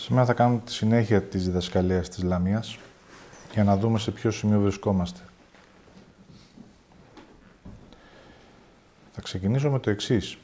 Σήμερα 0.00 0.24
θα 0.24 0.32
κάνουμε 0.32 0.60
τη 0.64 0.72
συνέχεια 0.72 1.22
της 1.22 1.44
διδασκαλίας 1.44 2.08
της 2.08 2.22
Λαμίας 2.22 2.78
για 3.52 3.64
να 3.64 3.76
δούμε 3.76 3.98
σε 3.98 4.10
ποιο 4.10 4.30
σημείο 4.30 4.60
βρισκόμαστε. 4.60 5.20
Θα 9.12 9.20
ξεκινήσω 9.20 9.70
με 9.70 9.78
το 9.78 9.90
εξής. 9.90 10.38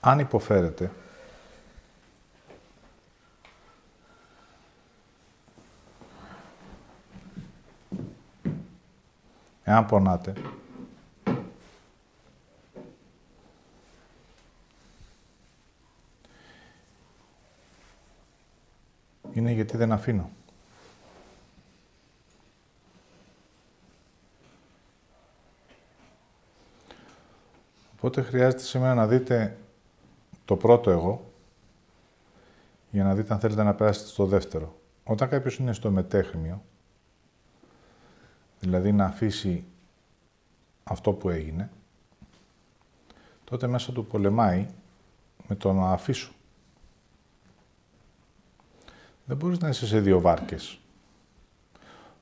Αν 0.00 0.18
υποφέρετε, 0.18 0.90
εάν 9.64 9.86
πονάτε, 9.86 10.32
είναι 19.32 19.51
γιατί 19.62 19.76
δεν 19.76 19.92
αφήνω. 19.92 20.30
Οπότε 27.96 28.22
χρειάζεται 28.22 28.62
σήμερα 28.62 28.94
να 28.94 29.06
δείτε 29.06 29.56
το 30.44 30.56
πρώτο 30.56 30.90
εγώ, 30.90 31.32
για 32.90 33.04
να 33.04 33.14
δείτε 33.14 33.32
αν 33.32 33.40
θέλετε 33.40 33.62
να 33.62 33.74
περάσετε 33.74 34.08
στο 34.08 34.26
δεύτερο. 34.26 34.78
Όταν 35.04 35.28
κάποιος 35.28 35.56
είναι 35.56 35.72
στο 35.72 35.90
μετέχνιο, 35.90 36.62
δηλαδή 38.60 38.92
να 38.92 39.04
αφήσει 39.04 39.64
αυτό 40.84 41.12
που 41.12 41.30
έγινε, 41.30 41.70
τότε 43.44 43.66
μέσα 43.66 43.92
του 43.92 44.06
πολεμάει 44.06 44.66
με 45.48 45.54
το 45.54 45.72
να 45.72 45.92
αφήσω. 45.92 46.32
Δεν 49.24 49.36
μπορείς 49.36 49.58
να 49.58 49.68
είσαι 49.68 49.86
σε 49.86 50.00
δύο 50.00 50.20
βάρκες 50.20 50.78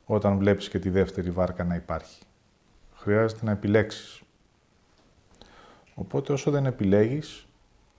όταν 0.05 0.39
βλέπεις 0.39 0.69
και 0.69 0.79
τη 0.79 0.91
δεύτερη 0.91 1.31
βάρκα 1.31 1.65
να 1.65 1.75
υπάρχει. 1.75 2.23
Χρειάζεται 2.95 3.45
να 3.45 3.51
επιλέξεις. 3.51 4.23
Οπότε 5.95 6.33
όσο 6.33 6.51
δεν 6.51 6.67
επιλέγεις, 6.67 7.47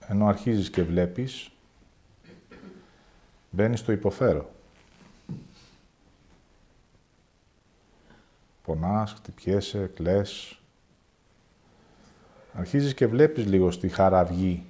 ενώ 0.00 0.26
αρχίζεις 0.26 0.70
και 0.70 0.82
βλέπεις, 0.82 1.50
μπαίνεις 3.50 3.80
στο 3.80 3.92
υποφέρω. 3.92 4.50
Πονάς, 8.62 9.12
χτυπιέσαι, 9.12 9.90
κλαις. 9.94 10.60
Αρχίζεις 12.52 12.94
και 12.94 13.06
βλέπεις 13.06 13.46
λίγο 13.46 13.70
στη 13.70 13.88
χαραυγή 13.88 14.64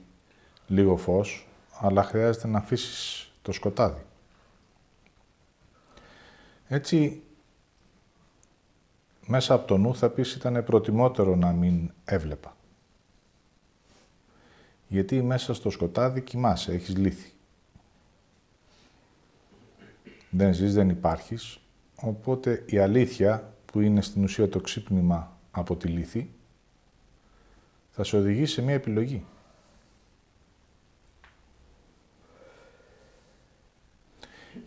λίγο 0.66 0.96
φως, 0.96 1.48
αλλά 1.78 2.02
χρειάζεται 2.02 2.46
να 2.46 2.58
αφήσεις 2.58 3.30
το 3.42 3.52
σκοτάδι. 3.52 4.02
Έτσι, 6.72 7.22
μέσα 9.26 9.54
από 9.54 9.66
το 9.66 9.76
νου 9.76 9.94
θα 9.94 10.10
πεις 10.10 10.34
ήταν 10.34 10.64
προτιμότερο 10.64 11.36
να 11.36 11.52
μην 11.52 11.90
έβλεπα. 12.04 12.56
Γιατί 14.88 15.22
μέσα 15.22 15.54
στο 15.54 15.70
σκοτάδι 15.70 16.20
κοιμάσαι, 16.20 16.72
έχεις 16.72 16.96
λύθει. 16.96 17.32
Δεν 20.30 20.54
ζεις, 20.54 20.74
δεν 20.74 20.88
υπάρχεις, 20.88 21.60
οπότε 21.96 22.64
η 22.66 22.78
αλήθεια 22.78 23.54
που 23.64 23.80
είναι 23.80 24.02
στην 24.02 24.24
ουσία 24.24 24.48
το 24.48 24.60
ξύπνημα 24.60 25.36
από 25.50 25.76
τη 25.76 25.88
λύθη 25.88 26.30
θα 27.90 28.04
σε 28.04 28.16
οδηγήσει 28.16 28.52
σε 28.52 28.62
μια 28.62 28.74
επιλογή. 28.74 29.24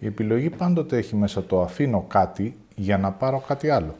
Η 0.05 0.07
επιλογή 0.07 0.49
πάντοτε 0.49 0.97
έχει 0.97 1.15
μέσα 1.15 1.43
το 1.43 1.61
αφήνω 1.61 2.05
κάτι 2.07 2.57
για 2.75 2.97
να 2.97 3.11
πάρω 3.11 3.39
κάτι 3.39 3.69
άλλο. 3.69 3.95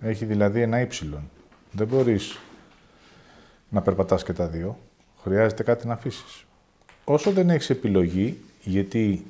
Έχει 0.00 0.24
δηλαδή 0.24 0.60
ένα 0.60 0.80
ύψιλον. 0.80 1.30
Δεν 1.72 1.86
μπορείς 1.86 2.38
να 3.68 3.82
περπατάς 3.82 4.24
και 4.24 4.32
τα 4.32 4.46
δύο. 4.46 4.78
Χρειάζεται 5.22 5.62
κάτι 5.62 5.86
να 5.86 5.92
αφήσεις. 5.92 6.44
Όσο 7.04 7.30
δεν 7.30 7.50
έχεις 7.50 7.70
επιλογή, 7.70 8.40
γιατί 8.62 9.26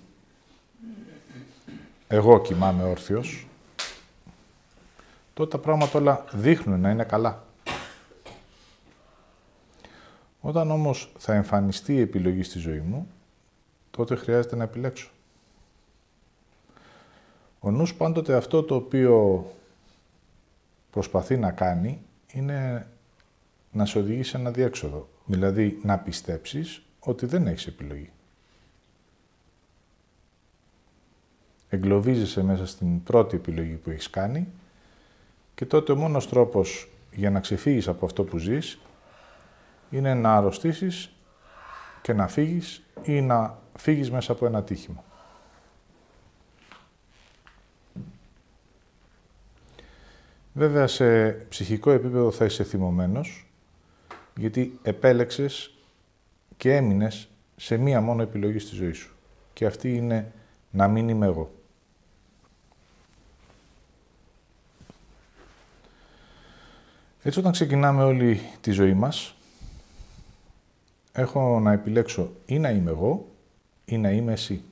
εγώ 2.09 2.41
κοιμάμαι 2.41 2.83
όρθιος, 2.83 3.47
τότε 5.35 5.51
τα 5.51 5.59
πράγματα 5.59 5.99
όλα 5.99 6.25
δείχνουν 6.33 6.81
να 6.81 6.91
είναι 6.91 7.05
καλά. 7.05 7.45
Όταν 10.41 10.71
όμως 10.71 11.13
θα 11.19 11.35
εμφανιστεί 11.35 11.95
η 11.95 12.01
επιλογή 12.01 12.43
στη 12.43 12.59
ζωή 12.59 12.81
μου, 12.81 13.09
τότε 13.97 14.15
χρειάζεται 14.15 14.57
να 14.57 14.65
επιλέξω. 14.65 15.11
Ο 17.61 17.71
νους 17.71 17.95
πάντοτε 17.95 18.35
αυτό 18.35 18.63
το 18.63 18.75
οποίο 18.75 19.47
προσπαθεί 20.91 21.37
να 21.37 21.51
κάνει 21.51 22.01
είναι 22.33 22.87
να 23.73 23.87
σε 23.87 23.99
οδηγήσει 23.99 24.31
σε 24.31 24.37
ένα 24.37 24.51
διέξοδο. 24.51 25.09
Δηλαδή 25.25 25.79
να 25.83 25.99
πιστέψεις 25.99 26.83
ότι 27.01 27.27
δεν 27.27 27.47
έχεις 27.47 27.67
επιλογή. 27.67 28.11
Εγκλωβίζεσαι 31.69 32.43
μέσα 32.43 32.67
στην 32.67 33.03
πρώτη 33.03 33.37
επιλογή 33.37 33.75
που 33.75 33.91
έχεις 33.91 34.11
κάνει 34.11 34.49
και 35.55 35.67
τότε 35.67 35.93
ο 35.93 35.97
μόνος 35.97 36.29
τρόπος 36.29 36.89
για 37.13 37.31
να 37.31 37.41
ξεφύγεις 37.41 37.89
από 37.89 38.07
αυτό 38.07 38.25
που 38.25 38.39
ζεις 38.39 38.79
είναι 39.91 40.15
να 40.15 40.37
αρρωστήσεις 40.37 41.13
και 42.03 42.13
να 42.13 42.29
φύγεις 42.29 42.83
ή 43.03 43.21
να 43.21 43.63
φύγεις 43.77 44.11
μέσα 44.11 44.33
από 44.33 44.47
ένα 44.47 44.63
τύχημα. 44.63 45.05
Βέβαια, 50.53 50.87
σε 50.87 51.31
ψυχικό 51.31 51.91
επίπεδο 51.91 52.31
θα 52.31 52.45
είσαι 52.45 52.65
θυμωμένος, 52.65 53.47
γιατί 54.37 54.79
επέλεξες 54.83 55.75
και 56.57 56.75
έμεινες 56.75 57.29
σε 57.57 57.77
μία 57.77 58.01
μόνο 58.01 58.23
επιλογή 58.23 58.59
στη 58.59 58.75
ζωή 58.75 58.93
σου. 58.93 59.15
Και 59.53 59.67
αυτή 59.67 59.97
είναι 59.97 60.33
να 60.71 60.89
μην 60.89 61.09
είμαι 61.09 61.27
εγώ. 61.27 61.53
Έτσι, 67.23 67.39
όταν 67.39 67.53
ξεκινάμε 67.53 68.05
όλη 68.05 68.41
τη 68.61 68.71
ζωή 68.71 68.95
μας, 68.95 69.35
έχω 71.13 71.61
να 71.61 71.73
επιλέξω 71.73 72.33
ή 72.47 72.59
να 72.59 72.71
είμαι 72.71 72.91
εγώ 72.91 73.34
ή 73.85 73.99
να 73.99 74.11
είμαι 74.11 74.33
εσύ. 74.33 74.65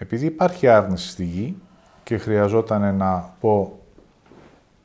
Επειδή 0.00 0.26
υπάρχει 0.26 0.68
άρνηση 0.68 1.08
στη 1.08 1.24
γη 1.24 1.56
και 2.04 2.18
χρειαζόταν 2.18 2.94
να 2.94 3.34
πω 3.40 3.78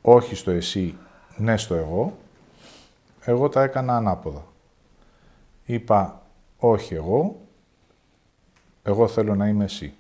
όχι 0.01 0.35
στο 0.35 0.51
εσύ, 0.51 0.95
ναι 1.37 1.57
στο 1.57 1.75
εγώ, 1.75 2.17
εγώ 3.21 3.49
τα 3.49 3.63
έκανα 3.63 3.95
ανάποδα. 3.95 4.45
Είπα 5.65 6.21
όχι 6.57 6.95
εγώ, 6.95 7.42
εγώ 8.83 9.07
θέλω 9.07 9.35
να 9.35 9.47
είμαι 9.47 9.63
εσύ. 9.63 9.93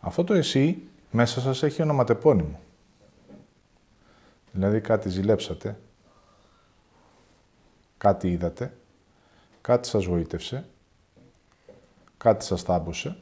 Αυτό 0.00 0.24
το 0.24 0.34
εσύ 0.34 0.82
μέσα 1.10 1.40
σας 1.40 1.62
έχει 1.62 1.82
ονοματεπώνυμο. 1.82 2.60
Δηλαδή 4.52 4.80
κάτι 4.80 5.08
ζηλέψατε, 5.08 5.78
κάτι 7.98 8.30
είδατε, 8.30 8.76
κάτι 9.60 9.88
σας 9.88 10.04
γοήτευσε, 10.04 10.68
κάτι 12.16 12.44
σας 12.44 12.62
τάμπωσε 12.62 13.16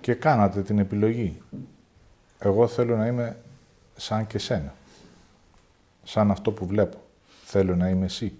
και 0.00 0.14
κάνατε 0.14 0.62
την 0.62 0.78
επιλογή. 0.78 1.42
Εγώ 2.38 2.66
θέλω 2.66 2.96
να 2.96 3.06
είμαι 3.06 3.36
σαν 3.96 4.26
και 4.26 4.38
σένα. 4.38 4.74
Σαν 6.04 6.30
αυτό 6.30 6.52
που 6.52 6.66
βλέπω. 6.66 7.02
Θέλω 7.44 7.76
να 7.76 7.88
είμαι 7.88 8.04
εσύ. 8.04 8.38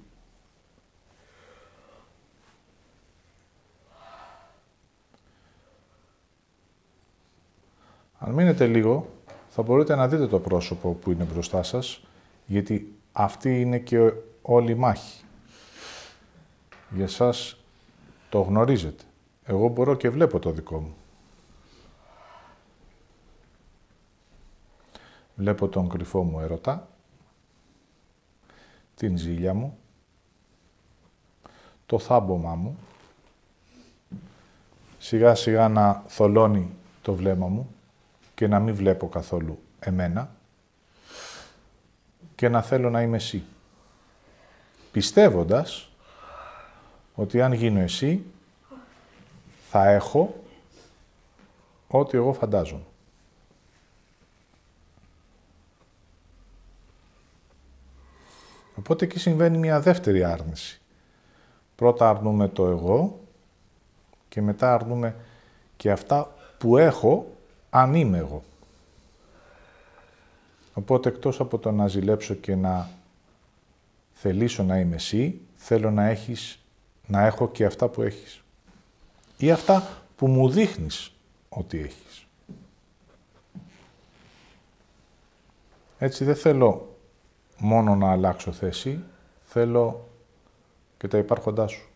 Αν 8.26 8.32
μείνετε 8.32 8.66
λίγο, 8.66 9.08
θα 9.48 9.62
μπορείτε 9.62 9.94
να 9.94 10.08
δείτε 10.08 10.26
το 10.26 10.40
πρόσωπο 10.40 10.92
που 10.92 11.10
είναι 11.10 11.24
μπροστά 11.24 11.62
σας, 11.62 12.06
γιατί 12.46 12.94
αυτή 13.12 13.60
είναι 13.60 13.78
και 13.78 14.12
όλη 14.42 14.70
η 14.70 14.74
μάχη. 14.74 15.24
Για 16.90 17.08
σας 17.08 17.56
το 18.28 18.40
γνωρίζετε. 18.40 19.04
Εγώ 19.44 19.68
μπορώ 19.68 19.94
και 19.94 20.10
βλέπω 20.10 20.38
το 20.38 20.50
δικό 20.50 20.78
μου. 20.78 20.94
Βλέπω 25.34 25.68
τον 25.68 25.88
κρυφό 25.88 26.22
μου 26.22 26.40
ερωτά, 26.40 26.88
την 28.94 29.16
ζήλια 29.16 29.54
μου, 29.54 29.78
το 31.86 31.98
θάμπομά 31.98 32.54
μου, 32.54 32.78
σιγά 34.98 35.34
σιγά 35.34 35.68
να 35.68 36.04
θολώνει 36.06 36.70
το 37.02 37.14
βλέμμα 37.14 37.46
μου 37.46 37.75
και 38.36 38.46
να 38.46 38.60
μην 38.60 38.74
βλέπω 38.74 39.08
καθόλου 39.08 39.62
εμένα 39.78 40.36
και 42.34 42.48
να 42.48 42.62
θέλω 42.62 42.90
να 42.90 43.02
είμαι 43.02 43.16
εσύ. 43.16 43.44
Πιστεύοντας 44.92 45.90
ότι 47.14 47.42
αν 47.42 47.52
γίνω 47.52 47.80
εσύ, 47.80 48.24
θα 49.68 49.88
έχω 49.88 50.44
ό,τι 51.88 52.16
εγώ 52.16 52.32
φαντάζομαι. 52.32 52.84
Οπότε 58.74 59.04
εκεί 59.04 59.18
συμβαίνει 59.18 59.58
μια 59.58 59.80
δεύτερη 59.80 60.24
άρνηση. 60.24 60.80
Πρώτα 61.76 62.08
αρνούμε 62.08 62.48
το 62.48 62.66
εγώ 62.66 63.20
και 64.28 64.42
μετά 64.42 64.74
αρνούμε 64.74 65.16
και 65.76 65.90
αυτά 65.90 66.34
που 66.58 66.76
έχω 66.76 67.35
αν 67.76 67.94
είμαι 67.94 68.18
εγώ. 68.18 68.42
Οπότε 70.74 71.08
εκτός 71.08 71.40
από 71.40 71.58
το 71.58 71.70
να 71.70 71.88
ζηλέψω 71.88 72.34
και 72.34 72.54
να 72.54 72.90
θελήσω 74.12 74.62
να 74.62 74.78
είμαι 74.78 74.94
εσύ, 74.94 75.40
θέλω 75.56 75.90
να 75.90 76.04
έχεις, 76.04 76.58
να 77.06 77.26
έχω 77.26 77.48
και 77.48 77.64
αυτά 77.64 77.88
που 77.88 78.02
έχεις. 78.02 78.42
Ή 79.36 79.50
αυτά 79.50 79.88
που 80.16 80.26
μου 80.26 80.50
δείχνεις 80.50 81.12
ότι 81.48 81.78
έχεις. 81.78 82.26
Έτσι 85.98 86.24
δεν 86.24 86.36
θέλω 86.36 86.96
μόνο 87.58 87.94
να 87.94 88.10
αλλάξω 88.10 88.52
θέση, 88.52 89.04
θέλω 89.44 90.08
και 90.98 91.08
τα 91.08 91.18
υπάρχοντά 91.18 91.66
σου. 91.66 91.88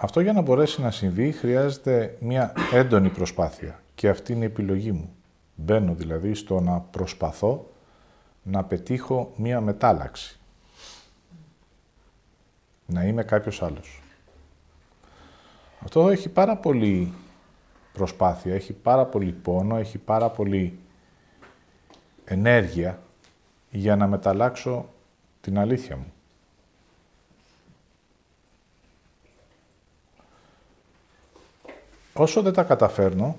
Αυτό 0.00 0.20
για 0.20 0.32
να 0.32 0.40
μπορέσει 0.40 0.80
να 0.80 0.90
συμβεί 0.90 1.32
χρειάζεται 1.32 2.16
μια 2.20 2.52
έντονη 2.72 3.08
προσπάθεια 3.08 3.82
και 3.94 4.08
αυτή 4.08 4.32
είναι 4.32 4.44
η 4.44 4.46
επιλογή 4.46 4.92
μου. 4.92 5.14
Μπαίνω 5.54 5.94
δηλαδή 5.94 6.34
στο 6.34 6.60
να 6.60 6.80
προσπαθώ 6.80 7.70
να 8.42 8.64
πετύχω 8.64 9.32
μια 9.36 9.60
μετάλλαξη. 9.60 10.38
Να 12.86 13.04
είμαι 13.04 13.22
κάποιος 13.22 13.62
άλλος. 13.62 14.02
Αυτό 15.80 16.08
έχει 16.08 16.28
πάρα 16.28 16.56
πολύ 16.56 17.12
προσπάθεια, 17.92 18.54
έχει 18.54 18.72
πάρα 18.72 19.06
πολύ 19.06 19.32
πόνο, 19.32 19.76
έχει 19.76 19.98
πάρα 19.98 20.30
πολύ 20.30 20.78
ενέργεια 22.24 23.02
για 23.70 23.96
να 23.96 24.06
μεταλλάξω 24.06 24.88
την 25.40 25.58
αλήθεια 25.58 25.96
μου. 25.96 26.12
Όσο 32.20 32.42
δεν 32.42 32.52
τα 32.52 32.62
καταφέρνω, 32.62 33.36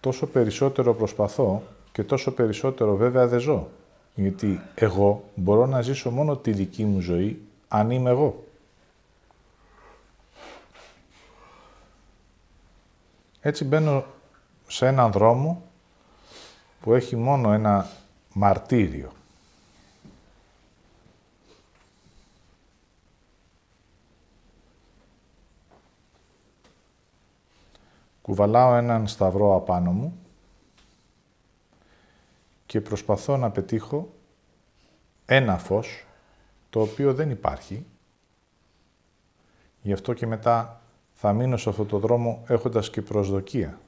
τόσο 0.00 0.26
περισσότερο 0.26 0.94
προσπαθώ 0.94 1.62
και 1.92 2.04
τόσο 2.04 2.32
περισσότερο 2.32 2.96
βέβαια 2.96 3.26
δεν 3.26 3.38
ζω. 3.38 3.68
Γιατί 4.14 4.60
εγώ 4.74 5.24
μπορώ 5.34 5.66
να 5.66 5.80
ζήσω 5.80 6.10
μόνο 6.10 6.36
τη 6.36 6.52
δική 6.52 6.84
μου 6.84 7.00
ζωή 7.00 7.42
αν 7.68 7.90
είμαι 7.90 8.10
εγώ. 8.10 8.44
Έτσι 13.40 13.64
μπαίνω 13.64 14.04
σε 14.66 14.86
έναν 14.86 15.12
δρόμο 15.12 15.62
που 16.80 16.94
έχει 16.94 17.16
μόνο 17.16 17.52
ένα 17.52 17.88
μαρτύριο. 18.32 19.12
Κουβαλάω 28.26 28.74
έναν 28.74 29.06
σταυρό 29.06 29.54
απάνω 29.54 29.92
μου 29.92 30.18
και 32.66 32.80
προσπαθώ 32.80 33.36
να 33.36 33.50
πετύχω 33.50 34.12
ένα 35.24 35.58
φως 35.58 36.06
το 36.70 36.80
οποίο 36.80 37.14
δεν 37.14 37.30
υπάρχει. 37.30 37.86
Γι' 39.82 39.92
αυτό 39.92 40.12
και 40.12 40.26
μετά 40.26 40.80
θα 41.14 41.32
μείνω 41.32 41.56
σε 41.56 41.68
αυτό 41.68 41.84
το 41.84 41.98
δρόμο 41.98 42.44
έχοντας 42.46 42.90
και 42.90 43.02
προσδοκία. 43.02 43.80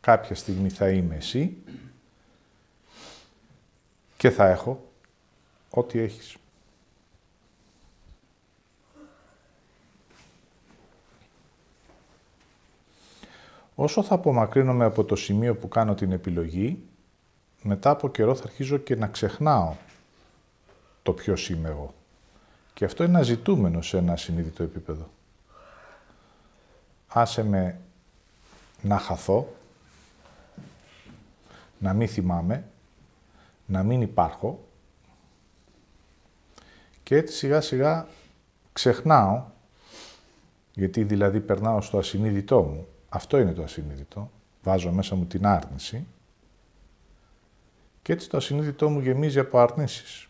Κάποια 0.00 0.34
στιγμή 0.34 0.68
θα 0.68 0.90
είμαι 0.90 1.16
εσύ 1.16 1.56
και 4.16 4.30
θα 4.30 4.48
έχω 4.48 4.84
ό,τι 5.70 5.98
έχεις. 5.98 6.36
Όσο 13.82 14.02
θα 14.02 14.14
απομακρύνομαι 14.14 14.84
από 14.84 15.04
το 15.04 15.16
σημείο 15.16 15.56
που 15.56 15.68
κάνω 15.68 15.94
την 15.94 16.12
επιλογή, 16.12 16.82
μετά 17.62 17.90
από 17.90 18.10
καιρό 18.10 18.34
θα 18.34 18.42
αρχίζω 18.44 18.76
και 18.76 18.96
να 18.96 19.06
ξεχνάω 19.06 19.74
το 21.02 21.12
ποιος 21.12 21.50
είμαι 21.50 21.68
εγώ. 21.68 21.94
Και 22.74 22.84
αυτό 22.84 23.04
είναι 23.04 23.22
ζητούμενο 23.22 23.82
σε 23.82 23.98
ένα 23.98 24.16
συνείδητο 24.16 24.62
επίπεδο. 24.62 25.10
Άσε 27.06 27.44
με 27.44 27.80
να 28.82 28.98
χαθώ, 28.98 29.48
να 31.78 31.92
μην 31.92 32.08
θυμάμαι, 32.08 32.64
να 33.66 33.82
μην 33.82 34.00
υπάρχω 34.00 34.64
και 37.02 37.16
έτσι 37.16 37.36
σιγά 37.36 37.60
σιγά 37.60 38.06
ξεχνάω, 38.72 39.44
γιατί 40.74 41.04
δηλαδή 41.04 41.40
περνάω 41.40 41.80
στο 41.80 41.98
ασυνείδητό 41.98 42.62
μου, 42.62 42.86
αυτό 43.12 43.38
είναι 43.38 43.52
το 43.52 43.62
ασυνείδητο, 43.62 44.30
βάζω 44.62 44.92
μέσα 44.92 45.14
μου 45.14 45.24
την 45.24 45.46
άρνηση 45.46 46.06
και 48.02 48.12
έτσι 48.12 48.28
το 48.28 48.36
ασυνείδητό 48.36 48.88
μου 48.88 49.00
γεμίζει 49.00 49.38
από 49.38 49.58
αρνήσεις. 49.58 50.28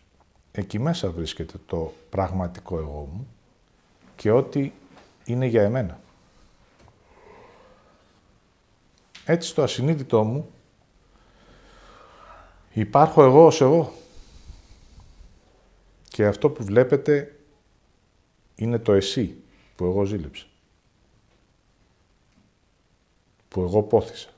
Εκεί 0.51 0.79
μέσα 0.79 1.11
βρίσκεται 1.11 1.57
το 1.65 1.93
πραγματικό 2.09 2.77
εγώ 2.77 3.09
μου 3.13 3.27
και 4.15 4.31
ό,τι 4.31 4.71
είναι 5.25 5.45
για 5.45 5.63
εμένα. 5.63 5.99
Έτσι 9.25 9.49
στο 9.49 9.61
ασυνείδητό 9.61 10.23
μου 10.23 10.49
υπάρχω 12.73 13.23
εγώ 13.23 13.45
ως 13.45 13.61
εγώ. 13.61 13.91
Και 16.07 16.25
αυτό 16.25 16.49
που 16.49 16.63
βλέπετε 16.63 17.39
είναι 18.55 18.79
το 18.79 18.93
εσύ 18.93 19.35
που 19.75 19.85
εγώ 19.85 20.03
ζήλεψα. 20.03 20.45
Που 23.51 23.61
εγώ 23.61 23.81
πόθησα. 23.83 24.29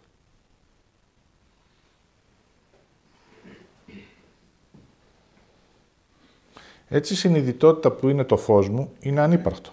Έτσι 6.88 7.14
η 7.14 7.16
συνειδητότητα 7.16 7.92
που 7.92 8.10
είναι 8.10 8.24
το 8.24 8.38
φως 8.38 8.70
μου 8.70 8.92
είναι 9.00 9.22
ανύπαρκτο. 9.22 9.72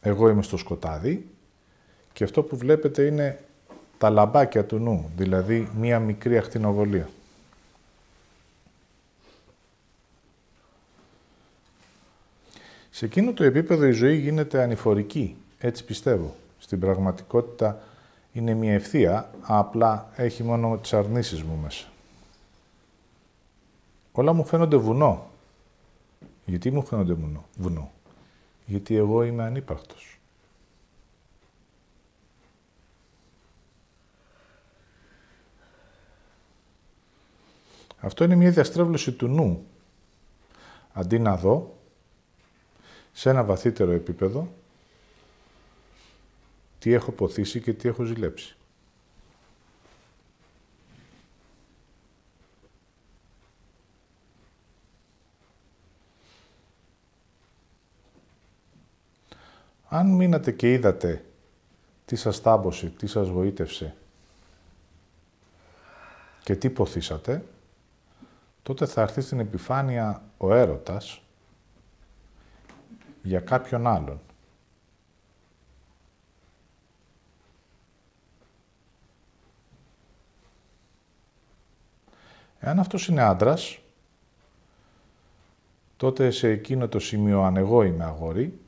Εγώ 0.00 0.28
είμαι 0.28 0.42
στο 0.42 0.56
σκοτάδι 0.56 1.28
και 2.12 2.24
αυτό 2.24 2.42
που 2.42 2.56
βλέπετε 2.56 3.06
είναι 3.06 3.44
τα 3.98 4.10
λαμπάκια 4.10 4.64
του 4.64 4.78
νου, 4.78 5.10
δηλαδή 5.16 5.70
μία 5.76 6.00
μικρή 6.00 6.38
ακτινοβολία. 6.38 7.08
Σε 12.94 13.04
εκείνο 13.04 13.32
το 13.32 13.44
επίπεδο 13.44 13.86
η 13.86 13.92
ζωή 13.92 14.16
γίνεται 14.16 14.62
ανηφορική, 14.62 15.36
έτσι 15.58 15.84
πιστεύω. 15.84 16.36
Στην 16.58 16.80
πραγματικότητα 16.80 17.82
είναι 18.32 18.54
μια 18.54 18.72
ευθεία, 18.72 19.30
απλά 19.40 20.10
έχει 20.16 20.42
μόνο 20.42 20.78
τις 20.78 20.92
αρνήσεις 20.92 21.42
μου 21.42 21.58
μέσα. 21.62 21.86
Όλα 24.12 24.32
μου 24.32 24.44
φαίνονται 24.44 24.76
βουνό. 24.76 25.30
Γιατί 26.44 26.70
μου 26.70 26.86
φαίνονται 26.86 27.12
βουνό; 27.12 27.44
βουνό. 27.56 27.90
Γιατί 28.66 28.96
εγώ 28.96 29.22
είμαι 29.22 29.42
ανύπαρκτος. 29.42 30.18
Αυτό 38.00 38.24
είναι 38.24 38.34
μια 38.34 38.50
διαστρέβλωση 38.50 39.12
του 39.12 39.28
νου. 39.28 39.66
Αντί 40.92 41.18
να 41.18 41.36
δω, 41.36 41.76
σε 43.12 43.30
ένα 43.30 43.44
βαθύτερο 43.44 43.90
επίπεδο, 43.90 44.52
τι 46.78 46.92
έχω 46.92 47.12
ποθήσει 47.12 47.60
και 47.60 47.72
τι 47.72 47.88
έχω 47.88 48.04
ζηλέψει. 48.04 48.56
Αν 59.88 60.06
μείνατε 60.10 60.52
και 60.52 60.72
είδατε 60.72 61.24
τι 62.04 62.16
σας 62.16 62.40
τάμπωσε, 62.40 62.92
τι 62.98 63.06
σας 63.06 63.28
γοήτευσε 63.28 63.94
και 66.42 66.56
τι 66.56 66.70
ποθήσατε, 66.70 67.44
τότε 68.62 68.86
θα 68.86 69.02
έρθει 69.02 69.20
στην 69.20 69.38
επιφάνεια 69.38 70.22
ο 70.38 70.54
έρωτας 70.54 71.22
για 73.22 73.40
κάποιον 73.40 73.86
άλλον. 73.86 74.20
Εάν 82.60 82.78
αυτός 82.78 83.08
είναι 83.08 83.22
άντρας, 83.22 83.78
τότε 85.96 86.30
σε 86.30 86.48
εκείνο 86.48 86.88
το 86.88 86.98
σημείο 86.98 87.42
αν 87.42 87.56
εγώ 87.56 87.82
είμαι 87.82 88.04
αγόρι, 88.04 88.60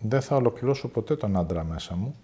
δεν 0.00 0.20
θα 0.20 0.36
ολοκληρώσω 0.36 0.88
ποτέ 0.88 1.16
τον 1.16 1.36
άντρα 1.36 1.64
μέσα 1.64 1.96
μου. 1.96 2.16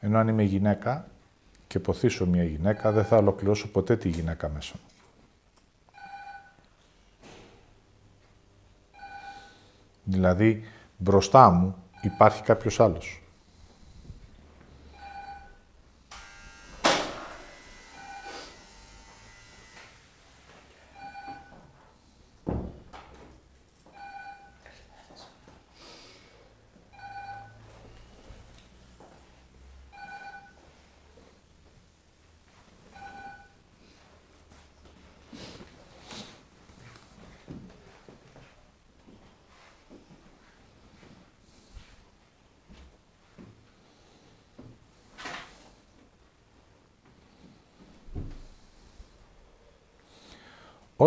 Ενώ 0.00 0.18
αν 0.18 0.28
είμαι 0.28 0.42
γυναίκα 0.42 1.08
και 1.66 1.78
ποθήσω 1.78 2.26
μια 2.26 2.44
γυναίκα, 2.44 2.92
δεν 2.92 3.04
θα 3.04 3.16
ολοκληρώσω 3.16 3.68
ποτέ 3.68 3.96
τη 3.96 4.08
γυναίκα 4.08 4.48
μέσα 4.48 4.74
μου. 4.74 4.91
Δηλαδή, 10.12 10.62
μπροστά 10.96 11.50
μου 11.50 11.74
υπάρχει 12.02 12.42
κάποιος 12.42 12.80
άλλος. 12.80 13.21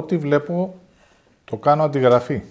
Ό,τι 0.05 0.17
βλέπω, 0.17 0.79
το 1.45 1.57
κάνω 1.57 1.83
αντιγραφή. 1.83 2.41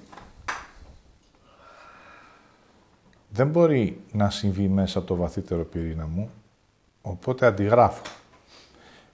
Δεν 3.29 3.49
μπορεί 3.49 4.01
να 4.13 4.31
συμβεί 4.31 4.69
μέσα 4.69 4.99
από 4.99 5.07
το 5.07 5.17
βαθύτερο 5.17 5.65
πυρήνα 5.65 6.07
μου, 6.07 6.31
οπότε 7.03 7.47
αντιγράφω. 7.47 8.03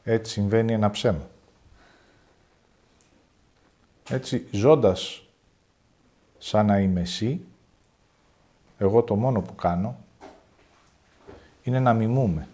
Έτσι 0.05 0.33
συμβαίνει 0.33 0.73
ένα 0.73 0.91
ψέμα. 0.91 1.29
Έτσι, 4.09 4.47
ζώντας 4.51 5.23
σαν 6.39 6.67
να 6.67 6.79
είμαι 6.79 7.01
εσύ, 7.01 7.45
εγώ 8.79 9.03
το 9.03 9.15
μόνο 9.15 9.41
που 9.41 9.55
κάνω 9.55 9.97
είναι 11.63 11.81
να 11.81 11.95
μιμούμε. 11.95 12.49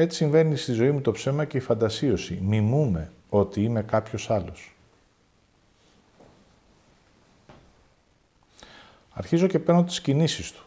Έτσι 0.00 0.16
συμβαίνει 0.16 0.56
στη 0.56 0.72
ζωή 0.72 0.90
μου 0.90 1.00
το 1.00 1.12
ψέμα 1.12 1.44
και 1.44 1.56
η 1.56 1.60
φαντασίωση. 1.60 2.38
Μιμούμε 2.42 3.12
ότι 3.28 3.62
είμαι 3.62 3.82
κάποιος 3.82 4.30
άλλος. 4.30 4.74
Αρχίζω 9.10 9.46
και 9.46 9.58
παίρνω 9.58 9.84
τις 9.84 10.00
κινήσεις 10.00 10.52
του, 10.52 10.62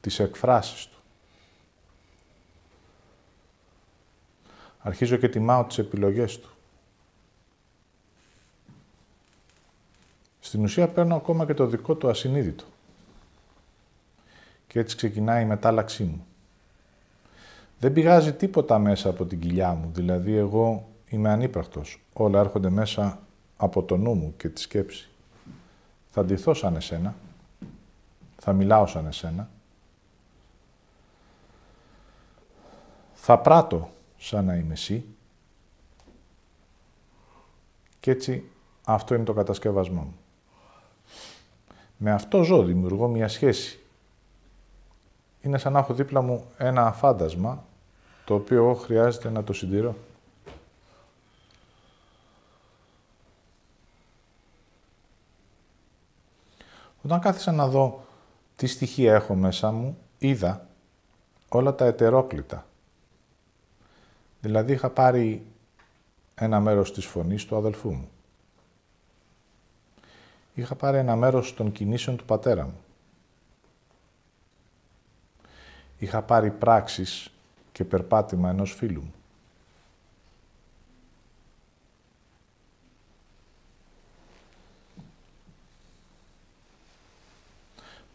τις 0.00 0.18
εκφράσεις 0.18 0.86
του. 0.86 0.98
Αρχίζω 4.78 5.16
και 5.16 5.28
τιμάω 5.28 5.64
τις 5.64 5.78
επιλογές 5.78 6.40
του. 6.40 6.50
Στην 10.40 10.64
ουσία 10.64 10.88
παίρνω 10.88 11.16
ακόμα 11.16 11.46
και 11.46 11.54
το 11.54 11.66
δικό 11.66 11.94
του 11.94 12.08
ασυνείδητο. 12.08 12.64
Και 14.66 14.78
έτσι 14.78 14.96
ξεκινάει 14.96 15.42
η 15.42 15.46
μετάλλαξή 15.46 16.04
μου. 16.04 16.26
Δεν 17.82 17.92
πηγάζει 17.92 18.32
τίποτα 18.32 18.78
μέσα 18.78 19.08
από 19.08 19.24
την 19.24 19.40
κοιλιά 19.40 19.74
μου, 19.74 19.90
δηλαδή 19.92 20.36
εγώ 20.36 20.88
είμαι 21.08 21.30
ανύπαρκτος. 21.30 22.00
Όλα 22.12 22.40
έρχονται 22.40 22.70
μέσα 22.70 23.18
από 23.56 23.82
το 23.82 23.96
νου 23.96 24.14
μου 24.14 24.34
και 24.36 24.48
τη 24.48 24.60
σκέψη. 24.60 25.10
Θα 26.10 26.24
ντυθώ 26.24 26.54
σαν 26.54 26.76
εσένα, 26.76 27.14
θα 28.38 28.52
μιλάω 28.52 28.86
σαν 28.86 29.06
εσένα, 29.06 29.48
θα 33.12 33.38
πράττω 33.38 33.90
σαν 34.16 34.44
να 34.44 34.54
είμαι 34.54 34.72
εσύ 34.72 35.04
και 38.00 38.10
έτσι 38.10 38.44
αυτό 38.84 39.14
είναι 39.14 39.24
το 39.24 39.32
κατασκευασμό 39.32 40.00
μου. 40.00 40.16
Με 41.96 42.12
αυτό 42.12 42.42
ζω, 42.42 42.62
δημιουργώ 42.62 43.08
μια 43.08 43.28
σχέση. 43.28 43.80
Είναι 45.40 45.58
σαν 45.58 45.72
να 45.72 45.78
έχω 45.78 45.94
δίπλα 45.94 46.22
μου 46.22 46.44
ένα 46.56 46.92
φάντασμα 46.92 47.64
το 48.24 48.34
οποίο 48.34 48.56
εγώ 48.56 48.74
χρειάζεται 48.74 49.30
να 49.30 49.44
το 49.44 49.52
συντηρώ. 49.52 49.96
Όταν 57.04 57.20
κάθισα 57.20 57.52
να 57.52 57.68
δω 57.68 58.04
τι 58.56 58.66
στοιχεία 58.66 59.14
έχω 59.14 59.34
μέσα 59.34 59.70
μου, 59.70 59.98
είδα 60.18 60.66
όλα 61.48 61.74
τα 61.74 61.84
ετερόκλητα. 61.84 62.66
Δηλαδή 64.40 64.72
είχα 64.72 64.90
πάρει 64.90 65.46
ένα 66.34 66.60
μέρος 66.60 66.92
της 66.92 67.06
φωνής 67.06 67.44
του 67.44 67.56
αδελφού 67.56 67.90
μου. 67.92 68.10
Είχα 70.54 70.74
πάρει 70.74 70.96
ένα 70.96 71.16
μέρος 71.16 71.54
των 71.54 71.72
κινήσεων 71.72 72.16
του 72.16 72.24
πατέρα 72.24 72.64
μου. 72.64 72.80
Είχα 75.98 76.22
πάρει 76.22 76.50
πράξεις 76.50 77.30
και 77.72 77.84
περπάτημα 77.84 78.50
ενός 78.50 78.74
φίλου 78.74 79.00
μου. 79.00 79.14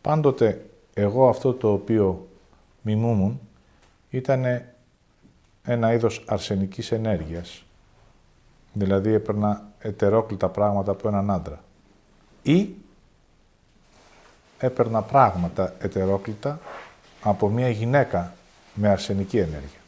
Πάντοτε 0.02 0.66
εγώ 0.94 1.30
αυτό 1.30 1.54
το 1.54 1.72
οποίο 1.72 2.28
μιμούμουν 2.82 3.40
ήταν 4.10 4.44
ένα 5.64 5.94
είδος 5.94 6.24
αρσενικής 6.28 6.92
ενέργειας. 6.92 7.64
Δηλαδή 8.74 9.14
έπαιρνα 9.14 9.72
ετερόκλητα 9.80 10.50
πράγματα 10.50 10.92
από 10.92 11.08
έναν 11.08 11.32
άντρα. 11.32 11.64
Ή 12.44 12.76
έπαιρνα 14.60 15.02
πράγματα 15.02 15.74
ετερόκλητα 15.80 16.60
από 17.22 17.50
μια 17.50 17.70
γυναίκα 17.70 18.37
με 18.80 18.90
αρσενική 18.90 19.38
ενέργεια. 19.38 19.80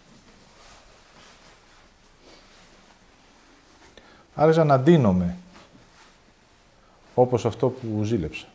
Άρχισα 4.36 4.64
να 4.64 4.80
ντύνομαι 4.80 5.38
όπως 7.16 7.46
αυτό 7.46 7.70
που 7.70 8.04
ζήλεψα. 8.04 8.46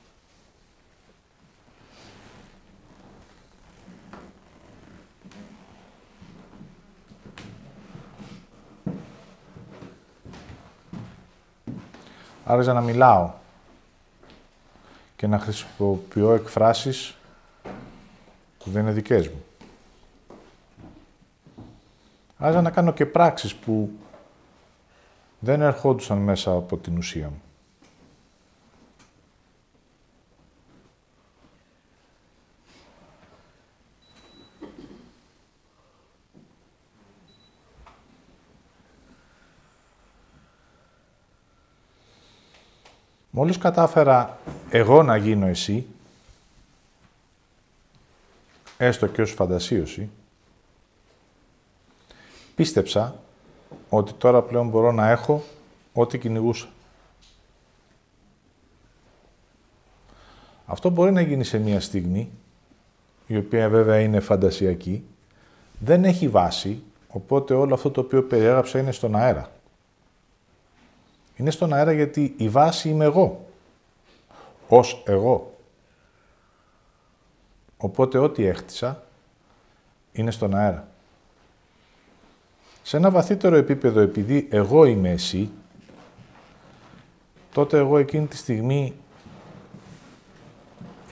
Άρχισα 12.44 12.72
να 12.72 12.80
μιλάω 12.80 13.32
και 15.16 15.26
να 15.26 15.38
χρησιμοποιώ 15.38 16.32
εκφράσεις 16.32 17.16
που 18.58 18.70
δεν 18.70 18.82
είναι 18.82 18.92
δικές 18.92 19.28
μου. 19.28 19.44
Άρχισα 22.44 22.62
να 22.62 22.70
κάνω 22.70 22.92
και 22.92 23.06
πράξεις 23.06 23.54
που 23.54 23.90
δεν 25.38 25.60
ερχόντουσαν 25.60 26.18
μέσα 26.18 26.52
από 26.52 26.76
την 26.76 26.96
ουσία 26.96 27.28
μου. 27.28 27.42
Μόλις 43.30 43.58
κατάφερα 43.58 44.38
εγώ 44.70 45.02
να 45.02 45.16
γίνω 45.16 45.46
εσύ, 45.46 45.86
έστω 48.76 49.06
και 49.06 49.22
ως 49.22 49.32
φαντασίωση, 49.32 50.10
πίστεψα 52.54 53.20
ότι 53.88 54.12
τώρα 54.12 54.42
πλέον 54.42 54.68
μπορώ 54.68 54.92
να 54.92 55.10
έχω 55.10 55.42
ό,τι 55.92 56.18
κυνηγούσα. 56.18 56.68
Αυτό 60.66 60.90
μπορεί 60.90 61.12
να 61.12 61.20
γίνει 61.20 61.44
σε 61.44 61.58
μία 61.58 61.80
στιγμή, 61.80 62.30
η 63.26 63.36
οποία 63.36 63.68
βέβαια 63.68 64.00
είναι 64.00 64.20
φαντασιακή, 64.20 65.04
δεν 65.78 66.04
έχει 66.04 66.28
βάση, 66.28 66.82
οπότε 67.08 67.54
όλο 67.54 67.74
αυτό 67.74 67.90
το 67.90 68.00
οποίο 68.00 68.22
περιέγραψα 68.22 68.78
είναι 68.78 68.92
στον 68.92 69.16
αέρα. 69.16 69.50
Είναι 71.36 71.50
στον 71.50 71.72
αέρα 71.72 71.92
γιατί 71.92 72.34
η 72.36 72.48
βάση 72.48 72.88
είμαι 72.88 73.04
εγώ. 73.04 73.46
Ως 74.68 75.02
εγώ. 75.06 75.54
Οπότε 77.76 78.18
ό,τι 78.18 78.44
έχτισα 78.46 79.02
είναι 80.12 80.30
στον 80.30 80.54
αέρα. 80.54 80.88
Σε 82.86 82.96
ένα 82.96 83.10
βαθύτερο 83.10 83.56
επίπεδο, 83.56 84.00
επειδή 84.00 84.48
εγώ 84.50 84.84
είμαι 84.84 85.10
εσύ, 85.10 85.50
τότε 87.52 87.78
εγώ 87.78 87.98
εκείνη 87.98 88.26
τη 88.26 88.36
στιγμή 88.36 88.92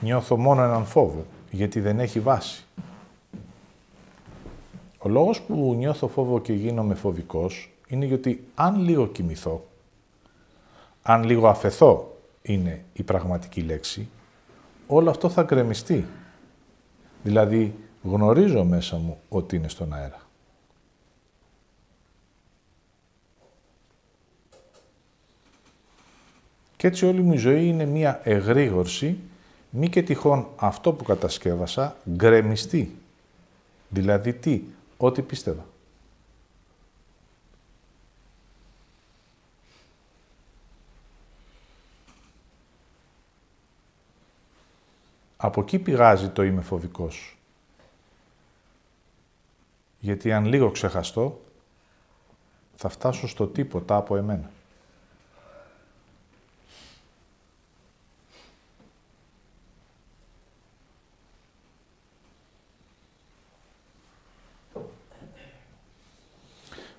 νιώθω 0.01 0.37
μόνο 0.37 0.63
έναν 0.63 0.85
φόβο, 0.85 1.25
γιατί 1.51 1.79
δεν 1.79 1.99
έχει 1.99 2.19
βάση. 2.19 2.65
Ο 4.97 5.09
λόγος 5.09 5.41
που 5.41 5.73
νιώθω 5.77 6.07
φόβο 6.07 6.41
και 6.41 6.53
γίνομαι 6.53 6.93
φοβικός 6.93 7.71
είναι 7.87 8.05
γιατί 8.05 8.43
αν 8.55 8.81
λίγο 8.81 9.07
κοιμηθώ, 9.07 9.63
αν 11.01 11.23
λίγο 11.23 11.47
αφεθώ 11.47 12.17
είναι 12.41 12.83
η 12.93 13.03
πραγματική 13.03 13.61
λέξη, 13.61 14.09
όλο 14.87 15.09
αυτό 15.09 15.29
θα 15.29 15.43
γκρεμιστεί. 15.43 16.05
Δηλαδή 17.23 17.75
γνωρίζω 18.03 18.63
μέσα 18.63 18.97
μου 18.97 19.17
ότι 19.29 19.55
είναι 19.55 19.67
στον 19.67 19.93
αέρα. 19.93 20.22
Και 26.83 26.89
έτσι 26.89 27.05
όλη 27.05 27.21
μου 27.21 27.33
η 27.33 27.37
ζωή 27.37 27.67
είναι 27.67 27.85
μία 27.85 28.21
εγρήγορση, 28.23 29.19
μη 29.69 29.89
και 29.89 30.03
τυχόν 30.03 30.47
αυτό 30.55 30.93
που 30.93 31.03
κατασκεύασα 31.03 31.97
γκρεμιστεί. 32.09 32.95
Δηλαδή 33.89 34.33
τι, 34.33 34.61
ό,τι 34.97 35.21
πίστευα. 35.21 35.65
Από 45.37 45.61
εκεί 45.61 45.79
πηγάζει 45.79 46.29
το 46.29 46.43
είμαι 46.43 46.61
φοβικός. 46.61 47.37
Γιατί 49.99 50.31
αν 50.31 50.45
λίγο 50.45 50.71
ξεχαστώ, 50.71 51.41
θα 52.75 52.89
φτάσω 52.89 53.27
στο 53.27 53.47
τίποτα 53.47 53.95
από 53.95 54.15
εμένα. 54.15 54.51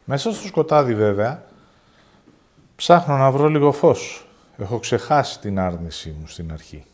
Μέσα 0.05 0.33
στο 0.33 0.47
σκοτάδι 0.47 0.95
βέβαια, 0.95 1.45
ψάχνω 2.77 3.17
να 3.17 3.31
βρω 3.31 3.49
λίγο 3.49 3.73
φως. 3.73 4.27
Έχω 4.57 4.79
ξεχάσει 4.79 5.41
την 5.41 5.59
άρνησή 5.59 6.17
μου 6.21 6.27
στην 6.27 6.53
αρχή. 6.53 6.85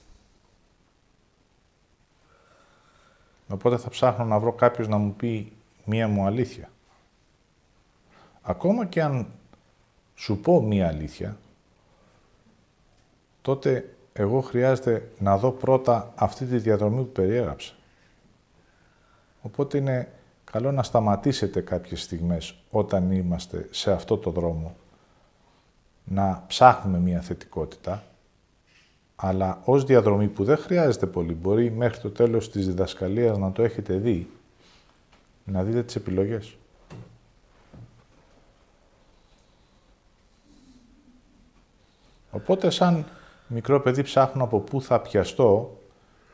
Οπότε 3.49 3.77
θα 3.77 3.89
ψάχνω 3.89 4.25
να 4.25 4.39
βρω 4.39 4.53
κάποιος 4.53 4.89
να 4.89 4.97
μου 4.97 5.15
πει 5.15 5.53
μία 5.85 6.09
μου 6.09 6.27
αλήθεια. 6.27 6.71
Ακόμα 8.43 8.87
και 8.87 9.03
αν 9.03 9.27
σου 10.15 10.41
πω 10.41 10.63
μία 10.63 10.89
αλήθεια, 10.89 11.37
τότε 13.43 13.95
εγώ 14.13 14.41
χρειάζεται 14.41 15.11
να 15.19 15.39
δω 15.39 15.51
πρώτα 15.51 16.13
αυτή 16.15 16.47
τη 16.47 16.59
διαδρομή 16.59 17.03
που 17.03 17.13
περιέγραψα. 17.13 17.73
Οπότε 19.43 19.79
είναι 19.79 20.13
καλό 20.51 20.73
να 20.73 20.83
σταματήσετε 20.83 21.61
κάποιες 21.61 22.03
στιγμές 22.03 22.55
όταν 22.71 23.11
είμαστε 23.11 23.69
σε 23.71 23.93
αυτό 23.93 24.19
το 24.19 24.31
δρόμο, 24.31 24.77
να 26.05 26.45
ψάχνουμε 26.47 26.99
μία 26.99 27.21
θετικότητα, 27.21 28.03
αλλά 29.17 29.61
ως 29.65 29.85
διαδρομή 29.85 30.29
που 30.29 30.45
δεν 30.45 30.57
χρειάζεται 30.57 31.07
πολύ, 31.07 31.35
μπορεί 31.35 31.71
μέχρι 31.71 32.01
το 32.01 32.11
τέλος 32.11 32.51
της 32.51 32.67
διδασκαλίας 32.67 33.39
να 33.39 33.53
το 33.53 33.63
έχετε 33.63 33.95
δει, 33.95 34.31
να 35.45 35.63
δείτε 35.63 35.83
τις 35.83 35.97
επιλογές. 35.97 36.55
Οπότε 42.31 42.71
σαν 42.71 43.05
μικρό 43.47 43.81
παιδί 43.81 44.03
ψάχνω 44.03 44.45
από 44.45 44.59
πού 44.59 44.83
θα 44.83 45.01
πιαστώ 45.01 45.79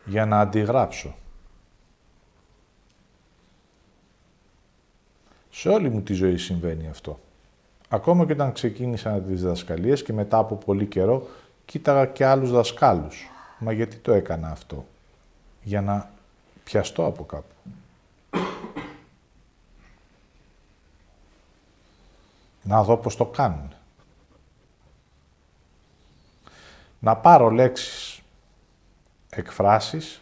για 0.05 0.27
να 0.27 0.41
αντιγράψω. 0.41 1.15
Σε 5.59 5.69
όλη 5.69 5.91
μου 5.91 6.03
τη 6.03 6.13
ζωή 6.13 6.37
συμβαίνει 6.37 6.89
αυτό. 6.89 7.21
Ακόμα 7.89 8.27
και 8.27 8.33
όταν 8.33 8.53
ξεκίνησα 8.53 9.21
τις 9.21 9.41
διδασκαλίες 9.41 10.03
και 10.03 10.13
μετά 10.13 10.39
από 10.39 10.57
πολύ 10.57 10.87
καιρό 10.87 11.29
κοίταγα 11.65 12.07
και 12.07 12.25
άλλους 12.25 12.51
δασκάλους. 12.51 13.31
Μα 13.59 13.73
γιατί 13.73 13.97
το 13.97 14.13
έκανα 14.13 14.51
αυτό; 14.51 14.87
Για 15.63 15.81
να 15.81 16.11
πιαστώ 16.65 17.07
από 17.07 17.25
κάπου. 17.25 17.55
Να 22.63 22.83
δω 22.83 22.97
πώς 22.97 23.17
το 23.17 23.25
κάνουν. 23.27 23.73
Να 26.99 27.17
πάρω 27.17 27.51
λέξεις, 27.51 28.21
εκφράσεις, 29.31 30.21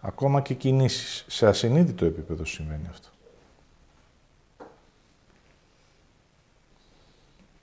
ακόμα 0.00 0.40
και 0.40 0.54
κινήσεις. 0.54 1.24
Σε 1.28 1.46
ασυνείδητο 1.46 2.04
επίπεδο 2.04 2.44
σημαίνει 2.44 2.86
αυτό. 2.90 3.08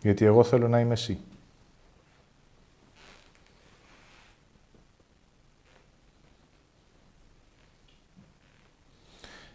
Γιατί 0.01 0.25
εγώ 0.25 0.43
θέλω 0.43 0.67
να 0.67 0.79
είμαι 0.79 0.93
εσύ. 0.93 1.19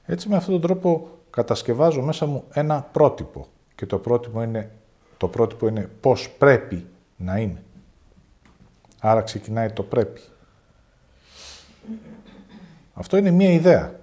Έτσι 0.06 0.28
με 0.28 0.36
αυτόν 0.36 0.52
τον 0.52 0.60
τρόπο 0.60 1.10
κατασκευάζω 1.30 2.02
μέσα 2.02 2.26
μου 2.26 2.44
ένα 2.52 2.82
πρότυπο. 2.82 3.46
Και 3.74 3.86
το 3.86 3.98
πρότυπο 3.98 4.42
είναι, 4.42 4.70
το 5.16 5.28
πρότυπο 5.28 5.68
είναι 5.68 5.90
πώς 6.00 6.30
πρέπει 6.30 6.86
να 7.16 7.38
είμαι. 7.38 7.62
Άρα 9.00 9.22
ξεκινάει 9.22 9.70
το 9.70 9.82
πρέπει. 9.82 10.20
Αυτό 12.94 13.16
είναι 13.16 13.30
μία 13.30 13.52
ιδέα. 13.52 14.00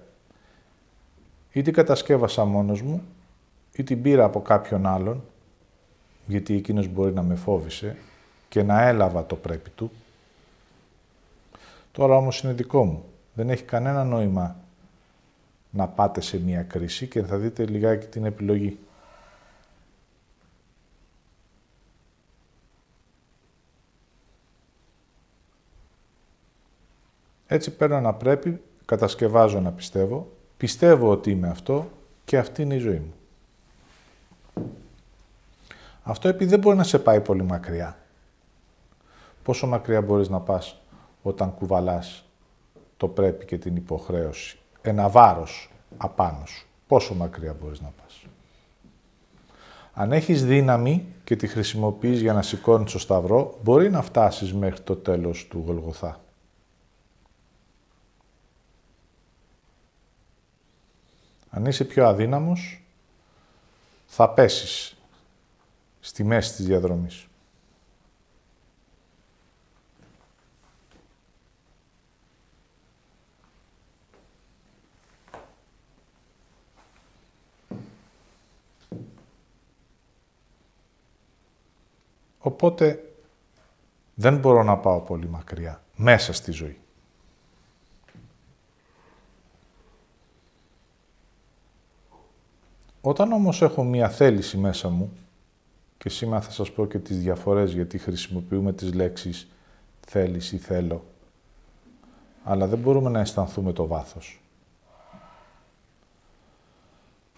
Ή 1.52 1.62
την 1.62 1.72
κατασκεύασα 1.72 2.44
μόνος 2.44 2.82
μου, 2.82 3.02
ή 3.72 3.82
την 3.82 4.02
πήρα 4.02 4.24
από 4.24 4.42
κάποιον 4.42 4.86
άλλον, 4.86 5.24
γιατί 6.26 6.54
εκείνος 6.54 6.88
μπορεί 6.88 7.12
να 7.12 7.22
με 7.22 7.34
φόβησε 7.34 7.96
και 8.48 8.62
να 8.62 8.82
έλαβα 8.82 9.26
το 9.26 9.36
πρέπει 9.36 9.70
του. 9.70 9.90
Τώρα 11.92 12.16
όμως 12.16 12.40
είναι 12.40 12.52
δικό 12.52 12.84
μου. 12.84 13.04
Δεν 13.34 13.50
έχει 13.50 13.62
κανένα 13.62 14.04
νόημα 14.04 14.56
να 15.70 15.88
πάτε 15.88 16.20
σε 16.20 16.40
μία 16.40 16.62
κρίση 16.62 17.06
και 17.06 17.22
θα 17.22 17.36
δείτε 17.36 17.66
λιγάκι 17.66 18.06
την 18.06 18.24
επιλογή. 18.24 18.78
Έτσι 27.46 27.70
παίρνω 27.70 28.00
να 28.00 28.14
πρέπει, 28.14 28.60
κατασκευάζω 28.84 29.60
να 29.60 29.72
πιστεύω, 29.72 30.32
πιστεύω 30.56 31.10
ότι 31.10 31.30
είμαι 31.30 31.48
αυτό 31.48 31.90
και 32.24 32.38
αυτή 32.38 32.62
είναι 32.62 32.74
η 32.74 32.78
ζωή 32.78 32.98
μου. 32.98 33.14
Αυτό 36.06 36.28
επειδή 36.28 36.50
δεν 36.50 36.58
μπορεί 36.58 36.76
να 36.76 36.82
σε 36.82 36.98
πάει 36.98 37.20
πολύ 37.20 37.42
μακριά. 37.42 37.98
Πόσο 39.42 39.66
μακριά 39.66 40.02
μπορείς 40.02 40.28
να 40.28 40.40
πας 40.40 40.80
όταν 41.22 41.54
κουβαλάς 41.54 42.24
το 42.96 43.08
πρέπει 43.08 43.44
και 43.44 43.58
την 43.58 43.76
υποχρέωση; 43.76 44.58
Ένα 44.82 45.08
βάρος 45.08 45.70
απάνω 45.96 46.46
σου. 46.46 46.66
Πόσο 46.86 47.14
μακριά 47.14 47.54
μπορείς 47.60 47.80
να 47.80 47.92
πας; 48.02 48.26
Αν 49.92 50.12
έχεις 50.12 50.44
δύναμη 50.44 51.06
και 51.24 51.36
τη 51.36 51.46
χρησιμοποιείς 51.46 52.20
για 52.20 52.32
να 52.32 52.42
σηκώνεις 52.42 52.92
το 52.92 52.98
σταυρό, 52.98 53.58
μπορεί 53.62 53.90
να 53.90 54.02
φτάσεις 54.02 54.54
μέχρι 54.54 54.80
το 54.80 54.96
τέλος 54.96 55.46
του 55.46 55.62
Γολγοθά. 55.66 56.20
Αν 61.50 61.64
είσαι 61.64 61.84
πιο 61.84 62.06
αδύναμος, 62.06 62.82
θα 64.06 64.30
πέσεις 64.30 64.96
στη 66.04 66.24
μέση 66.24 66.54
της 66.54 66.66
διαδρομής. 66.66 67.26
Οπότε 82.38 83.14
δεν 84.14 84.36
μπορώ 84.38 84.62
να 84.62 84.76
πάω 84.76 85.00
πολύ 85.00 85.28
μακριά 85.28 85.82
μέσα 85.96 86.32
στη 86.32 86.52
ζωή. 86.52 86.78
Όταν 93.00 93.32
όμως 93.32 93.62
έχω 93.62 93.84
μία 93.84 94.08
θέληση 94.08 94.56
μέσα 94.56 94.88
μου, 94.88 95.23
και 96.04 96.10
σήμερα 96.10 96.40
θα 96.40 96.50
σας 96.50 96.72
πω 96.72 96.86
και 96.86 96.98
τις 96.98 97.18
διαφορές 97.18 97.72
γιατί 97.72 97.98
χρησιμοποιούμε 97.98 98.72
τις 98.72 98.94
λέξεις 98.94 99.48
θέληση, 100.06 100.58
θέλω, 100.58 101.04
αλλά 102.44 102.66
δεν 102.66 102.78
μπορούμε 102.78 103.10
να 103.10 103.20
αισθανθούμε 103.20 103.72
το 103.72 103.86
βάθος. 103.86 104.40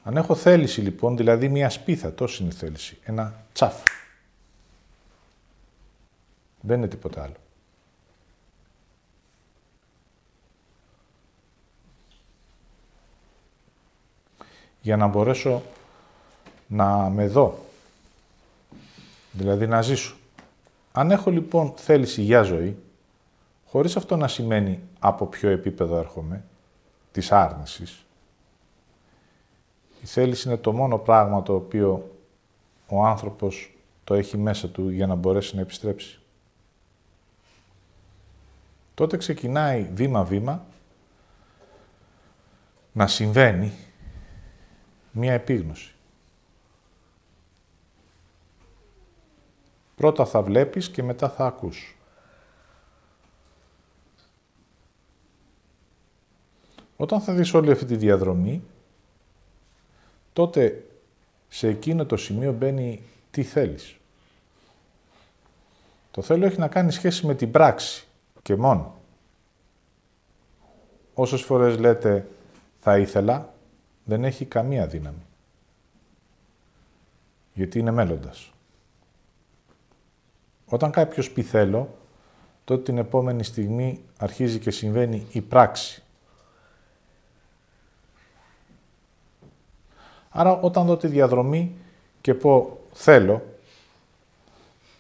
Αν 0.03 0.17
έχω 0.17 0.35
θέληση 0.35 0.81
λοιπόν, 0.81 1.17
δηλαδή 1.17 1.49
μία 1.49 1.71
σπίθα, 1.71 2.15
τόσο 2.15 2.43
είναι 2.43 2.53
η 2.53 2.57
θέληση, 2.57 2.99
ένα 3.05 3.45
τσαφ. 3.53 3.83
Δεν 6.61 6.79
είναι 6.79 6.89
τίποτα 6.89 7.23
άλλο. 7.23 7.37
Για 14.81 14.97
να 14.97 15.07
μπορέσω 15.07 15.63
να 16.67 17.09
με 17.11 17.27
δω, 17.27 17.66
δηλαδή 19.37 19.67
να 19.67 19.83
ζήσω. 19.83 20.17
Αν 20.93 21.11
έχω 21.11 21.31
λοιπόν 21.31 21.73
θέληση 21.77 22.23
για 22.23 22.43
ζωή, 22.43 22.77
χωρίς 23.67 23.97
αυτό 23.97 24.17
να 24.17 24.29
σημαίνει 24.29 24.81
από 24.99 25.27
ποιο 25.27 25.51
επίπεδο 25.51 25.99
έρχομαι, 25.99 26.45
της 27.13 27.33
άρνησης, 27.33 28.07
η 30.03 30.07
θέληση 30.07 30.49
είναι 30.49 30.57
το 30.57 30.73
μόνο 30.73 30.99
πράγμα 30.99 31.43
το 31.43 31.55
οποίο 31.55 32.17
ο 32.89 33.05
άνθρωπος 33.05 33.77
το 34.05 34.15
έχει 34.15 34.37
μέσα 34.37 34.69
του 34.69 34.89
για 34.89 35.07
να 35.07 35.15
μπορέσει 35.15 35.55
να 35.55 35.61
επιστρέψει. 35.61 36.21
Τότε 38.95 39.17
ξεκινάει 39.17 39.91
βήμα-βήμα 39.95 40.65
να 42.93 43.07
συμβαίνει 43.07 43.73
μία 45.11 45.33
επίγνωση. 45.33 45.96
Πρώτα 49.97 50.25
θα 50.25 50.43
βλέπεις 50.43 50.91
και 50.91 51.03
μετά 51.03 51.29
θα 51.29 51.47
ακούς. 51.47 51.97
Όταν 56.97 57.21
θα 57.21 57.33
δεις 57.33 57.55
όλη 57.55 57.71
αυτή 57.71 57.85
τη 57.85 57.97
διαδρομή, 57.97 58.63
τότε 60.33 60.87
σε 61.49 61.69
εκείνο 61.69 62.07
το 62.07 62.17
σημείο 62.17 62.53
μπαίνει 62.53 63.03
τι 63.31 63.43
θέλεις. 63.43 63.97
Το 66.11 66.23
θέλω 66.23 66.47
έχει 66.47 66.59
να 66.59 66.69
κάνει 66.69 66.93
σχέση 66.93 67.27
με 67.27 67.35
την 67.35 67.51
πράξη 67.51 68.07
και 68.43 68.57
μόνο. 68.57 68.95
Όσες 71.15 71.43
φορές 71.43 71.79
λέτε 71.79 72.29
θα 72.81 72.99
ήθελα, 72.99 73.55
δεν 74.05 74.25
έχει 74.25 74.45
καμία 74.45 74.87
δύναμη. 74.87 75.25
Γιατί 77.55 77.79
είναι 77.79 77.91
μέλλοντας. 77.91 78.51
Όταν 80.69 80.91
κάποιος 80.91 81.31
πει 81.31 81.43
θέλω, 81.43 81.95
τότε 82.65 82.83
την 82.83 82.99
επόμενη 82.99 83.45
στιγμή 83.45 84.05
αρχίζει 84.19 84.59
και 84.59 84.71
συμβαίνει 84.71 85.27
η 85.33 85.41
πράξη. 85.41 86.03
Άρα 90.29 90.61
όταν 90.61 90.87
δω 90.87 90.97
τη 90.97 91.07
διαδρομή 91.07 91.77
και 92.21 92.35
πω 92.35 92.81
θέλω 92.93 93.43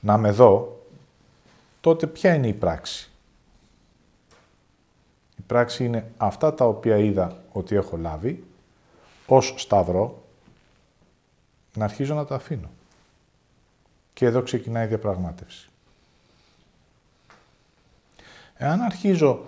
να 0.01 0.19
με 0.19 0.31
δω, 0.31 0.81
τότε 1.81 2.07
ποια 2.07 2.35
είναι 2.35 2.49
η 2.49 2.53
πράξη; 2.53 3.11
Η 5.39 5.43
πράξη 5.47 5.85
είναι 5.85 6.13
αυτά 6.17 6.55
τα 6.55 6.65
οποία 6.65 6.97
είδα 6.97 7.43
ότι 7.53 7.77
έχω 7.77 7.97
λάβει, 7.97 8.45
ως 9.27 9.55
σταυρό, 9.57 10.23
να 11.75 11.85
αρχίζω 11.85 12.15
να 12.15 12.25
τα 12.25 12.35
αφήνω. 12.35 12.71
Και 14.17 14.25
εδώ 14.25 14.43
ξεκινάει 14.43 14.85
η 14.85 14.89
διαπραγμάτευση. 14.89 15.69
Εάν 18.55 18.81
αρχίζω 18.81 19.45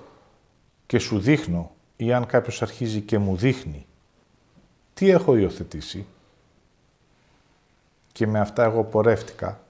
και 0.87 0.99
σου 0.99 1.19
δείχνω 1.19 1.71
ή 1.97 2.13
αν 2.13 2.27
κάποιος 2.27 2.63
αρχίζει 2.63 3.01
και 3.01 3.19
μου 3.19 3.37
δείχνει 3.37 3.87
τι 4.95 5.11
έχω 5.11 5.37
υιοθετήσει 5.37 6.07
και 8.13 8.27
με 8.27 8.41
αυτά 8.41 8.65
εγώ 8.65 8.85
πορεύτηκα, 8.85 9.61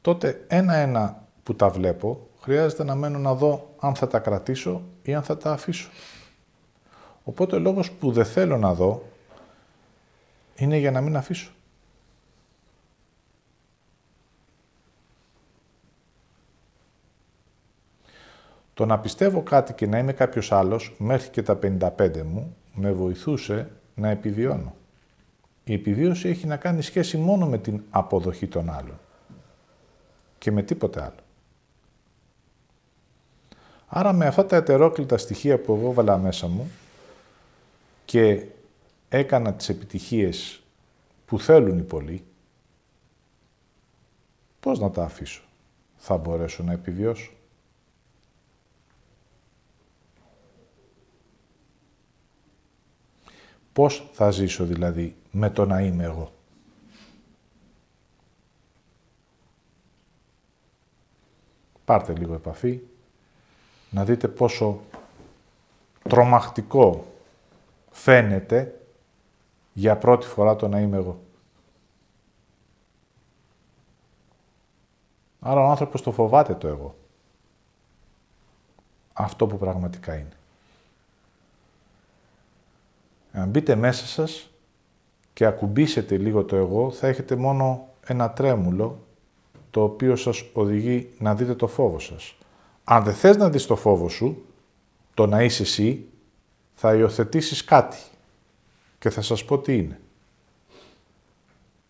τότε 0.00 0.44
ένα-ένα 0.48 1.22
που 1.42 1.54
τα 1.54 1.68
βλέπω, 1.68 2.28
χρειάζεται 2.40 2.84
να 2.84 2.94
μένω 2.94 3.18
να 3.18 3.34
δω 3.34 3.74
αν 3.80 3.94
θα 3.94 4.08
τα 4.08 4.18
κρατήσω 4.18 4.82
ή 5.02 5.14
αν 5.14 5.22
θα 5.22 5.36
τα 5.36 5.52
αφήσω. 5.52 5.90
Οπότε 7.24 7.56
ο 7.56 7.58
λόγος 7.58 7.90
που 7.90 8.12
δεν 8.12 8.24
θέλω 8.24 8.56
να 8.56 8.74
δω 8.74 9.02
είναι 10.56 10.76
για 10.76 10.90
να 10.90 11.00
μην 11.00 11.16
αφήσω. 11.16 11.50
Το 18.80 18.86
να 18.86 18.98
πιστεύω 18.98 19.42
κάτι 19.42 19.72
και 19.72 19.86
να 19.86 19.98
είμαι 19.98 20.12
κάποιος 20.12 20.52
άλλος 20.52 20.94
μέχρι 20.98 21.30
και 21.30 21.42
τα 21.42 21.58
55 21.62 22.22
μου 22.22 22.56
με 22.74 22.92
βοηθούσε 22.92 23.70
να 23.94 24.08
επιβιώνω. 24.08 24.74
Η 25.64 25.72
επιβίωση 25.72 26.28
έχει 26.28 26.46
να 26.46 26.56
κάνει 26.56 26.82
σχέση 26.82 27.16
μόνο 27.16 27.46
με 27.46 27.58
την 27.58 27.82
αποδοχή 27.90 28.46
των 28.46 28.70
άλλων 28.70 28.98
και 30.38 30.50
με 30.50 30.62
τίποτε 30.62 31.02
άλλο. 31.02 31.22
Άρα 33.86 34.12
με 34.12 34.26
αυτά 34.26 34.46
τα 34.46 34.56
ετερόκλητα 34.56 35.18
στοιχεία 35.18 35.58
που 35.58 35.74
εγώ 35.74 35.92
βάλα 35.92 36.18
μέσα 36.18 36.46
μου 36.46 36.70
και 38.04 38.46
έκανα 39.08 39.54
τις 39.54 39.68
επιτυχίες 39.68 40.62
που 41.26 41.40
θέλουν 41.40 41.78
οι 41.78 41.82
πολλοί, 41.82 42.24
πώς 44.60 44.78
να 44.78 44.90
τα 44.90 45.04
αφήσω; 45.04 45.42
Θα 45.96 46.16
μπορέσω 46.16 46.62
να 46.62 46.72
επιβιώσω; 46.72 47.30
Πώς 53.72 54.08
θα 54.12 54.30
ζήσω 54.30 54.64
δηλαδή 54.64 55.16
με 55.30 55.50
το 55.50 55.66
να 55.66 55.80
είμαι 55.80 56.04
εγώ; 56.04 56.32
Πάρτε 61.84 62.12
λίγο 62.12 62.34
επαφή, 62.34 62.80
να 63.90 64.04
δείτε 64.04 64.28
πόσο 64.28 64.80
τρομακτικό 66.08 67.06
φαίνεται 67.90 68.80
για 69.72 69.96
πρώτη 69.96 70.26
φορά 70.26 70.56
το 70.56 70.68
να 70.68 70.80
είμαι 70.80 70.96
εγώ. 70.96 71.20
Άρα 75.40 75.60
ο 75.60 75.70
άνθρωπος 75.70 76.02
το 76.02 76.12
φοβάται 76.12 76.54
το 76.54 76.68
εγώ. 76.68 76.94
Αυτό 79.12 79.46
που 79.46 79.58
πραγματικά 79.58 80.14
είναι. 80.14 80.39
Αν 83.32 83.48
μπείτε 83.48 83.74
μέσα 83.74 84.06
σας 84.06 84.50
και 85.32 85.44
ακουμπήσετε 85.44 86.16
λίγο 86.16 86.44
το 86.44 86.56
εγώ, 86.56 86.90
θα 86.90 87.06
έχετε 87.06 87.36
μόνο 87.36 87.88
ένα 88.06 88.30
τρέμουλο, 88.30 89.06
το 89.70 89.82
οποίο 89.82 90.16
σας 90.16 90.44
οδηγεί 90.52 91.10
να 91.18 91.34
δείτε 91.34 91.54
το 91.54 91.66
φόβο 91.66 91.98
σας. 91.98 92.36
Αν 92.84 93.04
δεν 93.04 93.14
θες 93.14 93.36
να 93.36 93.50
δεις 93.50 93.66
το 93.66 93.76
φόβο 93.76 94.08
σου, 94.08 94.44
το 95.14 95.26
να 95.26 95.42
είσαι 95.42 95.62
εσύ, 95.62 96.08
θα 96.74 96.94
υιοθετήσεις 96.94 97.64
κάτι. 97.64 97.98
Και 98.98 99.10
θα 99.10 99.22
σας 99.22 99.44
πω 99.44 99.58
τι 99.58 99.76
είναι. 99.76 100.00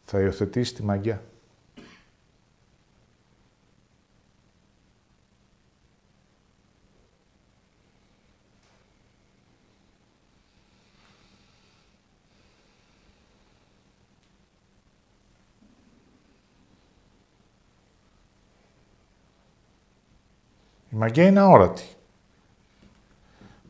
Θα 0.05 0.21
υιοθετήσεις 0.21 0.75
τη 0.75 0.83
μαγιά. 0.83 1.23
Η 21.01 21.03
μαγεία 21.03 21.27
είναι 21.27 21.41
αόρατη. 21.41 21.85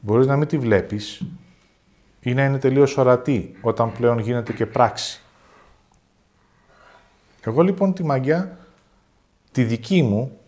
Μπορείς 0.00 0.26
να 0.26 0.36
μην 0.36 0.48
τη 0.48 0.58
βλέπεις 0.58 1.22
ή 2.20 2.34
να 2.34 2.44
είναι 2.44 2.58
τελείως 2.58 2.96
ορατή 2.96 3.56
όταν 3.62 3.92
πλέον 3.92 4.18
γίνεται 4.18 4.52
και 4.52 4.66
πράξη. 4.66 5.22
Εγώ 7.40 7.62
λοιπόν 7.62 7.94
τη 7.94 8.04
μαγιά, 8.04 8.58
τη 9.52 9.64
δική 9.64 10.02
μου, 10.02 10.38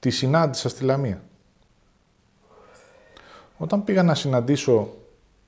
τη 0.00 0.10
συνάντησα 0.10 0.68
στη 0.68 0.84
Λαμία. 0.84 1.22
Όταν 3.58 3.84
πήγα 3.84 4.02
να 4.02 4.14
συναντήσω 4.14 4.94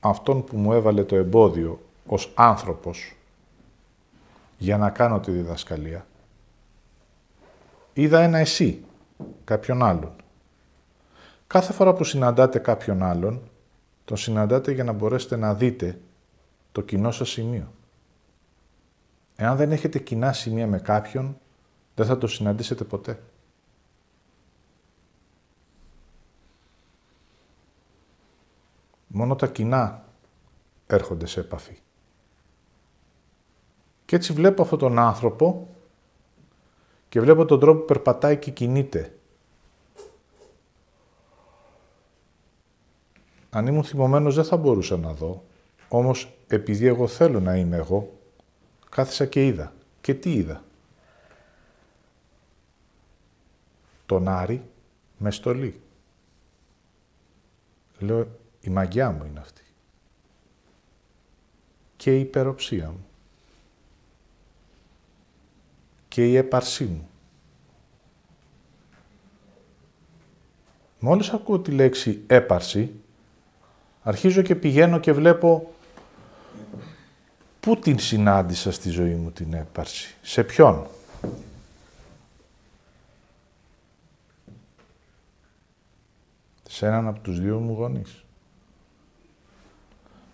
αυτόν 0.00 0.44
που 0.44 0.56
μου 0.56 0.72
έβαλε 0.72 1.04
το 1.04 1.16
εμπόδιο 1.16 1.80
ως 2.06 2.32
άνθρωπος 2.34 3.16
για 4.58 4.78
να 4.78 4.90
κάνω 4.90 5.20
τη 5.20 5.30
διδασκαλία, 5.30 6.06
είδα 7.92 8.20
ένα 8.20 8.38
εσύ 8.38 8.84
κάποιον 9.44 9.82
άλλον. 9.82 10.12
Κάθε 11.46 11.72
φορά 11.72 11.92
που 11.92 12.04
συναντάτε 12.04 12.58
κάποιον 12.58 13.02
άλλον, 13.02 13.50
τον 14.04 14.16
συναντάτε 14.16 14.72
για 14.72 14.84
να 14.84 14.92
μπορέσετε 14.92 15.36
να 15.36 15.54
δείτε 15.54 15.98
το 16.72 16.80
κοινό 16.80 17.10
σας 17.10 17.28
σημείο. 17.28 17.72
Εάν 19.36 19.56
δεν 19.56 19.72
έχετε 19.72 19.98
κοινά 19.98 20.32
σημεία 20.32 20.66
με 20.66 20.78
κάποιον, 20.78 21.38
δεν 21.94 22.06
θα 22.06 22.18
το 22.18 22.26
συναντήσετε 22.26 22.84
ποτέ. 22.84 23.22
Μόνο 29.06 29.36
τα 29.36 29.46
κοινά 29.46 30.04
έρχονται 30.86 31.26
σε 31.26 31.40
επαφή. 31.40 31.78
Και 34.04 34.16
έτσι 34.16 34.32
βλέπω 34.32 34.62
αυτόν 34.62 34.78
τον 34.78 34.98
άνθρωπο 34.98 35.68
και 37.08 37.20
βλέπω 37.20 37.44
τον 37.44 37.60
τρόπο 37.60 37.78
που 37.78 37.84
περπατάει 37.84 38.38
και 38.38 38.50
κινείται. 38.50 39.15
Αν 43.56 43.66
ήμουν 43.66 43.84
θυμωμένος 43.84 44.34
δεν 44.34 44.44
θα 44.44 44.56
μπορούσα 44.56 44.96
να 44.96 45.12
δω, 45.12 45.44
όμως 45.88 46.36
επειδή 46.46 46.86
εγώ 46.86 47.06
θέλω 47.06 47.40
να 47.40 47.56
είμαι 47.56 47.76
εγώ, 47.76 48.18
κάθισα 48.88 49.26
και 49.26 49.46
είδα. 49.46 49.72
Και 50.00 50.14
τι 50.14 50.32
είδα; 50.32 50.64
Τον 54.06 54.28
Άρη 54.28 54.62
με 55.18 55.30
στολή. 55.30 55.80
Λέω, 57.98 58.28
η 58.60 58.70
μαγιά 58.70 59.10
μου 59.10 59.24
είναι 59.24 59.40
αυτή. 59.40 59.62
Και 61.96 62.16
η 62.16 62.20
υπεροψία 62.20 62.90
μου. 62.90 63.06
Και 66.08 66.30
η 66.30 66.36
έπαρσή 66.36 66.84
μου. 66.84 67.08
Μόλις 70.98 71.28
ακούω 71.28 71.60
τη 71.60 71.70
λέξη 71.70 72.22
έπαρση, 72.26 73.00
αρχίζω 74.08 74.42
και 74.42 74.54
πηγαίνω 74.54 74.98
και 74.98 75.12
βλέπω 75.12 75.74
πού 77.60 77.78
την 77.78 77.98
συνάντησα 77.98 78.72
στη 78.72 78.90
ζωή 78.90 79.14
μου 79.14 79.30
την 79.30 79.52
έπαρση. 79.52 80.14
Σε 80.22 80.44
ποιον; 80.44 80.86
Σε 86.68 86.86
έναν 86.86 87.08
από 87.08 87.18
τους 87.18 87.40
δύο 87.40 87.58
μου 87.58 87.74
γονείς. 87.74 88.24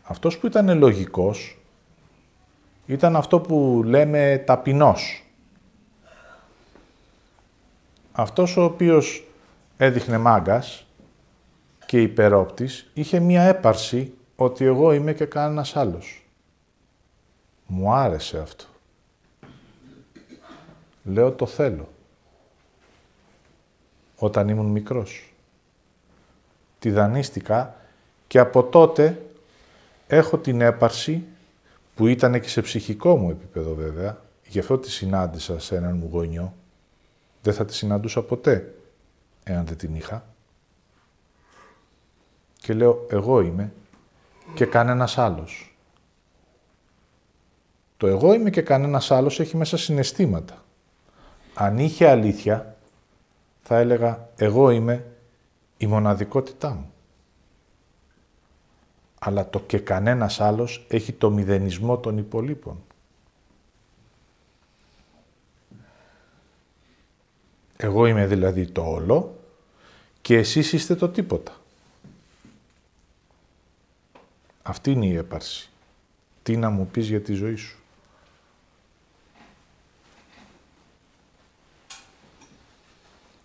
Αυτός 0.02 0.38
που 0.38 0.46
ήταν 0.46 0.78
λογικός 0.78 1.58
ήταν 2.86 3.16
αυτό 3.16 3.40
που 3.40 3.82
λέμε 3.84 4.42
ταπεινός. 4.46 5.24
Αυτός 8.12 8.56
ο 8.56 8.64
οποίος 8.64 9.24
έδειχνε 9.76 10.18
μάγκας 10.18 10.86
και 11.92 12.02
υπερόπτης 12.02 12.90
είχε 12.94 13.20
μία 13.20 13.42
έπαρση 13.42 14.14
ότι 14.36 14.64
εγώ 14.64 14.92
είμαι 14.92 15.12
και 15.12 15.24
κανένας 15.24 15.76
άλλος. 15.76 16.26
Μου 17.66 17.92
άρεσε 17.92 18.38
αυτό. 18.38 18.64
Λέω 21.04 21.32
το 21.32 21.46
θέλω. 21.46 21.88
Όταν 24.16 24.48
ήμουν 24.48 24.66
μικρός. 24.66 25.32
Τη 26.78 26.90
δανείστηκα 26.90 27.76
και 28.26 28.38
από 28.38 28.62
τότε 28.64 29.22
έχω 30.06 30.38
την 30.38 30.60
έπαρση 30.60 31.24
που 31.94 32.06
ήταν 32.06 32.40
και 32.40 32.48
σε 32.48 32.60
ψυχικό 32.60 33.16
μου 33.16 33.30
επίπεδο 33.30 33.74
βέβαια, 33.74 34.20
γι' 34.48 34.58
αυτό 34.58 34.78
τη 34.78 34.90
συνάντησα 34.90 35.58
σε 35.58 35.76
έναν 35.76 35.96
μου 35.96 36.08
γονιό. 36.12 36.54
Δεν 37.42 37.54
θα 37.54 37.64
τη 37.64 37.74
συναντούσα 37.74 38.22
ποτέ, 38.22 38.74
εάν 39.44 39.66
δεν 39.66 39.76
την 39.76 39.94
είχα. 39.94 40.31
Και 42.62 42.74
λέω, 42.74 43.06
εγώ 43.10 43.40
είμαι 43.40 43.72
και 44.54 44.66
κανένας 44.66 45.18
άλλος. 45.18 45.76
Το 47.96 48.06
εγώ 48.06 48.34
είμαι 48.34 48.50
και 48.50 48.62
κανένας 48.62 49.10
άλλος 49.10 49.40
έχει 49.40 49.56
μέσα 49.56 49.76
συναισθήματα. 49.76 50.64
Αν 51.54 51.78
είχε 51.78 52.08
αλήθεια, 52.08 52.76
θα 53.62 53.78
έλεγα, 53.78 54.28
εγώ 54.36 54.70
είμαι 54.70 55.06
η 55.76 55.86
μοναδικότητά 55.86 56.70
μου 56.70 56.92
αλλά 59.24 59.50
το 59.50 59.60
και 59.60 59.78
κανένας 59.78 60.40
άλλος 60.40 60.84
έχει 60.88 61.12
το 61.12 61.30
μηδενισμό 61.30 61.98
των 61.98 62.18
υπολείπων. 62.18 62.84
Εγώ 67.76 68.06
είμαι 68.06 68.26
δηλαδή 68.26 68.66
το 68.66 68.82
όλο 68.82 69.36
και 70.20 70.36
εσείς 70.36 70.72
είστε 70.72 70.94
το 70.94 71.08
τίποτα. 71.08 71.52
Αυτή 74.62 74.90
είναι 74.90 75.06
η 75.06 75.16
έπαρση. 75.16 75.70
Τι 76.42 76.56
να 76.56 76.70
μου 76.70 76.86
πεις 76.86 77.08
για 77.08 77.20
τη 77.20 77.32
ζωή 77.32 77.56
σου. 77.56 77.76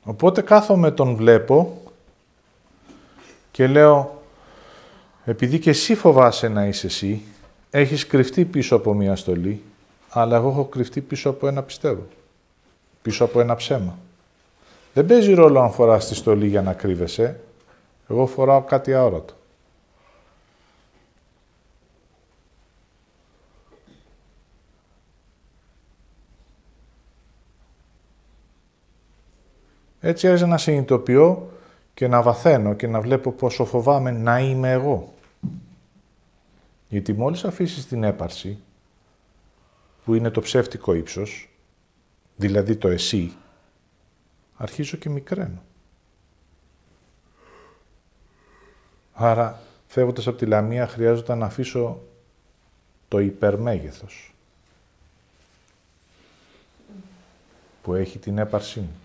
Οπότε 0.04 0.42
κάθομαι 0.42 0.92
τον 0.92 1.16
βλέπω 1.16 1.82
και 3.52 3.68
λέω 3.68 4.22
επειδή 5.26 5.60
και 5.60 5.70
εσύ 5.70 5.96
φοβάσαι 5.96 6.48
να 6.48 6.66
είσαι 6.66 6.88
εσύ, 6.88 7.22
έχεις 7.70 8.08
κρυφτεί 8.08 8.46
πίσω 8.46 8.76
από 8.76 8.94
μια 8.94 9.16
στολή, 9.16 9.64
αλλά 10.10 10.36
εγώ 10.36 10.50
έχω 10.50 10.66
κρυφτεί 10.66 11.02
πίσω 11.02 11.30
από 11.30 11.48
ένα 11.48 11.64
πιστεύω. 11.64 12.06
Πίσω 13.02 13.24
από 13.24 13.40
ένα 13.40 13.56
ψέμα. 13.56 13.98
Δεν 14.94 15.06
παίζει 15.06 15.34
ρόλο 15.34 15.60
αν 15.60 15.72
φοράς 15.72 16.08
τη 16.08 16.16
στολή 16.16 16.48
για 16.48 16.62
να 16.62 16.74
κρύβεσαι. 16.74 17.40
Εγώ 18.10 18.26
φοράω 18.26 18.62
κάτι 18.62 18.94
αόρατο. 18.94 19.37
Έτσι 30.08 30.28
άρχισα 30.28 30.48
να 30.48 30.58
συνειδητοποιώ 30.58 31.52
και 31.94 32.08
να 32.08 32.22
βαθαίνω 32.22 32.74
και 32.74 32.88
να 32.88 33.02
βλέπω 33.02 33.32
πόσο 33.32 33.66
φοβάμαι 33.66 34.12
να 34.12 34.40
είμαι 34.40 34.72
εγώ. 34.72 35.14
Γιατί 36.90 37.14
μόλις 37.14 37.44
αφήσεις 37.44 37.88
την 37.88 38.04
έπαρση, 38.04 38.60
που 40.06 40.14
είναι 40.14 40.30
το 40.30 40.42
ψεύτικο 40.42 40.94
ύψος, 40.94 41.50
δηλαδή 42.36 42.76
το 42.76 42.88
εσύ, 42.88 43.34
αρχίζω 44.56 44.98
και 44.98 45.10
μικραίνω. 45.10 45.62
Άρα, 49.14 49.62
φεύγοντας 49.88 50.28
από 50.28 50.38
τη 50.38 50.46
λαμία, 50.46 50.88
χρειάζεται 50.88 51.36
να 51.36 51.46
αφήσω 51.46 52.02
το 53.08 53.20
υπερμέγεθος 53.20 54.34
που 57.82 57.94
έχει 57.94 58.20
την 58.20 58.38
έπαρσή 58.38 58.80
μου. 58.80 58.96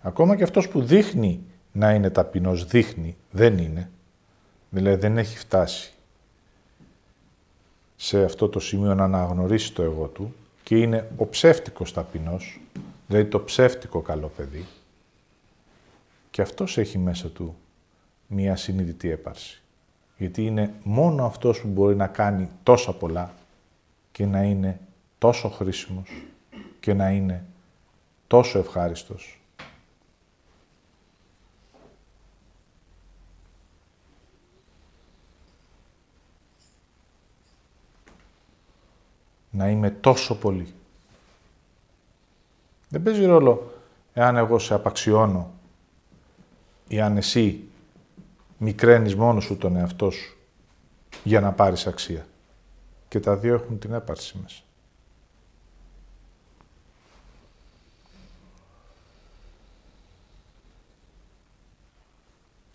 Ακόμα 0.00 0.36
και 0.36 0.42
αυτός 0.42 0.68
που 0.68 0.82
δείχνει 0.82 1.40
να 1.72 1.94
είναι 1.94 2.10
ταπεινός, 2.10 2.64
δείχνει, 2.64 3.16
δεν 3.30 3.58
είναι. 3.58 3.90
Δηλαδή 4.70 5.00
δεν 5.00 5.18
έχει 5.18 5.38
φτάσει 5.38 5.92
σε 7.96 8.24
αυτό 8.24 8.48
το 8.48 8.60
σημείο 8.60 8.94
να 8.94 9.04
αναγνωρίσει 9.04 9.72
το 9.72 9.82
εγώ 9.82 10.06
του 10.06 10.34
και 10.62 10.76
είναι 10.76 11.10
ο 11.16 11.26
ψεύτικος 11.26 11.92
ταπεινός, 11.92 12.60
δηλαδή 13.06 13.28
το 13.28 13.40
ψεύτικο 13.40 14.00
καλό 14.00 14.32
παιδί 14.36 14.66
και 16.30 16.42
αυτός 16.42 16.78
έχει 16.78 16.98
μέσα 16.98 17.28
του 17.28 17.56
μία 18.26 18.56
συνειδητή 18.56 19.10
έπαρση. 19.10 19.62
Γιατί 20.16 20.46
είναι 20.46 20.74
μόνο 20.82 21.24
αυτός 21.24 21.60
που 21.60 21.68
μπορεί 21.68 21.96
να 21.96 22.06
κάνει 22.06 22.48
τόσα 22.62 22.92
πολλά 22.92 23.34
και 24.12 24.26
να 24.26 24.42
είναι 24.42 24.80
τόσο 25.18 25.48
χρήσιμος 25.48 26.10
και 26.80 26.94
να 26.94 27.10
είναι 27.10 27.44
τόσο 28.26 28.58
ευχάριστος 28.58 29.39
να 39.50 39.70
είμαι 39.70 39.90
τόσο 39.90 40.38
πολύ. 40.38 40.74
Δεν 42.88 43.02
παίζει 43.02 43.24
ρόλο 43.24 43.72
εάν 44.12 44.36
εγώ 44.36 44.58
σε 44.58 44.74
απαξιώνω 44.74 45.50
ή 46.88 47.00
αν 47.00 47.16
εσύ 47.16 47.64
μικραίνεις 48.58 49.14
μόνος 49.14 49.44
σου 49.44 49.56
τον 49.56 49.76
εαυτό 49.76 50.10
σου 50.10 50.36
για 51.24 51.40
να 51.40 51.52
πάρεις 51.52 51.86
αξία. 51.86 52.26
Και 53.08 53.20
τα 53.20 53.36
δύο 53.36 53.54
έχουν 53.54 53.78
την 53.78 53.92
έπαρση 53.92 54.38
μέσα. 54.42 54.62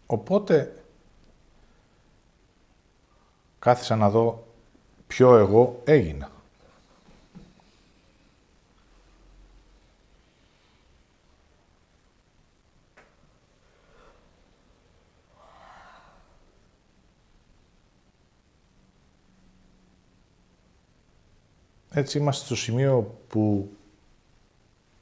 Οπότε, 0.05 0.83
κάθισα 3.59 3.95
να 3.95 4.09
δω 4.09 4.47
ποιο 5.07 5.37
εγώ 5.37 5.81
έγινα. 5.83 6.34
Έτσι 21.97 22.17
είμαστε 22.17 22.45
στο 22.45 22.55
σημείο 22.55 23.19
που 23.27 23.71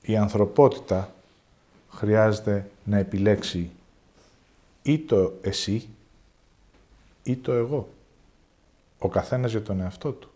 η 0.01 0.17
ανθρωπότητα 0.17 1.13
χρειάζεται 1.89 2.69
να 2.83 2.97
επιλέξει 2.97 3.71
ή 4.81 4.99
το 4.99 5.33
εσύ 5.41 5.89
ή 7.23 7.35
το 7.35 7.51
εγώ. 7.51 7.89
Ο 8.99 9.09
καθένας 9.09 9.51
για 9.51 9.61
τον 9.61 9.81
εαυτό 9.81 10.11
του. 10.11 10.31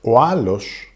Ο 0.00 0.20
άλλος 0.20 0.94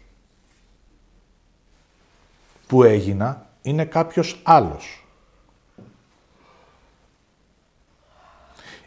που 2.67 2.83
έγινα 2.83 3.47
είναι 3.61 3.85
κάποιος 3.85 4.41
άλλος. 4.43 5.05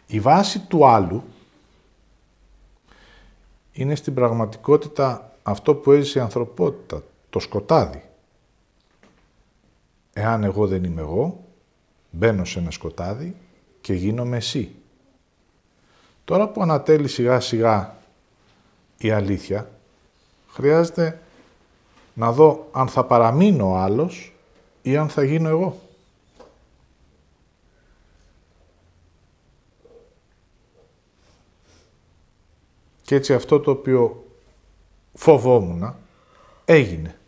Η 0.07 0.19
βάση 0.19 0.59
του 0.59 0.87
άλλου 0.87 1.23
είναι 3.77 3.95
στην 3.95 4.13
πραγματικότητα 4.13 5.31
αυτό 5.43 5.75
που 5.75 5.91
έζησε 5.91 6.19
η 6.19 6.21
ανθρωπότητα, 6.21 7.03
το 7.29 7.39
σκοτάδι. 7.39 8.03
Εάν 10.13 10.43
εγώ 10.43 10.67
δεν 10.67 10.83
είμαι 10.83 11.01
εγώ, 11.01 11.43
μπαίνω 12.09 12.45
σε 12.45 12.59
ένα 12.59 12.71
σκοτάδι 12.71 13.35
και 13.81 13.93
γίνομαι 13.93 14.37
εσύ. 14.37 14.75
Τώρα 16.25 16.47
που 16.47 16.61
ανατέλει 16.61 17.07
σιγά 17.07 17.39
σιγά 17.39 17.95
η 18.97 19.11
αλήθεια, 19.11 19.69
χρειάζεται 20.47 21.21
να 22.13 22.31
δω 22.31 22.67
αν 22.71 22.87
θα 22.87 23.05
παραμείνω 23.05 23.71
ο 23.71 23.75
άλλος 23.75 24.33
ή 24.81 24.97
αν 24.97 25.09
θα 25.09 25.23
γίνω 25.23 25.49
εγώ. 25.49 25.79
Και 33.07 33.15
έτσι 33.15 33.33
αυτό 33.33 33.59
το 33.59 33.71
οποίο 33.71 34.25
φοβόμουν 35.13 35.95
έγινε. 36.65 37.19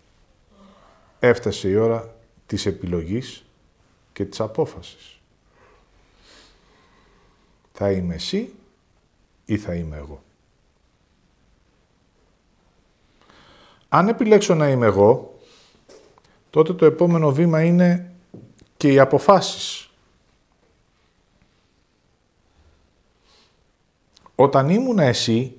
Έφτασε 1.20 1.70
η 1.70 1.76
ώρα 1.76 2.16
της 2.46 2.66
επιλογής 2.66 3.46
και 4.14 4.26
της 4.26 4.40
απόφασης. 4.40 5.20
Θα 7.74 7.92
είμαι 7.92 8.16
εσύ 8.16 8.54
ή 9.46 9.58
θα 9.58 9.74
είμαι 9.74 9.98
εγώ. 9.98 10.22
Αν 13.90 14.08
επιλέξω 14.08 14.56
να 14.56 14.70
είμαι 14.70 14.86
εγώ, 14.86 15.40
τότε 16.50 16.74
το 16.74 16.86
επόμενο 16.86 17.32
βήμα 17.32 17.64
είναι 17.64 18.14
και 18.78 18.92
οι 18.92 19.00
αποφάσεις. 19.00 19.90
Όταν 24.36 24.70
ήμουν 24.70 25.00
εσύ, 25.00 25.59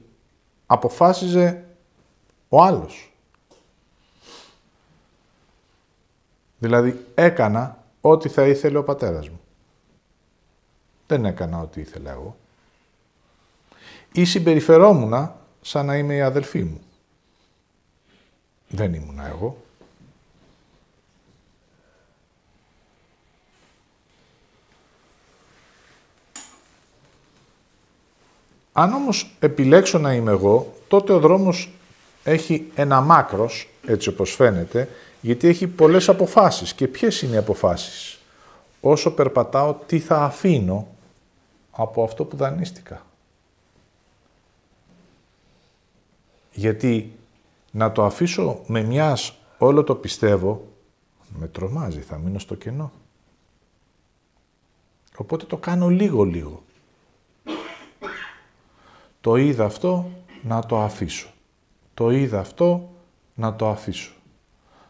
αποφάσιζε 0.72 1.64
ο 2.48 2.62
άλλος. 2.62 3.12
Δηλαδή 6.58 7.06
έκανα 7.14 7.84
ό,τι 8.00 8.28
θα 8.28 8.46
ήθελε 8.46 8.78
ο 8.78 8.84
πατέρας 8.84 9.28
μου. 9.28 9.40
Δεν 11.06 11.24
έκανα 11.24 11.60
ό,τι 11.60 11.80
ήθελα 11.80 12.10
εγώ. 12.10 12.36
Ή 14.12 14.24
συμπεριφερόμουν 14.24 15.32
σαν 15.60 15.86
να 15.86 15.96
είμαι 15.96 16.14
η 16.14 16.20
αδελφή 16.20 16.62
μου. 16.64 16.80
Δεν 18.68 18.94
ήμουνα 18.94 19.26
εγώ. 19.26 19.56
Αν 28.72 28.92
όμως 28.92 29.30
επιλέξω 29.38 29.98
να 29.98 30.14
είμαι 30.14 30.30
εγώ, 30.30 30.74
τότε 30.88 31.12
ο 31.12 31.18
δρόμος 31.18 31.70
έχει 32.24 32.70
ένα 32.74 33.00
μάκρος, 33.00 33.68
έτσι 33.86 34.08
όπως 34.08 34.34
φαίνεται, 34.34 34.88
γιατί 35.20 35.48
έχει 35.48 35.66
πολλές 35.66 36.08
αποφάσεις. 36.08 36.74
Και 36.74 36.88
ποιες 36.88 37.22
είναι 37.22 37.34
οι 37.34 37.38
αποφάσεις; 37.38 38.18
Όσο 38.80 39.10
περπατάω, 39.10 39.74
τι 39.86 39.98
θα 39.98 40.16
αφήνω 40.16 40.88
από 41.70 42.02
αυτό 42.02 42.24
που 42.24 42.36
δανείστηκα; 42.36 43.06
Γιατί 46.52 47.12
να 47.70 47.92
το 47.92 48.04
αφήσω 48.04 48.60
με 48.66 48.82
μιας 48.82 49.34
όλο 49.58 49.84
το 49.84 49.94
πιστεύω, 49.94 50.68
με 51.38 51.48
τρομάζει, 51.48 52.00
θα 52.00 52.18
μείνω 52.18 52.38
στο 52.38 52.54
κενό. 52.54 52.92
Οπότε 55.16 55.44
το 55.44 55.56
κάνω 55.56 55.88
λίγο-λίγο. 55.88 56.62
Το 59.20 59.36
είδα 59.36 59.64
αυτό, 59.64 60.10
να 60.42 60.66
το 60.66 60.80
αφήσω. 60.80 61.28
Το 61.94 62.10
είδα 62.10 62.38
αυτό, 62.38 62.90
να 63.34 63.56
το 63.56 63.68
αφήσω. 63.68 64.12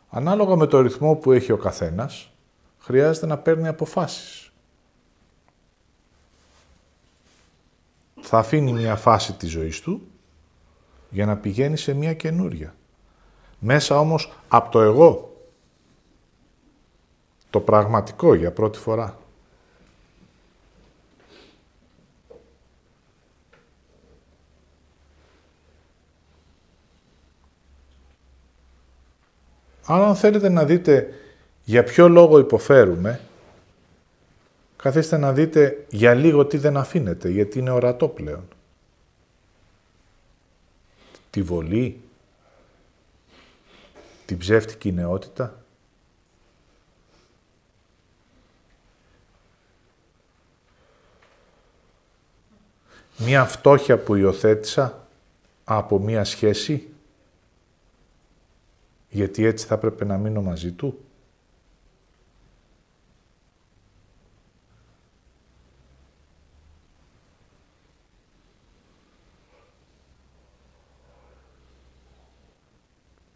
Ανάλογα 0.09 0.57
με 0.57 0.67
το 0.67 0.81
ρυθμό 0.81 1.15
που 1.15 1.33
έχει 1.33 1.53
ο 1.53 1.57
καθένας, 1.57 2.31
χρειάζεται 2.79 3.27
να 3.27 3.39
παίρνει 3.39 3.69
αποφάσεις. 3.69 4.53
Θα 8.21 8.39
αφήνει 8.39 8.73
μια 8.73 8.97
φάση 8.97 9.33
της 9.33 9.51
ζωής 9.51 9.81
του 9.81 10.03
για 11.11 11.27
να 11.27 11.37
πηγαίνει 11.37 11.77
σε 11.77 11.95
μια 11.95 12.15
καινούρια. 12.15 12.75
Μέσα 13.59 13.99
όμως 13.99 14.33
από 14.49 14.71
το 14.71 14.81
εγώ. 14.81 15.35
Το 17.51 17.61
πραγματικό 17.61 18.35
για 18.35 18.53
πρώτη 18.53 18.79
φορά. 18.79 19.19
Άρα 29.93 30.07
αν 30.07 30.17
θέλετε 30.17 30.49
να 30.49 30.65
δείτε 30.65 31.15
για 31.65 31.85
ποιο 31.85 32.09
λόγο 32.09 32.39
υποφέρουμε, 32.39 33.21
καθίστε 34.77 35.17
να 35.17 35.33
δείτε 35.33 35.87
για 35.89 36.15
λίγο 36.15 36.47
τι 36.47 36.57
δεν 36.59 36.77
αφήνετε, 36.77 37.29
γιατί 37.29 37.59
είναι 37.59 37.71
ορατό 37.71 38.09
πλέον. 38.09 38.49
Τη 41.31 41.43
βολή, 41.43 42.01
την 44.27 44.39
ψεύτικη 44.39 44.93
νεότητα, 44.93 45.63
μία 53.17 53.45
φτώχεια 53.45 53.99
που 53.99 54.15
υιοθέτησα 54.15 55.07
από 55.65 55.99
μία 55.99 56.25
σχέση, 56.25 56.89
γιατί 59.11 59.45
έτσι 59.45 59.67
θα 59.67 59.75
έπρεπε 59.75 60.05
να 60.05 60.17
μείνω 60.19 60.43
μαζί 60.43 60.73
του. 60.73 60.99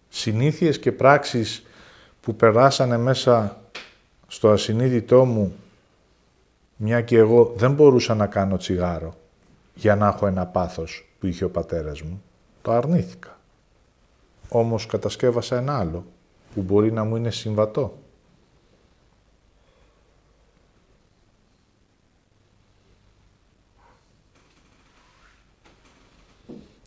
Συνήθειες 0.09 0.79
και 0.79 0.93
πράξεις 0.93 1.67
που 2.21 2.35
περάσανε 2.37 2.97
μέσα 2.97 3.61
στο 4.27 4.51
ασυνείδητό 4.51 5.25
μου, 5.25 5.55
μια 6.77 7.01
και 7.01 7.17
εγώ 7.17 7.53
δεν 7.57 7.73
μπορούσα 7.73 8.15
να 8.15 8.27
κάνω 8.27 8.57
τσιγάρο 8.57 9.15
για 9.75 9.97
να 9.97 10.07
έχω 10.07 10.27
ένα 10.27 10.47
πάθος 10.47 11.09
που 11.19 11.27
είχε 11.27 11.45
ο 11.45 11.51
πατέρας 11.51 12.03
μου, 12.03 12.23
το 12.63 12.73
αρνήθηκα. 12.73 13.34
Όμως 14.57 14.87
κατασκεύασα 14.87 15.57
ένα 15.57 15.79
άλλο 15.79 16.05
που 16.55 16.63
μπορεί 16.63 16.93
να 16.93 17.05
μου 17.05 17.17
είναι 17.17 17.31
συμβατό. 17.31 17.99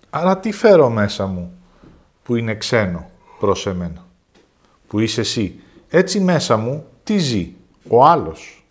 Άρα 0.09 0.37
τι 0.39 0.51
φέρω 0.51 0.89
μέσα 0.89 1.25
μου 1.25 1.57
που 2.23 2.35
είναι 2.35 2.55
ξένο 2.55 3.09
προς 3.39 3.65
εμένα, 3.65 4.05
που 4.87 4.99
είσαι 4.99 5.21
εσύ; 5.21 5.59
Έτσι 5.89 6.19
μέσα 6.19 6.57
μου 6.57 6.85
τι 7.03 7.17
ζει, 7.17 7.53
ο 7.89 8.05
άλλος; 8.05 8.65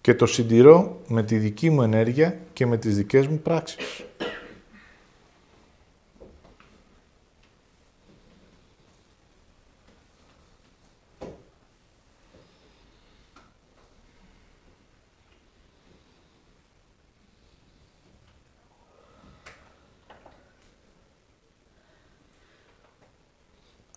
Και 0.00 0.14
το 0.14 0.26
συντηρώ 0.26 1.00
με 1.06 1.22
τη 1.22 1.38
δική 1.38 1.70
μου 1.70 1.82
ενέργεια 1.82 2.38
και 2.52 2.66
με 2.66 2.76
τις 2.76 2.96
δικές 2.96 3.26
μου 3.26 3.38
πράξεις. 3.38 4.04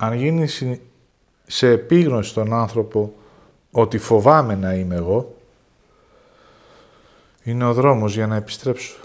Αν 0.06 0.14
γίνει 0.14 0.47
σε 1.47 1.70
επίγνωση 1.70 2.30
στον 2.30 2.53
άνθρωπο 2.53 3.14
ότι 3.72 3.97
φοβάμαι 3.97 4.56
να 4.56 4.74
είμαι 4.74 4.95
εγώ, 4.95 5.36
είναι 7.43 7.66
ο 7.66 7.74
δρόμος 7.74 8.14
για 8.14 8.28
να 8.28 8.36
επιστρέψω. 8.36 8.95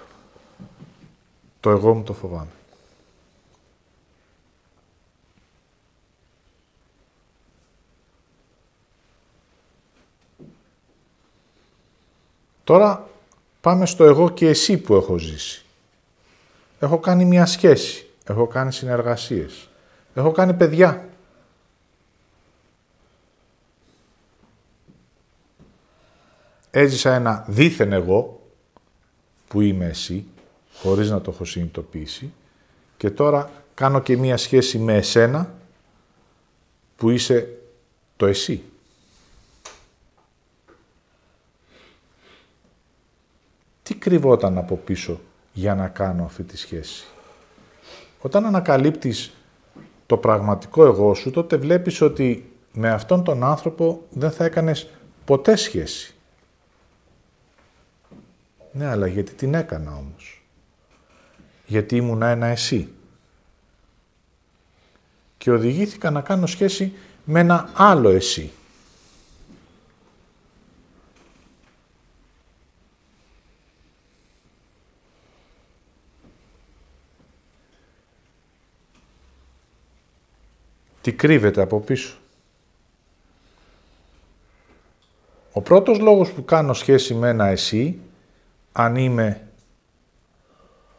Το 1.60 1.70
εγώ 1.70 1.94
μου 1.94 2.02
το 2.02 2.12
φοβάμαι. 2.12 2.50
Τώρα 12.64 13.08
πάμε 13.60 13.86
στο 13.86 14.04
εγώ 14.04 14.30
και 14.30 14.48
εσύ 14.48 14.78
που 14.78 14.94
έχω 14.94 15.18
ζήσει. 15.18 15.64
Έχω 16.80 16.98
κάνει 16.98 17.24
μια 17.24 17.46
σχέση. 17.46 18.06
Έχω 18.24 18.46
κάνει 18.46 18.72
συνεργασίες. 18.72 19.69
Έχω 20.14 20.32
κάνει 20.32 20.54
παιδιά. 20.54 21.08
Έζησα 26.70 27.14
ένα 27.14 27.44
δίθεν 27.48 27.92
εγώ, 27.92 28.40
που 29.48 29.60
είμαι 29.60 29.86
εσύ, 29.86 30.26
χωρίς 30.74 31.10
να 31.10 31.20
το 31.20 31.30
έχω 31.30 31.44
συνειδητοποιήσει, 31.44 32.32
και 32.96 33.10
τώρα 33.10 33.50
κάνω 33.74 34.00
και 34.00 34.16
μία 34.16 34.36
σχέση 34.36 34.78
με 34.78 34.96
εσένα, 34.96 35.54
που 36.96 37.10
είσαι 37.10 37.58
το 38.16 38.26
εσύ. 38.26 38.62
Τι 43.82 43.94
κρυβόταν 43.94 44.58
από 44.58 44.76
πίσω 44.76 45.20
για 45.52 45.74
να 45.74 45.88
κάνω 45.88 46.24
αυτή 46.24 46.42
τη 46.42 46.56
σχέση; 46.56 47.04
Όταν 48.20 48.46
ανακαλύπτεις 48.46 49.32
το 50.10 50.16
πραγματικό 50.16 50.84
εγώ 50.84 51.14
σου, 51.14 51.30
τότε 51.30 51.56
βλέπεις 51.56 52.00
ότι 52.00 52.52
με 52.72 52.90
αυτόν 52.90 53.24
τον 53.24 53.44
άνθρωπο 53.44 54.06
δεν 54.10 54.30
θα 54.30 54.44
έκανες 54.44 54.90
ποτέ 55.24 55.56
σχέση. 55.56 56.14
Ναι, 58.72 58.86
αλλά 58.86 59.06
γιατί 59.06 59.34
την 59.34 59.54
έκανα 59.54 59.96
όμως; 59.96 60.42
Γιατί 61.66 61.96
ήμουνα 61.96 62.28
ένα 62.28 62.46
εσύ. 62.46 62.92
Και 65.38 65.50
οδηγήθηκα 65.50 66.10
να 66.10 66.20
κάνω 66.20 66.46
σχέση 66.46 66.92
με 67.24 67.40
ένα 67.40 67.70
άλλο 67.74 68.08
εσύ. 68.08 68.50
Τι 81.02 81.12
κρύβεται 81.12 81.62
από 81.62 81.80
πίσω. 81.80 82.14
Ο 85.52 85.60
πρώτος 85.60 85.98
λόγος 85.98 86.32
που 86.32 86.44
κάνω 86.44 86.72
σχέση 86.72 87.14
με 87.14 87.28
ένα 87.28 87.46
εσύ, 87.46 87.98
αν 88.72 88.96
είμαι 88.96 89.48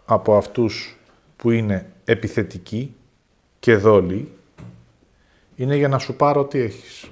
από 0.06 0.38
αυτούς 0.38 0.98
που 1.38 1.52
είναι 1.52 1.92
επιθετικοί 2.06 2.96
και 3.60 3.76
δόλοι, 3.76 4.32
είναι 5.56 5.76
για 5.76 5.88
να 5.88 6.00
σου 6.00 6.16
πάρω 6.16 6.46
τι 6.46 6.60
έχεις. 6.60 7.11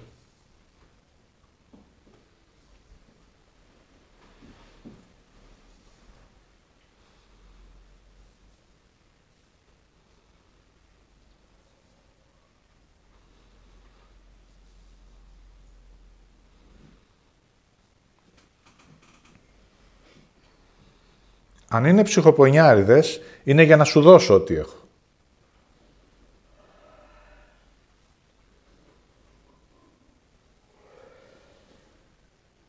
Αν 21.70 21.86
είναι 21.86 22.04
ψυχοπονιάριδες, 22.04 23.22
είναι 23.44 23.64
για 23.64 23.76
να 23.78 23.84
σου 23.84 24.02
δώσω 24.02 24.34
ό,τι 24.34 24.56
έχω. 24.56 24.78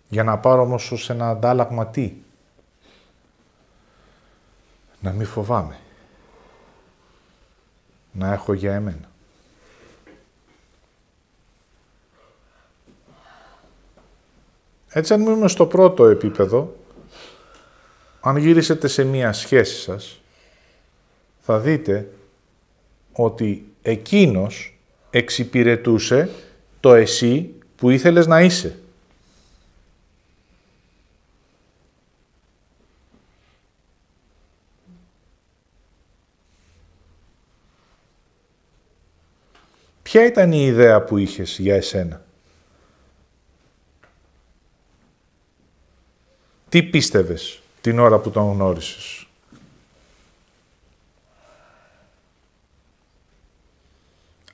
Για 0.09 0.24
να 0.24 0.38
πάρω 0.38 0.62
όμως 0.62 0.92
ως 0.92 1.11
ένα 1.11 1.28
αντάλλαγμα 1.28 1.86
τι; 1.86 2.14
Να 5.01 5.12
μην 5.12 5.26
φοβάμαι. 5.26 5.78
Να 8.12 8.32
έχω 8.32 8.53
για 8.53 8.74
εμένα. 8.74 9.09
Έτσι 14.88 15.12
αν 15.12 15.20
μείνουμε 15.20 15.48
στο 15.48 15.66
πρώτο 15.66 16.07
επίπεδο, 16.07 16.80
αν 18.21 18.37
γυρίσετε 18.37 18.89
σε 18.89 19.05
μία 19.05 19.33
σχέση 19.33 19.81
σας, 19.81 20.21
θα 21.41 21.59
δείτε 21.59 22.09
ότι 23.12 23.73
εκείνος 23.83 24.79
εξυπηρετούσε 25.11 26.31
το 26.81 26.95
εσύ 26.95 27.55
που 27.77 27.91
ήθελες 27.91 28.27
να 28.27 28.41
είσαι. 28.41 28.79
Ποια 40.03 40.25
ήταν 40.25 40.53
η 40.53 40.64
ιδέα 40.66 41.05
που 41.05 41.16
είχες 41.16 41.59
για 41.59 41.75
εσένα; 41.75 42.25
Τι 46.68 46.83
πίστευες; 46.83 47.61
Την 47.81 47.99
ώρα 47.99 48.18
που 48.18 48.31
τον 48.31 48.53
γνώρισες. 48.53 49.26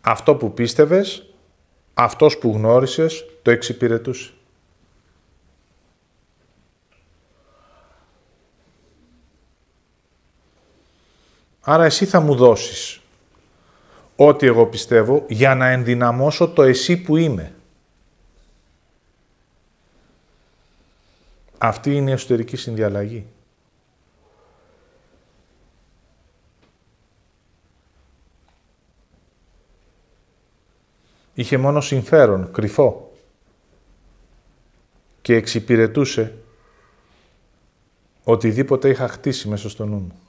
Αυτό 0.01 0.35
που 0.35 0.55
πίστευες, 0.55 1.27
αυτός 1.95 2.39
που 2.39 2.53
γνώρισες, 2.53 3.24
το 3.43 3.51
εξυπηρετούσε. 3.51 4.31
Άρα 11.61 11.85
εσύ 11.85 12.07
θα 12.07 12.20
μου 12.20 12.35
δώσεις 12.35 13.01
ό,τι 14.16 14.47
εγώ 14.47 14.66
πιστεύω 14.66 15.24
για 15.29 15.55
να 15.55 15.68
ενδυναμώσω 15.68 16.49
το 16.49 16.62
εσύ 16.62 16.97
που 16.97 17.16
είμαι. 17.16 17.55
Αυτή 21.59 21.96
είναι 21.96 22.11
η 22.11 22.12
εσωτερική 22.12 22.57
συνδιαλλαγή. 22.57 23.26
Είχε 31.34 31.57
μόνο 31.57 31.80
συμφέρον, 31.80 32.52
κρυφό 32.52 33.12
και 35.22 35.34
εξυπηρετούσε 35.34 36.34
οτιδήποτε 38.24 38.88
είχα 38.88 39.09
χτίσει 39.09 39.48
μέσα 39.48 39.68
στο 39.68 39.86
νου 39.86 39.96
μου. 39.96 40.26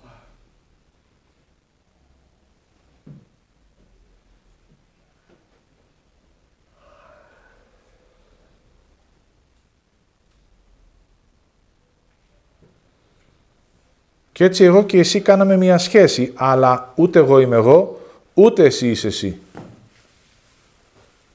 Και 14.38 14.44
έτσι 14.44 14.64
εγώ 14.64 14.84
και 14.84 15.00
εσύ 15.00 15.22
κάναμε 15.22 15.58
μια 15.58 15.78
σχέση, 15.78 16.32
αλλά 16.36 16.94
ούτε 16.96 17.20
εγώ 17.20 17.40
είμαι 17.40 17.56
εγώ, 17.56 18.02
ούτε 18.34 18.64
εσύ 18.64 18.90
είσαι 18.90 19.08
εσύ. 19.08 19.40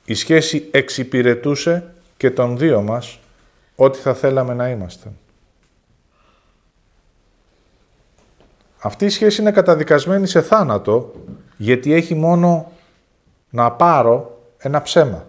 Η 0.04 0.14
σχέση 0.14 0.68
εξυπηρετούσε 0.70 1.94
και 2.16 2.30
των 2.30 2.58
δύο 2.58 2.82
μας 2.82 3.18
ό,τι 3.76 3.98
θα 3.98 4.14
θέλαμε 4.14 4.54
να 4.54 4.68
είμαστε. 4.68 5.12
Αυτή 8.78 9.04
η 9.04 9.08
σχέση 9.08 9.40
είναι 9.40 9.50
καταδικασμένη 9.50 10.26
σε 10.26 10.42
θάνατο, 10.42 11.12
γιατί 11.56 11.92
έχει 11.92 12.14
μόνο 12.14 12.72
να 13.50 13.72
πάρω 13.72 14.40
ένα 14.58 14.82
ψέμα. 14.82 15.26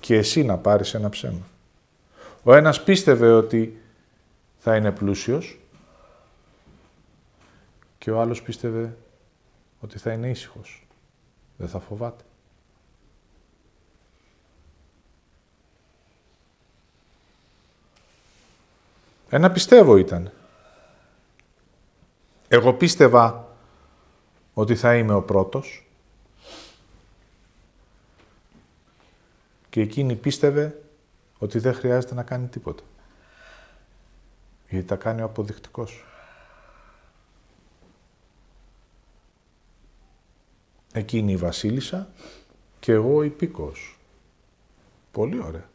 Και 0.00 0.16
εσύ 0.16 0.42
να 0.42 0.56
πάρεις 0.56 0.94
ένα 0.94 1.08
ψέμα. 1.08 1.46
Ο 2.42 2.54
ένας 2.54 2.82
πίστευε 2.82 3.32
ότι 3.32 3.80
θα 4.58 4.76
είναι 4.76 4.90
πλούσιος 4.90 5.56
και 8.02 8.10
ο 8.10 8.20
άλλος 8.20 8.42
πίστευε 8.42 8.96
ότι 9.80 9.98
θα 9.98 10.12
είναι 10.12 10.28
ήσυχος. 10.28 10.86
Δεν 11.56 11.68
θα 11.68 11.80
φοβάται. 11.80 12.24
Ένα 19.30 19.50
πιστεύω 19.50 19.96
ήταν. 19.96 20.32
Εγώ 22.48 22.74
πίστευα 22.74 23.56
ότι 24.54 24.76
θα 24.76 24.96
είμαι 24.96 25.14
ο 25.14 25.22
πρώτος 25.22 25.86
και 29.70 29.80
εκείνη 29.80 30.14
πίστευε 30.14 30.82
ότι 31.38 31.58
δεν 31.58 31.74
χρειάζεται 31.74 32.14
να 32.14 32.22
κάνει 32.22 32.46
τίποτα. 32.46 32.82
Γιατί 34.68 34.86
τα 34.86 34.96
κάνει 34.96 35.20
ο 35.20 35.24
αποδεικτικός. 35.24 36.04
Εκείνη 40.92 41.32
η 41.32 41.36
βασίλισσα 41.36 42.08
και 42.80 42.92
εγώ 42.92 43.22
η 43.22 43.28
πίκος. 43.28 43.98
Πολύ 45.12 45.42
ωραία. 45.46 45.68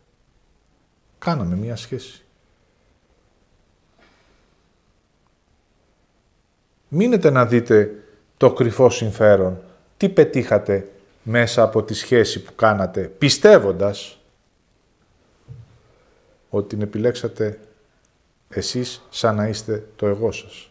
Κάναμε 1.20 1.56
μία 1.56 1.76
σχέση. 1.76 2.22
Μείνετε 6.88 7.30
να 7.30 7.46
δείτε 7.46 8.04
το 8.38 8.54
κρυφό 8.54 8.90
συμφέρον. 8.90 9.62
Τι 9.98 10.10
πετύχατε 10.10 10.92
μέσα 11.24 11.64
από 11.64 11.84
τη 11.84 11.94
σχέση 11.94 12.44
που 12.44 12.56
κάνατε, 12.56 13.02
πιστεύοντας 13.02 14.20
ότι 16.50 16.68
την 16.68 16.82
επιλέξατε 16.82 17.60
εσείς 18.50 19.02
σαν 19.10 19.36
να 19.36 19.48
είστε 19.48 19.88
το 19.96 20.08
εγώ 20.08 20.32
σας. 20.32 20.70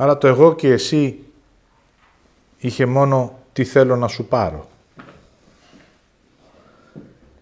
Άρα 0.00 0.18
το 0.18 0.26
εγώ 0.26 0.54
και 0.54 0.68
εσύ 0.68 1.24
είχε 2.58 2.86
μόνο 2.86 3.38
τι 3.52 3.64
θέλω 3.64 3.96
να 3.96 4.08
σου 4.08 4.24
πάρω. 4.24 4.68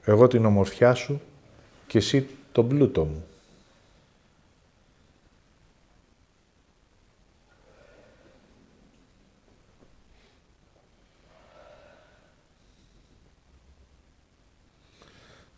Εγώ 0.05 0.27
την 0.27 0.45
ομορφιά 0.45 0.95
σου 0.95 1.21
και 1.87 1.99
εσύ 1.99 2.29
τον 2.53 2.69
πλούτο 2.69 3.05
μου. 3.05 3.27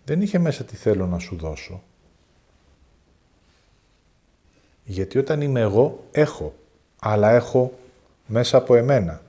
Δεν 0.05 0.23
είχε 0.23 0.39
μέσα 0.39 0.65
τι 0.65 0.77
θέλω 0.77 1.07
να 1.07 1.19
σου 1.19 1.37
δώσω. 1.37 1.83
Γιατί 4.85 5.19
όταν 5.19 5.41
είμαι 5.41 5.61
εγώ, 5.61 6.05
έχω. 6.13 6.55
Αλλά 7.01 7.31
έχω 7.31 7.73
μέσα 8.27 8.57
από 8.57 8.75
εμένα. 8.75 9.21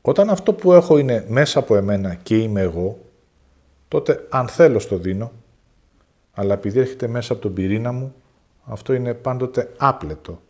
Όταν 0.00 0.30
αυτό 0.30 0.52
που 0.52 0.72
έχω 0.72 0.98
είναι 0.98 1.24
μέσα 1.28 1.58
από 1.58 1.76
εμένα 1.76 2.14
και 2.14 2.36
είμαι 2.36 2.60
εγώ, 2.60 2.98
τότε 3.88 4.26
αν 4.30 4.48
θέλω 4.48 4.78
στο 4.78 4.96
δίνω, 4.96 5.32
αλλά 6.34 6.54
επειδή 6.54 6.78
έρχεται 6.78 7.06
μέσα 7.06 7.32
από 7.32 7.42
τον 7.42 7.54
πυρήνα 7.54 7.92
μου, 7.92 8.14
αυτό 8.64 8.92
είναι 8.92 9.14
πάντοτε 9.14 9.72
άπλετο. 9.76 10.40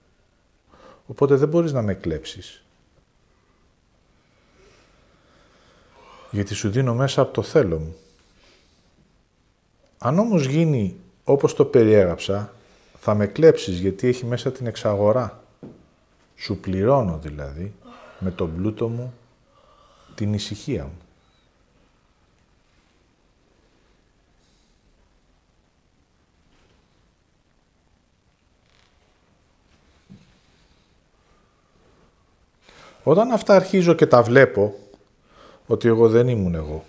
Οπότε 1.06 1.34
δεν 1.34 1.48
μπορείς 1.48 1.72
να 1.72 1.82
με 1.82 1.94
κλέψεις. 1.94 2.64
Γιατί 6.30 6.54
σου 6.54 6.70
δίνω 6.70 6.94
μέσα 6.94 7.20
από 7.20 7.32
το 7.32 7.42
θέλω 7.42 7.78
μου. 7.78 7.96
Αν 9.98 10.18
όμως 10.18 10.46
γίνει 10.46 10.96
όπως 11.24 11.54
το 11.54 11.64
περιέγραψα, 11.64 12.52
θα 13.00 13.14
με 13.14 13.26
κλέψεις 13.26 13.78
γιατί 13.78 14.08
έχει 14.08 14.24
μέσα 14.24 14.52
την 14.52 14.66
εξαγορά. 14.66 15.41
Σου 16.36 16.56
πληρώνω 16.56 17.18
δηλαδή 17.18 17.72
με 18.18 18.30
τον 18.30 18.56
πλούτο 18.56 18.88
μου 18.88 19.14
την 20.14 20.34
ησυχία 20.34 20.84
μου. 20.84 20.96
Όταν 33.02 33.30
αυτά 33.30 33.54
αρχίζω 33.54 33.94
και 33.94 34.06
τα 34.06 34.22
βλέπω, 34.22 34.74
ότι 35.66 35.88
εγώ 35.88 36.08
δεν 36.08 36.28
ήμουν 36.28 36.54
εγώ 36.54 36.84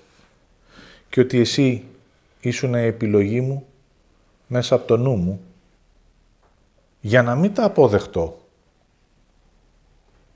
και 1.10 1.20
ότι 1.20 1.40
εσύ 1.40 1.86
ήσουν 2.40 2.74
η 2.74 2.86
επιλογή 2.86 3.42
μου 3.42 3.66
μέσα 4.48 4.76
από 4.76 4.88
το 4.88 4.98
νου 4.98 5.16
μου, 5.16 5.42
για 7.02 7.24
να 7.24 7.36
μην 7.36 7.54
τα 7.54 7.64
αποδεχτώ, 7.64 8.43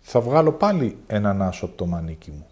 θα 0.10 0.22
βγάλω 0.22 0.52
πάλι 0.52 0.98
έναν 1.08 1.42
άσο 1.42 1.66
από 1.66 1.76
το 1.76 1.86
μανίκι 1.86 2.32
μου. 2.32 2.48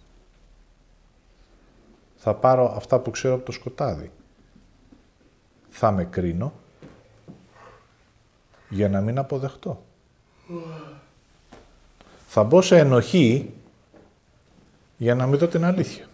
Θα 2.16 2.34
πάρω 2.34 2.74
αυτά 2.76 2.99
που 2.99 3.12
ξέρω 3.12 3.34
από 3.34 3.45
το 3.45 3.51
σκοτάδι. 3.51 4.12
Θα 5.70 5.91
με 5.91 6.06
κρίνω 6.06 6.53
για 8.70 8.89
να 8.89 9.01
μην 9.01 9.18
αποδεχτώ 9.18 9.84
θα 12.28 12.43
μπω 12.43 12.62
σε 12.62 12.78
ενοχή 12.78 13.53
για 14.97 15.16
να 15.16 15.28
μην 15.28 15.39
δω 15.39 15.47
την 15.47 15.66
αλήθεια. 15.66 16.06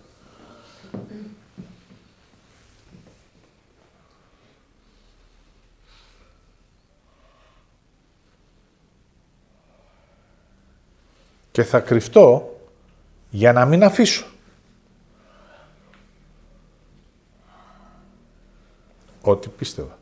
Και 11.61 11.67
θα 11.67 11.79
κρυφτώ 11.79 12.59
για 13.29 13.53
να 13.53 13.65
μην 13.65 13.83
αφήσω. 13.83 14.25
Ό,τι 19.21 19.49
πίστευα. 19.49 19.97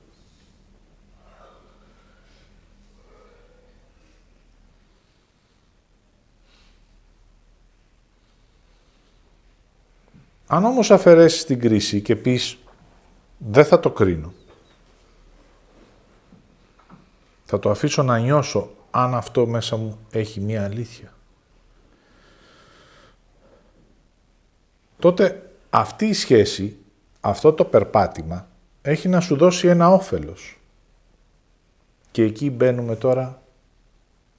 Αν 10.48 10.66
όμως 10.66 10.92
αφαιρέσεις 10.92 11.46
την 11.46 11.60
κρίση 11.60 12.02
και 12.02 12.16
πεις 12.16 12.58
δεν 13.38 13.66
θα 13.66 13.80
το 13.80 13.92
κρίνω, 13.92 14.34
θα 17.46 17.60
το 17.60 17.70
αφήσω 17.70 18.04
να 18.04 18.20
νιώσω 18.20 18.70
αν 18.92 19.16
αυτό 19.16 19.48
μέσα 19.48 19.76
μου 19.76 20.00
έχει 20.12 20.40
μία 20.40 20.64
αλήθεια. 20.64 21.14
Τότε 25.00 25.52
αυτή 25.70 26.06
η 26.06 26.14
σχέση, 26.14 26.78
αυτό 27.20 27.54
το 27.54 27.66
περπάτημα, 27.66 28.48
έχει 28.82 29.08
να 29.08 29.20
σου 29.20 29.36
δώσει 29.36 29.68
ένα 29.68 29.90
όφελος. 29.90 30.60
Και 32.12 32.24
εκεί 32.24 32.50
μπαίνουμε 32.50 32.96
τώρα 32.96 33.42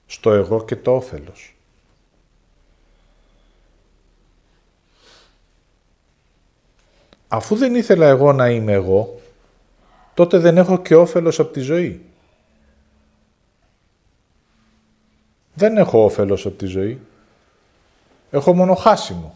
στο 0.07 0.33
εγώ 0.33 0.65
και 0.65 0.77
το 0.77 0.95
όφελος. 0.95 1.55
αφού 7.33 7.57
δεν 7.57 7.75
ήθελα 7.75 8.07
εγώ 8.07 8.33
να 8.33 8.51
είμαι 8.51 8.73
εγώ, 8.73 9.21
τότε 10.15 10.39
δεν 10.39 10.57
έχω 10.59 10.79
και 10.83 10.95
όφελος 10.95 11.39
από 11.39 11.53
τη 11.53 11.61
ζωή. 11.61 12.05
Δεν 15.55 15.77
έχω 15.77 16.05
όφελος 16.05 16.47
από 16.47 16.57
τη 16.57 16.67
ζωή. 16.67 17.01
Έχω 18.31 18.55
μόνο 18.55 18.75
χάσιμο. 18.75 19.35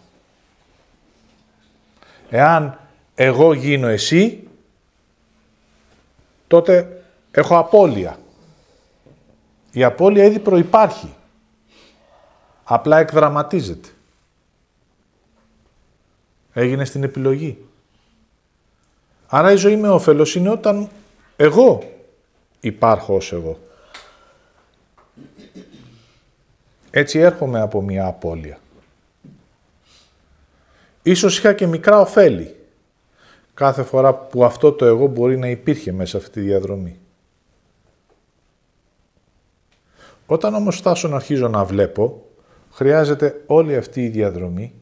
Εάν 2.30 2.78
εγώ 3.14 3.52
γίνω 3.52 3.86
εσύ, 3.86 4.48
τότε 6.46 7.02
έχω 7.30 7.58
απώλεια. 7.58 8.18
Η 9.72 9.84
απώλεια 9.84 10.24
ήδη 10.24 10.38
προϋπάρχει. 10.38 11.14
Απλά 12.64 12.98
εκδραματίζεται. 12.98 13.88
Έγινε 16.52 16.84
στην 16.84 17.02
επιλογή. 17.02 17.58
Άρα 19.26 19.52
η 19.52 19.56
ζωή 19.56 19.76
με 19.76 19.88
όφελος 19.88 20.34
είναι 20.34 20.48
όταν 20.48 20.88
εγώ 21.36 21.82
υπάρχω 22.60 23.14
ως 23.14 23.32
εγώ. 23.32 23.58
Έτσι 26.90 27.18
έρχομαι 27.18 27.60
από 27.60 27.82
μια 27.82 28.06
απώλεια. 28.06 28.58
Ίσως 31.06 31.38
είχα 31.38 31.52
και 31.52 31.66
μικρά 31.66 32.00
ωφέλη 32.00 32.56
κάθε 33.54 33.82
φορά 33.82 34.14
που 34.14 34.44
αυτό 34.44 34.72
το 34.72 34.84
εγώ 34.84 35.06
μπορεί 35.06 35.36
να 35.38 35.48
υπήρχε 35.48 35.92
μέσα 35.92 36.10
σε 36.10 36.16
αυτή 36.16 36.30
τη 36.30 36.40
διαδρομή. 36.40 36.98
Όταν 40.26 40.54
όμως 40.54 40.76
φτάσω 40.76 41.08
να 41.08 41.16
αρχίζω 41.16 41.48
να 41.48 41.64
βλέπω, 41.64 42.26
χρειάζεται 42.70 43.42
όλη 43.46 43.76
αυτή 43.76 44.04
η 44.04 44.08
διαδρομή 44.08 44.74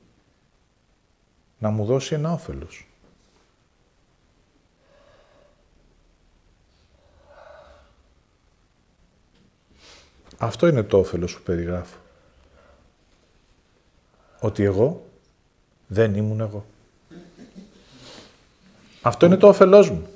να 1.59 1.71
μου 1.71 1.85
δώσει 1.85 2.15
ένα 2.15 2.33
όφελος. 2.33 2.87
Αυτό 10.39 10.67
είναι 10.67 10.83
το 10.83 10.99
όφελος 10.99 11.37
που 11.37 11.43
περιγράφω. 11.43 11.99
Ότι 14.41 14.63
εγώ 14.63 15.12
δεν 15.93 16.15
ήμουν 16.15 16.41
εγώ. 16.41 16.65
Αυτό 19.03 19.27
είναι 19.27 19.37
το 19.37 19.49
όφελός 19.49 19.91
μου. 19.91 20.07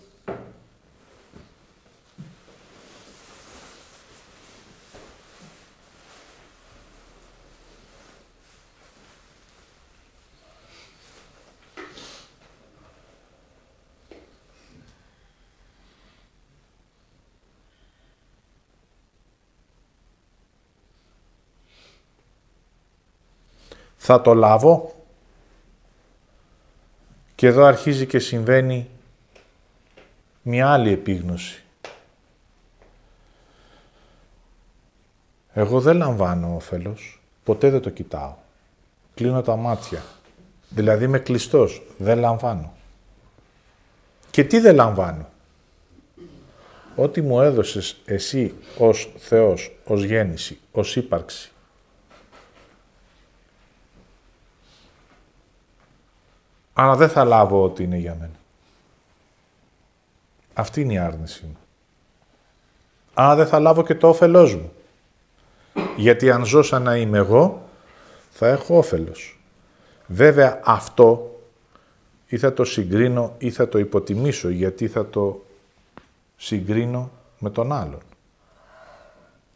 Θα 23.97 24.20
το 24.20 24.35
λάβω. 24.35 24.96
Και 27.37 27.47
εδώ 27.47 27.64
αρχίζει 27.64 28.07
και 28.07 28.18
συμβαίνει 28.18 28.89
μια 30.43 30.72
άλλη 30.72 30.93
επίγνωση. 30.93 31.62
Εγώ 35.53 35.80
δεν 35.80 35.97
λαμβάνω 35.97 36.55
όφελος, 36.55 37.20
ποτέ 37.45 37.70
δεν 37.70 37.80
το 37.80 37.91
κοιτάω. 37.91 38.34
Κλείνω 39.14 39.43
τα 39.43 39.57
μάτια. 39.57 40.03
Δηλαδή 40.68 41.05
είμαι 41.05 41.18
κλειστός, 41.18 41.82
δεν 41.99 42.18
λαμβάνω. 42.18 42.72
Και 44.30 44.45
τι 44.45 44.59
δεν 44.59 44.74
λαμβάνω; 44.74 45.28
Ό,τι 46.97 47.20
μου 47.20 47.41
έδωσες 47.41 47.97
εσύ 48.05 48.55
ως 48.78 49.12
Θεός, 49.18 49.76
ως 49.84 50.03
γέννηση, 50.03 50.59
ως 50.72 50.97
ύπαρξη. 50.97 51.51
Άρα 56.79 56.97
δεν 56.97 57.09
θα 57.09 57.24
λάβω 57.24 57.62
ό,τι 57.62 57.83
είναι 57.83 57.97
για 57.97 58.16
μένα. 58.20 58.35
Αυτή 60.55 60.81
είναι 60.81 60.93
η 60.93 60.99
άρνηση 60.99 61.45
μου. 61.45 61.57
Άρα 63.14 63.35
δεν 63.35 63.47
θα 63.47 63.59
λάβω 63.61 63.83
και 63.83 63.95
το 63.95 64.09
όφελός 64.09 64.55
μου. 64.55 64.72
Γιατί 65.97 66.31
αν 66.31 66.45
ζω 66.45 66.62
σαν 66.62 66.83
να 66.83 66.97
είμαι 66.97 67.18
εγώ, 67.18 67.68
θα 68.31 68.49
έχω 68.49 68.77
όφελος. 68.79 69.41
Βέβαια 70.07 70.61
αυτό 70.64 71.41
ή 72.27 72.39
θα 72.39 72.53
το 72.53 72.64
συγκρίνω 72.64 73.35
ή 73.39 73.51
θα 73.51 73.68
το 73.68 73.79
υποτιμήσω, 73.79 74.49
γιατί 74.49 74.89
θα 74.89 75.09
το 75.09 75.45
συγκρίνω 76.37 77.11
με 77.39 77.51
τον 77.51 77.72
άλλον. 77.72 78.03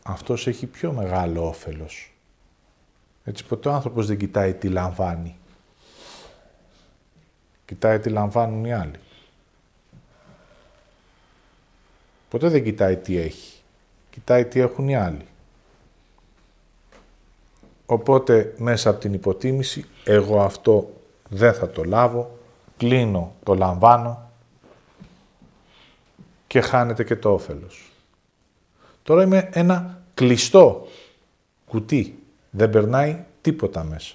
Αυτός 0.02 0.46
έχει 0.46 0.66
πιο 0.66 0.92
μεγάλο 0.92 1.48
όφελος. 1.48 2.12
Έτσι 3.24 3.44
ποτέ 3.44 3.68
ο 3.68 3.72
άνθρωπος 3.72 4.06
δεν 4.06 4.18
κοιτάει 4.18 4.54
τι 4.54 4.68
λαμβάνει. 4.68 5.39
Κοιτάει 7.70 7.98
τι 7.98 8.08
λαμβάνουν 8.08 8.64
οι 8.64 8.72
άλλοι. 8.72 8.98
Ποτέ 12.28 12.48
δεν 12.48 12.64
κοιτάει 12.64 12.96
τι 12.96 13.16
έχει. 13.16 13.60
Κοιτάει 14.10 14.44
τι 14.44 14.60
έχουν 14.60 14.88
οι 14.88 14.96
άλλοι. 14.96 15.26
Οπότε 17.86 18.54
μέσα 18.58 18.90
από 18.90 19.00
την 19.00 19.12
υποτίμηση, 19.12 19.86
εγώ 20.04 20.40
αυτό 20.40 21.00
δεν 21.28 21.54
θα 21.54 21.70
το 21.70 21.84
λάβω, 21.84 22.38
κλείνω, 22.76 23.34
το 23.42 23.54
λαμβάνω 23.54 24.30
και 26.46 26.60
χάνεται 26.60 27.04
και 27.04 27.16
το 27.16 27.32
όφελος. 27.32 27.92
Τώρα 29.02 29.22
είμαι 29.22 29.48
ένα 29.52 30.02
κλειστό 30.14 30.86
κουτί. 31.66 32.22
Δεν 32.50 32.70
περνάει 32.70 33.24
τίποτα 33.40 33.84
μέσα. 33.84 34.14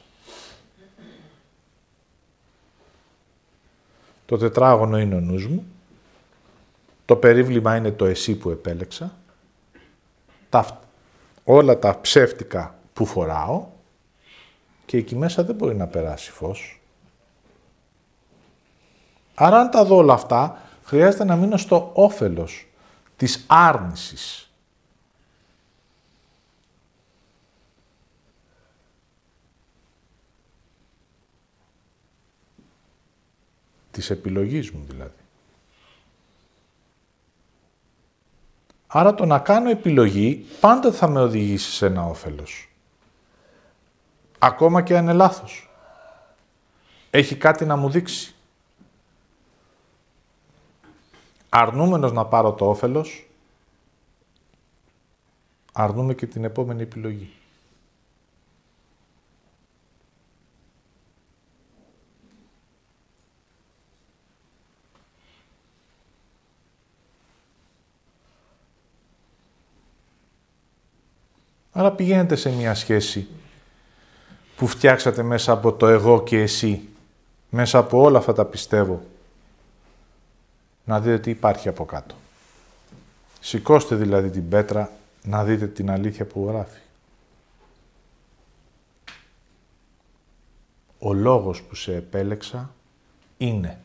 Το 4.25 4.37
τετράγωνο 4.37 4.99
είναι 4.99 5.15
ο 5.15 5.19
νους 5.19 5.47
μου. 5.47 5.65
Το 7.05 7.15
περίβλημα 7.15 7.75
είναι 7.75 7.91
το 7.91 8.05
εσύ 8.05 8.35
που 8.35 8.49
επέλεξα. 8.49 9.15
Τα, 10.49 10.79
όλα 11.43 11.79
τα 11.79 12.01
ψεύτικα 12.01 12.75
που 12.93 13.05
φοράω 13.05 13.65
και 14.85 14.97
εκεί 14.97 15.15
μέσα 15.15 15.43
δεν 15.43 15.55
μπορεί 15.55 15.75
να 15.75 15.87
περάσει 15.87 16.31
φως. 16.31 16.81
Άρα 19.35 19.59
αν 19.59 19.69
τα 19.69 19.85
δω 19.85 19.95
όλα 19.95 20.13
αυτά, 20.13 20.61
χρειάζεται 20.83 21.23
να 21.23 21.35
μείνω 21.35 21.57
στο 21.57 21.91
όφελος 21.93 22.67
της 23.17 23.45
άρνησης. 23.47 24.44
Της 33.95 34.09
επιλογής 34.09 34.71
μου 34.71 34.85
δηλαδή. 34.89 35.23
Άρα 38.87 39.15
το 39.15 39.25
να 39.25 39.39
κάνω 39.39 39.69
επιλογή 39.69 40.45
πάντα 40.59 40.91
θα 40.91 41.07
με 41.07 41.21
οδηγήσει 41.21 41.71
σε 41.71 41.85
ένα 41.85 42.05
όφελος. 42.05 42.69
Ακόμα 44.39 44.81
και 44.81 44.97
αν 44.97 45.03
είναι 45.03 45.13
λάθος. 45.13 45.69
Έχει 47.09 47.35
κάτι 47.35 47.65
να 47.65 47.75
μου 47.75 47.89
δείξει. 47.89 48.35
Αρνούμενος 51.49 52.11
να 52.11 52.25
πάρω 52.25 52.53
το 52.53 52.69
όφελος, 52.69 53.27
αρνούμε 55.71 56.13
και 56.13 56.25
την 56.25 56.43
επόμενη 56.43 56.81
επιλογή. 56.81 57.33
Άρα 71.77 71.91
πηγαίνετε 71.91 72.35
σε 72.35 72.49
μια 72.49 72.73
σχέση 72.75 73.27
που 74.55 74.67
φτιάξατε 74.67 75.23
μέσα 75.23 75.51
από 75.51 75.73
το 75.73 75.87
εγώ 75.87 76.23
και 76.23 76.41
εσύ, 76.41 76.81
μέσα 77.49 77.77
από 77.77 78.01
όλα 78.01 78.17
αυτά 78.17 78.33
τα 78.33 78.45
πιστεύω, 78.45 79.03
να 80.85 80.99
δείτε 80.99 81.19
τι 81.19 81.29
υπάρχει 81.29 81.67
από 81.67 81.85
κάτω. 81.85 82.15
Σηκώστε 83.39 83.95
δηλαδή 83.95 84.29
την 84.29 84.49
πέτρα 84.49 84.91
να 85.23 85.43
δείτε 85.43 85.67
την 85.67 85.91
αλήθεια 85.91 86.25
που 86.25 86.47
γράφει. 86.49 86.79
Ο 90.99 91.13
λόγος 91.13 91.61
που 91.61 91.75
σε 91.75 91.95
επέλεξα 91.95 92.73
είναι 93.37 93.79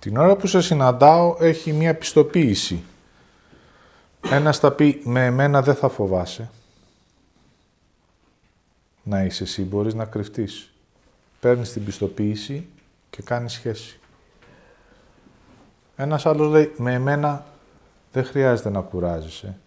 Την 0.00 0.16
ώρα 0.16 0.36
που 0.36 0.46
σε 0.46 0.60
συναντάω 0.60 1.36
έχει 1.40 1.72
μία 1.72 1.94
πιστοποίηση. 1.94 2.82
Ένας 4.30 4.58
θα 4.58 4.72
πει 4.72 5.00
με 5.04 5.24
εμένα 5.24 5.62
δεν 5.62 5.74
θα 5.74 5.88
φοβάσαι. 5.88 6.50
Να 9.02 9.24
είσαι 9.24 9.42
εσύ, 9.42 9.62
μπορείς 9.62 9.94
να 9.94 10.04
κρυφτείς. 10.04 10.72
Παίρνεις 11.40 11.72
την 11.72 11.84
πιστοποίηση 11.84 12.66
και 13.10 13.22
κάνεις 13.22 13.52
σχέση. 13.52 13.98
Ένας 15.96 16.26
άλλος 16.26 16.50
λέει 16.50 16.72
με 16.76 16.92
εμένα 16.94 17.44
δεν 18.12 18.24
χρειάζεται 18.24 18.70
να 18.70 18.80
κουράζεσαι. 18.80 19.58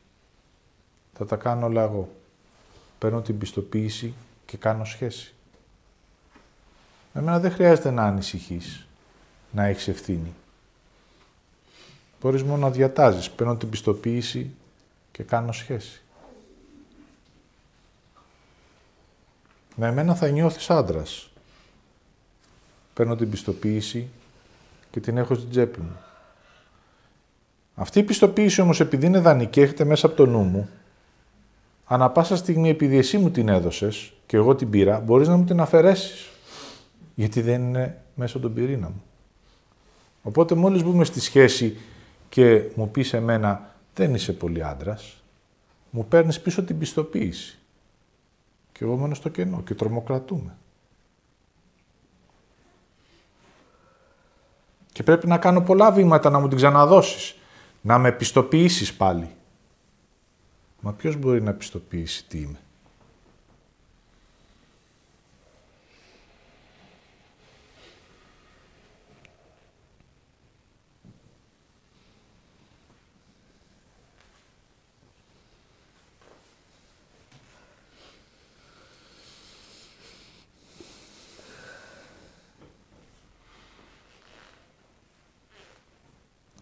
Θα 1.13 1.25
τα 1.25 1.36
κάνω 1.36 1.65
όλα 1.65 1.81
εγώ. 1.81 2.09
Παίρνω 2.99 3.21
την 3.21 3.38
πιστοποίηση 3.38 4.13
και 4.45 4.57
κάνω 4.57 4.86
σχέση. 4.86 5.34
Με 7.13 7.21
εμένα 7.21 7.39
δεν 7.39 7.51
χρειάζεται 7.51 7.91
να 7.91 8.03
ανησυχείς 8.03 8.88
να 9.53 9.65
έχεις 9.65 9.87
ευθύνη. 9.87 10.33
Μπορείς 12.21 12.43
μόνο 12.43 12.57
να 12.57 12.71
διατάζεις. 12.71 13.29
Παίρνω 13.29 13.55
την 13.55 13.69
πιστοποίηση 13.69 14.51
και 15.11 15.23
κάνω 15.23 15.51
σχέση. 15.51 16.01
Με 19.75 19.87
εμένα 19.87 20.15
θα 20.15 20.27
νιώθεις 20.27 20.69
άντρας. 20.69 21.29
Παίρνω 22.93 23.15
την 23.15 23.29
πιστοποίηση 23.29 24.07
και 24.91 24.99
την 24.99 25.17
έχω 25.17 25.35
στην 25.35 25.49
τσέπη 25.49 25.79
μου. 25.79 25.97
Αυτή 27.75 27.99
η 27.99 28.03
πιστοποίηση 28.03 28.61
όμως 28.61 28.79
επειδή 28.79 29.05
είναι 29.05 29.19
δανεική, 29.19 29.61
έρχεται 29.61 29.83
μέσα 29.83 30.05
από 30.05 30.15
το 30.15 30.25
νου 30.25 30.43
μου, 30.43 30.69
ανά 31.85 32.09
πάσα 32.09 32.35
στιγμή 32.35 32.69
επειδή 32.69 32.97
εσύ 32.97 33.17
μου 33.17 33.31
την 33.31 33.49
έδωσες 33.49 34.13
και 34.25 34.37
εγώ 34.37 34.55
την 34.55 34.69
πήρα, 34.69 34.99
μπορείς 34.99 35.27
να 35.27 35.37
μου 35.37 35.43
την 35.43 35.59
αφαιρέσεις. 35.59 36.29
Γιατί 37.15 37.41
δεν 37.41 37.61
είναι 37.61 38.01
μέσα 38.15 38.37
από 38.37 38.45
τον 38.45 38.55
πυρήνα 38.55 38.87
μου. 38.87 39.03
Οπότε 40.24 40.55
μόλις 40.55 40.84
μπούμε 40.84 41.03
στη 41.03 41.19
σχέση 41.19 41.78
και 42.30 42.69
μου 42.76 42.91
πεις 42.91 43.13
εμένα 43.13 43.76
δεν 43.93 44.13
είσαι 44.13 44.34
πολύ 44.34 44.63
άντρας, 44.63 45.24
μου 45.89 46.05
παίρνεις 46.07 46.41
πίσω 46.41 46.63
την 46.63 46.78
πιστοποίηση. 46.78 47.57
Και 48.71 48.84
εγώ 48.84 48.97
μένω 48.97 49.13
στο 49.13 49.30
κενό 49.30 49.61
και 49.61 49.74
τρομοκρατούμε. 49.74 50.57
Και 54.91 55.03
πρέπει 55.03 55.28
να 55.28 55.38
κάνω 55.38 55.61
πολλά 55.61 55.91
βήματα 55.91 56.30
να 56.30 56.39
μου 56.39 56.47
την 56.47 56.57
ξαναδώσεις. 56.57 57.36
Να 57.82 57.97
με 57.97 58.11
πιστοποιήσεις 58.11 58.93
πάλι. 58.93 59.30
Μα 60.80 60.93
ποιος 60.93 61.15
μπορεί 61.15 61.41
να 61.41 61.53
πιστοποιήσει 61.53 62.26
τι 62.28 62.38
είμαι; 62.38 62.59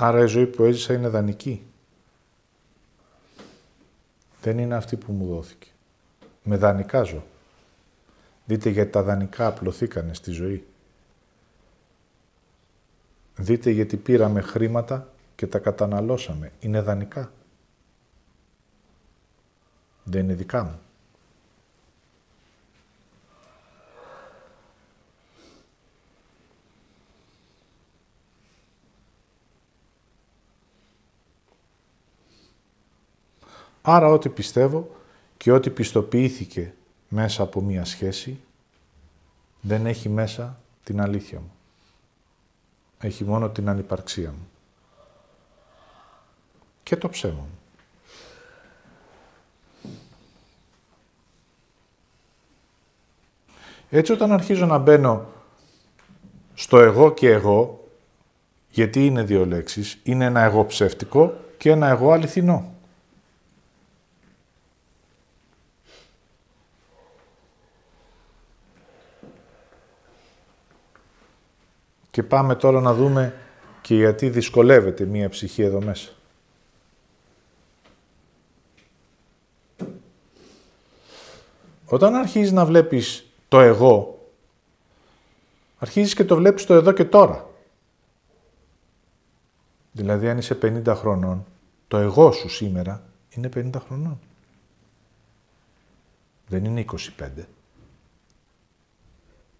Άρα 0.03 0.23
η 0.23 0.27
ζωή 0.27 0.45
που 0.45 0.63
έζησα 0.63 0.93
είναι 0.93 1.07
δανεική. 1.07 1.65
Δεν 4.41 4.57
είναι 4.57 4.75
αυτή 4.75 4.95
που 4.95 5.11
μου 5.11 5.27
δόθηκε. 5.27 5.67
Με 6.43 6.57
δανεικά 6.57 7.03
ζω. 7.03 7.23
Δείτε 8.45 8.69
γιατί 8.69 8.91
τα 8.91 9.03
δανεικά 9.03 9.47
απλωθήκανε 9.47 10.13
στη 10.13 10.31
ζωή. 10.31 10.67
Δείτε 13.35 13.69
γιατί 13.69 13.97
πήραμε 13.97 14.41
χρήματα 14.41 15.07
και 15.35 15.47
τα 15.47 15.59
καταναλώσαμε. 15.59 16.51
Είναι 16.59 16.81
δανεικά. 16.81 17.31
Δεν 20.03 20.23
είναι 20.23 20.33
δικά 20.33 20.63
μου. 20.63 20.79
Άρα 33.81 34.07
ό,τι 34.07 34.29
πιστεύω 34.29 34.95
και 35.37 35.51
ό,τι 35.51 35.69
πιστοποιήθηκε 35.69 36.73
μέσα 37.09 37.43
από 37.43 37.61
μία 37.61 37.85
σχέση 37.85 38.39
δεν 39.61 39.85
έχει 39.85 40.09
μέσα 40.09 40.59
την 40.83 41.01
αλήθεια 41.01 41.39
μου. 41.39 41.51
Έχει 42.99 43.23
μόνο 43.23 43.49
την 43.49 43.69
ανυπαρξία 43.69 44.29
μου. 44.29 44.47
Και 46.83 46.95
το 46.95 47.09
ψέμα 47.09 47.33
μου. 47.33 47.59
Έτσι 53.89 54.11
όταν 54.11 54.31
αρχίζω 54.31 54.65
να 54.65 54.77
μπαίνω 54.77 55.25
στο 56.53 56.79
εγώ 56.79 57.13
και 57.13 57.29
εγώ, 57.29 57.87
γιατί 58.69 59.05
είναι 59.05 59.23
δύο 59.23 59.45
λέξεις, 59.45 59.99
είναι 60.03 60.25
ένα 60.25 60.39
εγώ 60.41 60.65
ψεύτικο 60.65 61.33
και 61.57 61.69
ένα 61.69 61.87
εγώ 61.87 62.11
αληθινό. 62.11 62.73
Και 72.11 72.23
πάμε 72.23 72.55
τώρα 72.55 72.81
να 72.81 72.93
δούμε 72.93 73.35
και 73.81 73.95
γιατί 73.95 74.29
δυσκολεύεται 74.29 75.05
μία 75.05 75.29
ψυχή 75.29 75.61
εδώ 75.61 75.81
μέσα. 75.81 76.11
Όταν 81.85 82.15
αρχίζεις 82.15 82.51
να 82.51 82.65
βλέπεις 82.65 83.25
το 83.47 83.59
εγώ, 83.59 84.29
αρχίζεις 85.79 86.13
και 86.13 86.25
το 86.25 86.35
βλέπεις 86.35 86.65
το 86.65 86.73
εδώ 86.73 86.91
και 86.91 87.05
τώρα. 87.05 87.49
Δηλαδή 89.91 90.29
αν 90.29 90.37
είσαι 90.37 90.57
50 90.61 90.93
χρονών, 90.95 91.45
το 91.87 91.97
εγώ 91.97 92.31
σου 92.31 92.49
σήμερα 92.49 93.03
είναι 93.29 93.49
50 93.55 93.69
χρονών. 93.85 94.19
Δεν 96.47 96.65
είναι 96.65 96.85
25. 97.19 97.29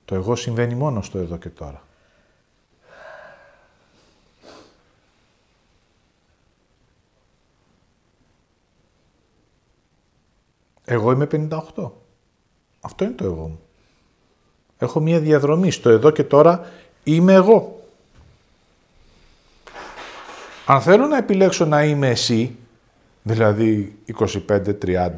Το 0.06 0.16
εγώ 0.16 0.36
συμβαίνει 0.36 0.76
μόνο 0.76 1.02
στο 1.02 1.18
εδώ 1.18 1.38
και 1.38 1.50
τώρα. 1.50 1.84
Εγώ 10.86 11.12
είμαι 11.12 11.28
58. 11.32 11.92
Αυτό 12.82 13.04
είναι 13.04 13.14
το 13.14 13.26
εγώ 13.26 13.48
μου. 13.48 13.60
Έχω 14.78 15.00
μία 15.00 15.20
διαδρομή 15.20 15.72
στο 15.72 15.90
εδώ 15.90 16.12
και 16.12 16.24
τώρα 16.24 16.72
είμαι 17.04 17.34
εγώ. 17.34 17.80
Αν 20.66 20.82
θέλω 20.82 21.08
να 21.08 21.18
επιλέξω 21.18 21.66
να 21.66 21.84
είμαι 21.84 22.10
εσύ, 22.10 22.58
δηλαδή 23.24 23.98
25-30, 24.48 25.10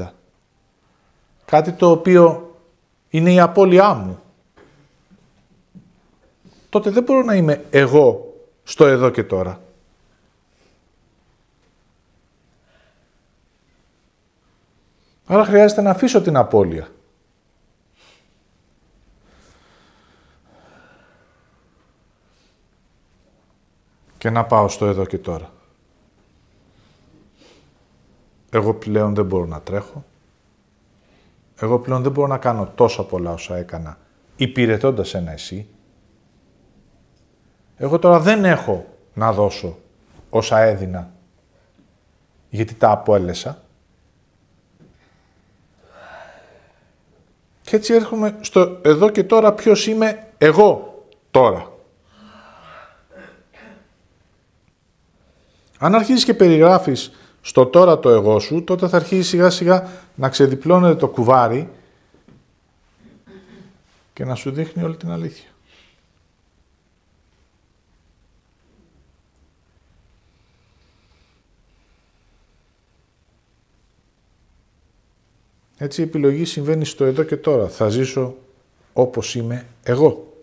κάτι 1.45 1.71
το 1.71 1.91
οποίο 1.91 2.55
είναι 3.09 3.31
η 3.31 3.39
απώλειά 3.39 3.93
μου, 3.93 4.19
τότε 6.69 6.89
δεν 6.89 7.03
μπορώ 7.03 7.23
να 7.23 7.35
είμαι 7.35 7.65
εγώ 7.69 8.33
στο 8.63 8.85
εδώ 8.85 9.09
και 9.09 9.23
τώρα. 9.23 9.62
Άρα 15.25 15.45
χρειάζεται 15.45 15.81
να 15.81 15.89
αφήσω 15.89 16.21
την 16.21 16.35
απώλεια. 16.35 16.87
Και 24.17 24.29
να 24.29 24.45
πάω 24.45 24.67
στο 24.67 24.85
εδώ 24.85 25.05
και 25.05 25.17
τώρα. 25.17 25.51
Εγώ 28.49 28.73
πλέον 28.73 29.15
δεν 29.15 29.25
μπορώ 29.25 29.45
να 29.45 29.61
τρέχω. 29.61 30.03
Εγώ 31.59 31.79
πλέον 31.79 32.01
δεν 32.01 32.11
μπορώ 32.11 32.27
να 32.27 32.37
κάνω 32.37 32.71
τόσα 32.75 33.03
πολλά 33.03 33.31
όσα 33.31 33.55
έκανα 33.55 33.97
υπηρετώντας 34.35 35.13
ένα 35.13 35.31
εσύ. 35.31 35.67
Εγώ 37.77 37.99
τώρα 37.99 38.19
δεν 38.19 38.45
έχω 38.45 38.85
να 39.13 39.33
δώσω 39.33 39.77
όσα 40.29 40.59
έδινα 40.59 41.11
γιατί 42.49 42.73
τα 42.73 42.91
αποέλεσα. 42.91 43.62
Και 47.73 47.79
έτσι 47.79 47.93
έρχομαι 47.93 48.37
στο 48.41 48.79
εδώ 48.81 49.09
και 49.09 49.23
τώρα 49.23 49.53
ποιος 49.53 49.87
είμαι 49.87 50.27
εγώ 50.37 51.05
τώρα. 51.31 51.71
Αν 55.77 55.95
αρχίσεις 55.95 56.23
και 56.23 56.33
περιγράφεις 56.33 57.11
στο 57.41 57.65
τώρα 57.65 57.99
το 57.99 58.09
εγώ 58.09 58.39
σου, 58.39 58.63
τότε 58.63 58.87
θα 58.87 58.97
αρχίσει 58.97 59.23
σιγά 59.23 59.49
σιγά 59.49 59.89
να 60.15 60.29
ξεδιπλώνεται 60.29 60.95
το 60.95 61.07
κουβάρι 61.07 61.69
και 64.13 64.25
να 64.25 64.35
σου 64.35 64.51
δείχνει 64.51 64.83
όλη 64.83 64.95
την 64.95 65.11
αλήθεια. 65.11 65.49
Έτσι 75.83 76.01
η 76.01 76.03
επιλογή 76.03 76.45
συμβαίνει 76.45 76.85
στο 76.85 77.05
εδώ 77.05 77.23
και 77.23 77.37
τώρα. 77.37 77.67
Θα 77.69 77.89
ζήσω 77.89 78.35
όπως 78.93 79.35
είμαι 79.35 79.67
εγώ. 79.83 80.33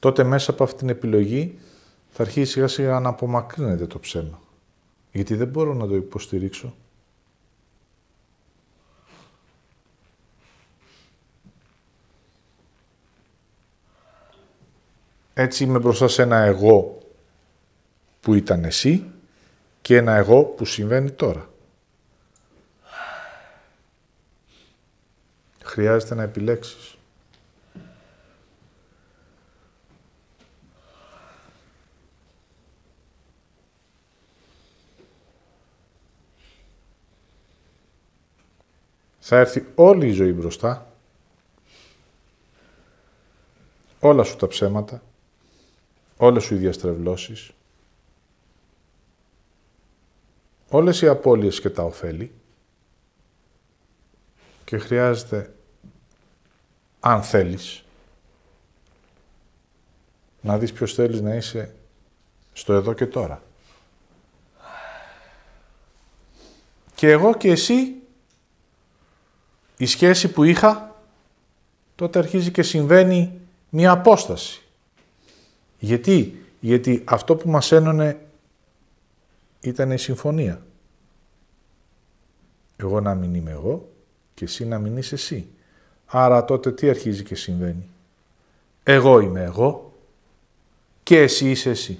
Τότε 0.00 0.24
μέσα 0.24 0.50
από 0.50 0.64
αυτήν 0.64 0.78
την 0.78 0.88
επιλογή 0.88 1.58
θα 2.10 2.22
αρχίσει 2.22 2.52
σιγά 2.52 2.68
σιγά 2.68 3.00
να 3.00 3.08
απομακρύνεται 3.08 3.86
το 3.86 3.98
ψέμα. 3.98 4.40
Γιατί 5.12 5.34
δεν 5.34 5.48
μπορώ 5.48 5.74
να 5.74 5.86
το 5.86 5.94
υποστηρίξω. 5.94 6.74
Έτσι 15.34 15.64
είμαι 15.64 15.78
μπροστά 15.78 16.08
σε 16.08 16.22
ένα 16.22 16.36
εγώ 16.36 17.01
που 18.22 18.34
ήταν 18.34 18.64
εσύ 18.64 19.10
και 19.80 19.96
ένα 19.96 20.14
εγώ 20.14 20.42
που 20.42 20.64
συμβαίνει 20.64 21.10
τώρα. 21.10 21.50
Χρειάζεται 25.62 26.14
να 26.14 26.22
επιλέξεις. 26.22 26.96
Θα 39.18 39.38
έρθει 39.38 39.66
όλη 39.74 40.06
η 40.06 40.12
ζωή 40.12 40.32
μπροστά, 40.32 40.92
όλα 44.00 44.22
σου 44.22 44.36
τα 44.36 44.46
ψέματα, 44.46 45.02
όλες 46.16 46.42
σου 46.42 46.54
οι 46.54 46.58
διαστρεβλώσεις, 46.58 47.50
όλες 50.72 51.02
οι 51.02 51.08
απώλειες 51.08 51.60
και 51.60 51.70
τα 51.70 51.82
ωφέλη 51.82 52.32
και 54.64 54.78
χρειάζεται, 54.78 55.54
αν 57.00 57.22
θέλεις, 57.22 57.84
να 60.40 60.58
δεις 60.58 60.72
ποιος 60.72 60.94
θέλεις 60.94 61.20
να 61.20 61.34
είσαι 61.34 61.74
στο 62.52 62.72
εδώ 62.72 62.92
και 62.92 63.06
τώρα. 63.06 63.42
Και 66.94 67.10
εγώ 67.10 67.34
και 67.34 67.50
εσύ, 67.50 67.94
η 69.76 69.86
σχέση 69.86 70.28
που 70.28 70.44
είχα, 70.44 70.96
τότε 71.94 72.18
αρχίζει 72.18 72.50
και 72.50 72.62
συμβαίνει 72.62 73.40
μία 73.68 73.90
απόσταση. 73.90 74.62
Γιατί, 75.78 76.44
γιατί 76.60 77.02
αυτό 77.04 77.36
που 77.36 77.50
μας 77.50 77.72
ένωνε 77.72 78.26
ήταν 79.62 79.90
η 79.90 79.98
συμφωνία. 79.98 80.62
Εγώ 82.76 83.00
να 83.00 83.14
μην 83.14 83.34
είμαι 83.34 83.50
εγώ 83.50 83.92
και 84.34 84.44
εσύ 84.44 84.66
να 84.66 84.78
μην 84.78 84.96
είσαι 84.96 85.14
εσύ. 85.14 85.48
Άρα 86.06 86.44
τότε 86.44 86.72
τι 86.72 86.88
αρχίζει 86.88 87.22
και 87.22 87.34
συμβαίνει. 87.34 87.88
Εγώ 88.82 89.20
είμαι 89.20 89.42
εγώ 89.42 89.92
και 91.02 91.18
εσύ 91.18 91.50
είσαι 91.50 91.70
εσύ. 91.70 91.98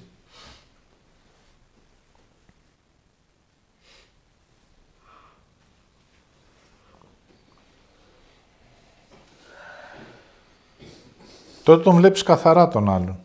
τότε 11.63 11.83
τον 11.83 11.97
βλέπεις 11.97 12.23
καθαρά 12.23 12.69
τον 12.69 12.91
άλλον. 12.91 13.19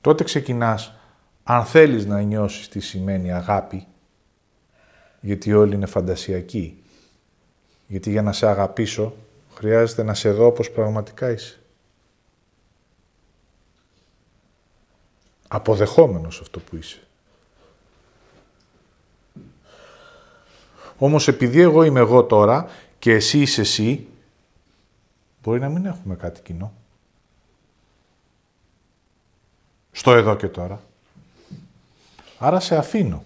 Τότε 0.00 0.24
ξεκινάς, 0.24 0.92
αν 1.44 1.64
θέλεις 1.64 2.06
να 2.06 2.20
νιώσεις 2.20 2.68
τι 2.68 2.80
σημαίνει 2.80 3.32
αγάπη, 3.32 3.86
γιατί 5.20 5.52
όλοι 5.52 5.74
είναι 5.74 5.86
φαντασιακοί, 5.86 6.82
γιατί 7.86 8.10
για 8.10 8.22
να 8.22 8.32
σε 8.32 8.46
αγαπήσω 8.46 9.14
χρειάζεται 9.54 10.02
να 10.02 10.14
σε 10.14 10.30
δω 10.30 10.46
όπως 10.46 10.70
πραγματικά 10.70 11.30
είσαι. 11.30 11.58
Αποδεχόμενος 15.48 16.40
αυτό 16.40 16.60
που 16.60 16.76
είσαι. 16.76 16.98
Όμως 20.98 21.28
επειδή 21.28 21.60
εγώ 21.60 21.82
είμαι 21.82 22.00
εγώ 22.00 22.24
τώρα 22.24 22.68
και 22.98 23.12
εσύ 23.12 23.40
είσαι 23.40 23.60
εσύ, 23.60 24.08
Μπορεί 25.44 25.60
να 25.60 25.68
μην 25.68 25.86
έχουμε 25.86 26.14
κάτι 26.14 26.42
κοινό. 26.42 26.72
Στο 29.92 30.12
εδώ 30.12 30.36
και 30.36 30.48
τώρα. 30.48 30.82
Άρα 32.46 32.60
σε 32.60 32.76
αφήνω. 32.76 33.24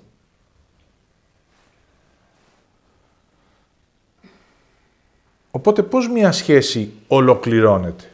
Οπότε 5.50 5.82
πώς 5.82 6.08
μια 6.08 6.32
σχέση 6.32 6.92
ολοκληρώνεται; 7.08 8.12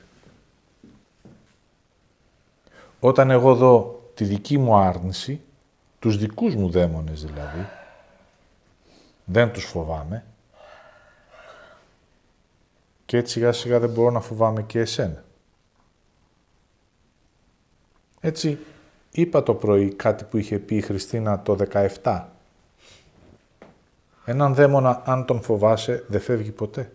Όταν 3.00 3.30
εγώ 3.30 3.54
δω 3.54 4.02
τη 4.14 4.24
δική 4.24 4.58
μου 4.58 4.76
άρνηση, 4.76 5.40
τους 5.98 6.18
δικούς 6.18 6.54
μου 6.54 6.70
δαίμονες 6.70 7.24
δηλαδή, 7.24 7.68
δεν 9.24 9.52
τους 9.52 9.64
φοβάμαι, 9.64 10.24
και 13.06 13.16
έτσι 13.16 13.32
σιγά 13.32 13.52
σιγά 13.52 13.78
δεν 13.78 13.90
μπορώ 13.90 14.10
να 14.10 14.20
φοβάμαι 14.20 14.62
και 14.62 14.78
εσένα. 14.78 15.24
Έτσι, 18.20 18.58
είπα 19.14 19.42
το 19.42 19.54
πρωί 19.54 19.94
κάτι 19.94 20.24
που 20.24 20.36
είχε 20.36 20.58
πει 20.58 20.76
η 20.76 20.80
Χριστίνα 20.80 21.42
το 21.42 21.56
17. 22.02 22.24
Έναν 24.24 24.54
δαίμονα, 24.54 25.02
αν 25.04 25.24
τον 25.24 25.42
φοβάσαι, 25.42 26.04
δεν 26.08 26.20
φεύγει 26.20 26.50
ποτέ. 26.50 26.92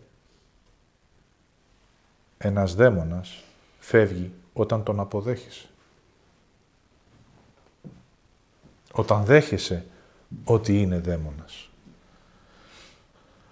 Ένας 2.38 2.76
δαίμονας 2.76 3.43
φεύγει 3.80 4.32
όταν 4.53 4.84
τον 4.84 4.99
αποδέχεσαι. 4.99 5.67
Όταν 8.91 9.24
δέχεσαι 9.24 9.86
ότι 10.43 10.82
είναι 10.82 10.99
δαίμονας. 10.99 11.70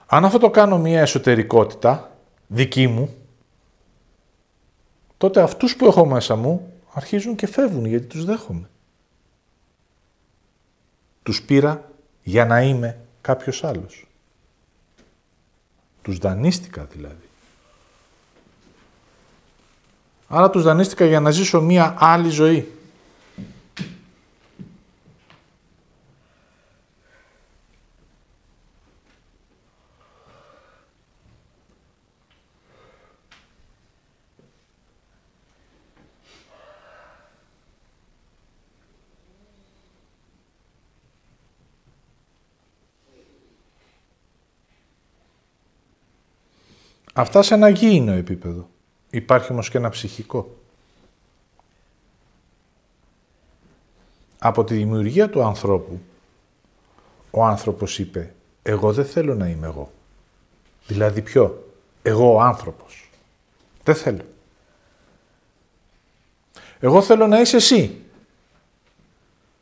Αν 0.05 0.25
αυτό 0.25 0.37
το 0.37 0.49
κάνω 0.49 0.77
μία 0.77 1.01
εσωτερικότητα, 1.01 2.11
δική 2.47 2.87
μου, 2.87 3.15
τότε 5.17 5.41
αυτούς 5.41 5.75
που 5.75 5.85
έχω 5.85 6.05
μέσα 6.05 6.35
μου 6.35 6.71
αρχίζουν 6.97 7.35
και 7.35 7.47
φεύγουν 7.47 7.85
γιατί 7.85 8.05
τους 8.05 8.25
δέχομαι. 8.25 8.69
Τους 11.23 11.41
πήρα 11.41 11.91
για 12.23 12.45
να 12.45 12.61
είμαι 12.61 12.99
κάποιος 13.21 13.63
άλλος. 13.63 14.07
Τους 16.01 16.17
δανείστηκα 16.17 16.85
δηλαδή. 16.85 17.29
Άρα 20.27 20.49
τους 20.49 20.63
δανείστηκα 20.63 21.05
για 21.05 21.19
να 21.19 21.31
ζήσω 21.31 21.61
μία 21.61 21.95
άλλη 21.99 22.29
ζωή. 22.29 22.76
Αυτά 47.19 47.41
σε 47.41 47.53
ένα 47.53 47.69
γήινο 47.69 48.11
επίπεδο. 48.11 48.69
Υπάρχει 49.09 49.51
όμως 49.51 49.69
και 49.69 49.77
ένα 49.77 49.89
ψυχικό. 49.89 50.55
Από 54.39 54.63
τη 54.63 54.75
δημιουργία 54.75 55.29
του 55.29 55.43
ανθρώπου, 55.43 56.01
ο 57.31 57.43
άνθρωπος 57.43 57.99
είπε 57.99 58.33
«Εγώ 58.61 58.93
δεν 58.93 59.05
θέλω 59.05 59.35
να 59.35 59.47
είμαι 59.47 59.67
εγώ». 59.67 59.91
Δηλαδή 60.87 61.21
ποιο, 61.21 61.73
εγώ 62.01 62.33
ο 62.33 62.41
άνθρωπος. 62.41 63.09
Δεν 63.83 63.95
θέλω. 63.95 64.25
Εγώ 66.79 67.01
θέλω 67.01 67.27
να 67.27 67.39
είσαι 67.39 67.55
εσύ. 67.55 68.01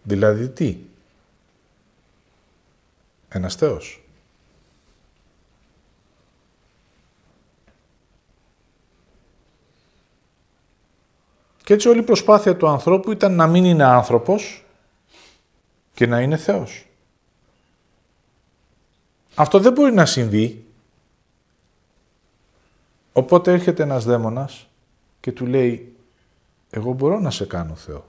Δηλαδή 0.03 0.49
τι; 0.49 0.77
Ένας 3.29 3.55
Θεός. 3.55 4.04
Και 11.65 11.73
έτσι 11.73 11.87
όλη 11.87 11.99
η 11.99 12.03
προσπάθεια 12.03 12.57
του 12.57 12.67
ανθρώπου 12.67 13.11
ήταν 13.11 13.35
να 13.35 13.47
μην 13.47 13.65
είναι 13.65 13.83
άνθρωπος 13.83 14.63
και 15.93 16.05
να 16.07 16.21
είναι 16.21 16.37
Θεός. 16.37 16.85
Αυτό 19.35 19.59
δεν 19.59 19.73
μπορεί 19.73 19.93
να 19.93 20.05
συμβεί. 20.05 20.65
Οπότε 23.13 23.51
έρχεται 23.51 23.83
ένας 23.83 24.05
δαίμονας 24.05 24.67
και 25.19 25.31
του 25.31 25.45
λέει 25.45 25.95
«Εγώ 26.69 26.93
μπορώ 26.93 27.19
να 27.19 27.31
σε 27.31 27.45
κάνω 27.45 27.75
Θεό». 27.75 28.05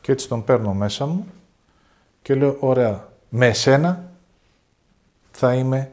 Και 0.00 0.12
έτσι 0.12 0.28
τον 0.28 0.44
παίρνω 0.44 0.74
μέσα 0.74 1.06
μου 1.06 1.26
και 2.22 2.34
λέω 2.34 2.56
«Ωραία, 2.60 3.07
με 3.28 3.46
εσένα 3.46 4.10
θα 5.30 5.54
είμαι 5.54 5.92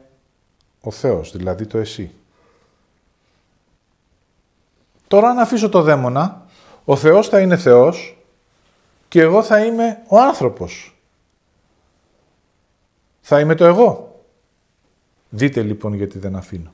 ο 0.80 0.90
Θεός, 0.90 1.32
δηλαδή 1.32 1.66
το 1.66 1.78
εσύ. 1.78 2.10
Τώρα 5.08 5.28
αν 5.28 5.38
αφήσω 5.38 5.68
το 5.68 5.82
δαίμονα, 5.82 6.46
ο 6.84 6.96
Θεός 6.96 7.28
θα 7.28 7.40
είναι 7.40 7.56
Θεός 7.56 8.16
και 9.08 9.20
εγώ 9.20 9.42
θα 9.42 9.64
είμαι 9.64 10.02
ο 10.08 10.18
άνθρωπος. 10.18 10.96
Θα 13.20 13.40
είμαι 13.40 13.54
το 13.54 13.64
εγώ. 13.64 14.20
Δείτε 15.28 15.62
λοιπόν 15.62 15.94
γιατί 15.94 16.18
δεν 16.18 16.36
αφήνω. 16.36 16.72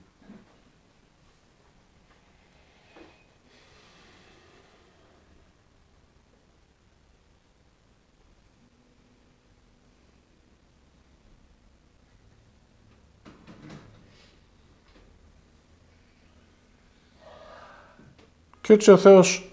Και 18.62 18.72
έτσι 18.72 18.90
ο 18.90 18.96
Θεός 18.96 19.50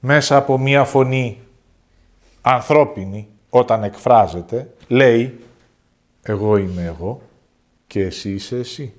μέσα 0.00 0.36
από 0.36 0.58
μία 0.58 0.84
φωνή 0.84 1.42
ανθρώπινη, 2.42 3.28
όταν 3.50 3.82
εκφράζεται, 3.82 4.74
λέει 4.88 5.44
«Εγώ 6.22 6.56
είμαι 6.56 6.84
εγώ 6.84 7.22
και 7.86 8.00
εσύ 8.00 8.32
είσαι 8.32 8.56
εσύ». 8.56 8.94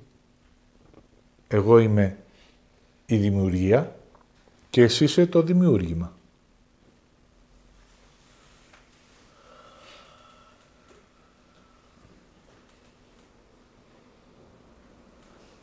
Εγώ 1.48 1.78
είμαι 1.78 2.16
η 3.06 3.16
δημιουργία 3.16 3.96
και 4.70 4.82
εσύ 4.82 5.04
είσαι 5.04 5.26
το 5.26 5.42
δημιούργημα. 5.42 6.12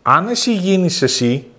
Αν 0.02 0.28
εσύ 0.28 0.56
γίνεις 0.56 1.02
εσύ, 1.02 1.53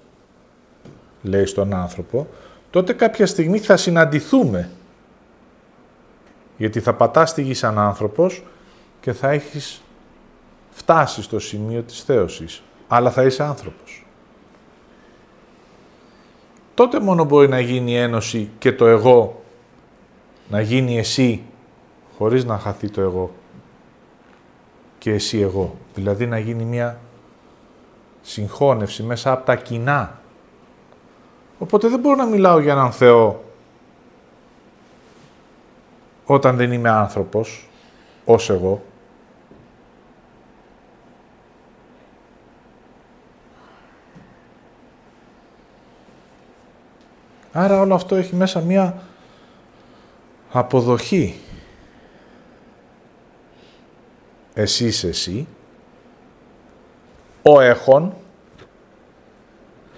λέει 1.25 1.47
στον 1.47 1.75
άνθρωπο, 1.75 2.27
τότε 2.70 2.93
κάποια 2.93 3.27
στιγμή 3.27 3.59
θα 3.59 3.77
συναντηθούμε. 3.77 4.70
Γιατί 6.57 6.81
θα 6.81 6.95
πατάς 6.95 7.35
τη 7.35 7.43
γη 7.43 7.55
σαν 7.55 7.79
άνθρωπος 7.79 8.45
και 9.01 9.12
θα 9.12 9.31
έχεις 9.31 9.83
φτάσει 10.70 11.22
στο 11.22 11.39
σημείο 11.39 11.83
της 11.83 12.03
θέωσης, 12.03 12.62
αλλά 12.89 13.11
θα 13.11 13.22
είσαι 13.22 13.43
άνθρωπος. 13.43 14.07
Τότε 16.75 17.01
μόνο 17.01 17.25
μπορεί 17.25 17.49
να 17.49 17.61
γίνει 17.61 17.97
ένωση 17.97 18.51
και 18.59 18.72
το 18.72 18.87
εγώ 18.87 19.43
να 20.49 20.61
γίνει 20.61 20.99
εσύ 20.99 21.43
χωρίς 22.18 22.45
να 22.45 22.59
χαθεί 22.59 22.91
το 22.91 23.01
εγώ 23.01 23.35
και 24.99 25.11
εσύ 25.11 25.41
εγώ. 25.41 25.77
Δηλαδή 25.95 26.27
να 26.27 26.39
γίνει 26.39 26.64
μια 26.64 27.01
συγχώνευση 28.22 29.03
μέσα 29.03 29.33
από 29.33 29.45
τα 29.47 29.57
κοινά. 29.57 30.18
Οπότε 31.59 31.88
δεν 31.88 32.00
μπορώ 32.00 32.16
να 32.16 32.26
μιλάω 32.26 32.59
για 32.59 32.72
έναν 32.72 32.92
Θεό 32.92 33.44
όταν 36.26 36.57
δεν 36.57 36.72
είμαι 36.72 36.88
άνθρωπος, 36.88 37.68
ως 38.24 38.50
εγώ. 38.50 38.82
Άρα 47.52 47.80
όλο 47.80 47.94
αυτό 47.94 48.14
έχει 48.14 48.34
μέσα 48.34 48.61
μία 48.61 49.02
αποδοχή. 50.52 51.40
Εσύ 54.55 54.86
είσαι 54.86 55.09
εσύ, 55.09 55.46
ο 57.42 57.61
έχων 57.61 58.14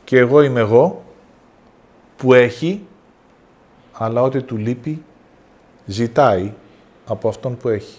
και 0.05 0.19
εγώ 0.19 0.43
είμαι 0.43 0.61
εγώ 0.61 1.06
που 2.17 2.35
έχει, 2.35 2.87
αλλά 3.93 4.23
ό,τι 4.23 4.43
του 4.43 4.57
λείπει 4.57 5.05
ζητάει 5.87 6.53
από 7.07 7.29
αυτόν 7.29 7.57
που 7.57 7.69
έχει. 7.69 7.99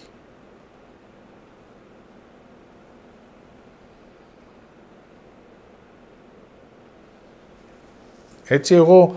Έτσι 8.50 8.74
εγώ 8.74 9.16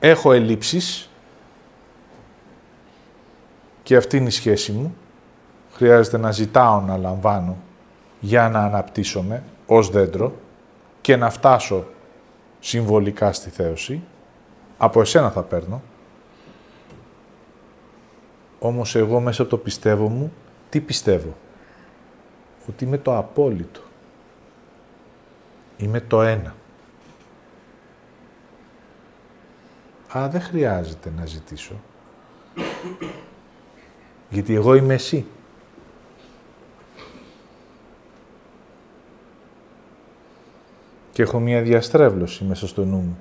έχω 0.00 0.32
ελλείψεις 0.32 1.10
και 3.82 3.96
αυτή 3.96 4.16
είναι 4.16 4.28
η 4.28 4.30
σχέση 4.30 4.72
μου. 4.72 4.96
Χρειάζεται 5.72 6.18
να 6.18 6.30
ζητάω 6.30 6.80
να 6.80 6.96
λαμβάνω 6.96 7.56
για 8.20 8.48
να 8.48 8.58
αναπτύσσομαι 8.58 9.42
ως 9.66 9.90
δέντρο 9.90 10.32
και 11.00 11.16
να 11.16 11.30
φτάσω 11.30 11.84
συμβολικά 12.60 13.32
στη 13.32 13.50
θέωση. 13.50 14.02
Από 14.78 15.00
εσένα 15.00 15.30
θα 15.30 15.42
παίρνω. 15.42 15.82
Όμως 18.58 18.94
εγώ 18.94 19.20
μέσα 19.20 19.42
από 19.42 19.50
το 19.50 19.56
πιστεύω 19.56 20.08
μου, 20.08 20.32
τι 20.68 20.80
πιστεύω; 20.80 21.34
Ότι 22.68 22.84
είμαι 22.84 22.98
το 22.98 23.16
απόλυτο. 23.16 23.80
Είμαι 25.76 26.00
το 26.00 26.22
ένα. 26.22 26.54
Α, 30.16 30.28
δεν 30.28 30.40
χρειάζεται 30.40 31.12
να 31.16 31.26
ζητήσω. 31.26 31.80
Γιατί 34.30 34.54
εγώ 34.54 34.74
είμαι 34.74 34.94
εσύ. 34.94 35.26
Και 41.12 41.22
έχω 41.22 41.38
μία 41.40 41.62
διαστρέβλωση 41.62 42.44
μέσα 42.44 42.66
στο 42.66 42.84
νου 42.84 42.96
μου, 42.96 43.18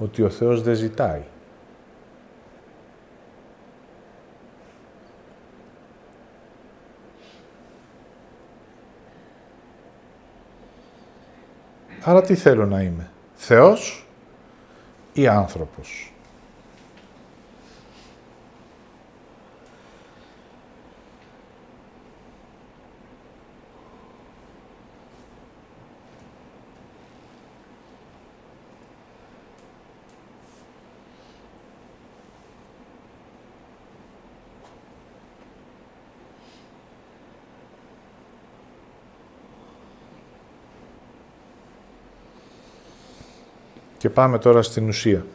ότι 0.00 0.22
ο 0.22 0.30
Θεός 0.30 0.62
δεν 0.62 0.74
ζητάει. 0.74 1.22
Άρα 12.04 12.22
τι 12.22 12.34
θέλω 12.34 12.66
να 12.66 12.82
είμαι, 12.82 13.10
Θεός 13.34 14.06
ή 15.12 15.26
άνθρωπος; 15.26 16.09
Και 44.00 44.10
πάμε 44.10 44.38
τώρα 44.38 44.62
στην 44.62 44.88
ουσία. 44.88 45.26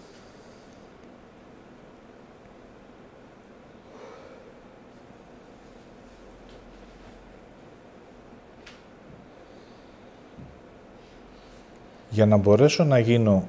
Για 12.09 12.25
να 12.25 12.37
μπορέσω 12.37 12.83
να 12.83 12.99
γίνω 12.99 13.47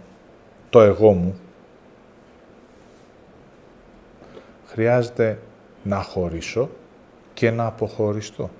το 0.71 0.81
εγώ 0.81 1.13
μου, 1.13 1.39
χρειάζεται 4.67 5.39
να 5.83 6.03
χωρίσω 6.03 6.71
και 7.35 7.51
να 7.51 7.67
αποχωριστώ. 7.67 8.51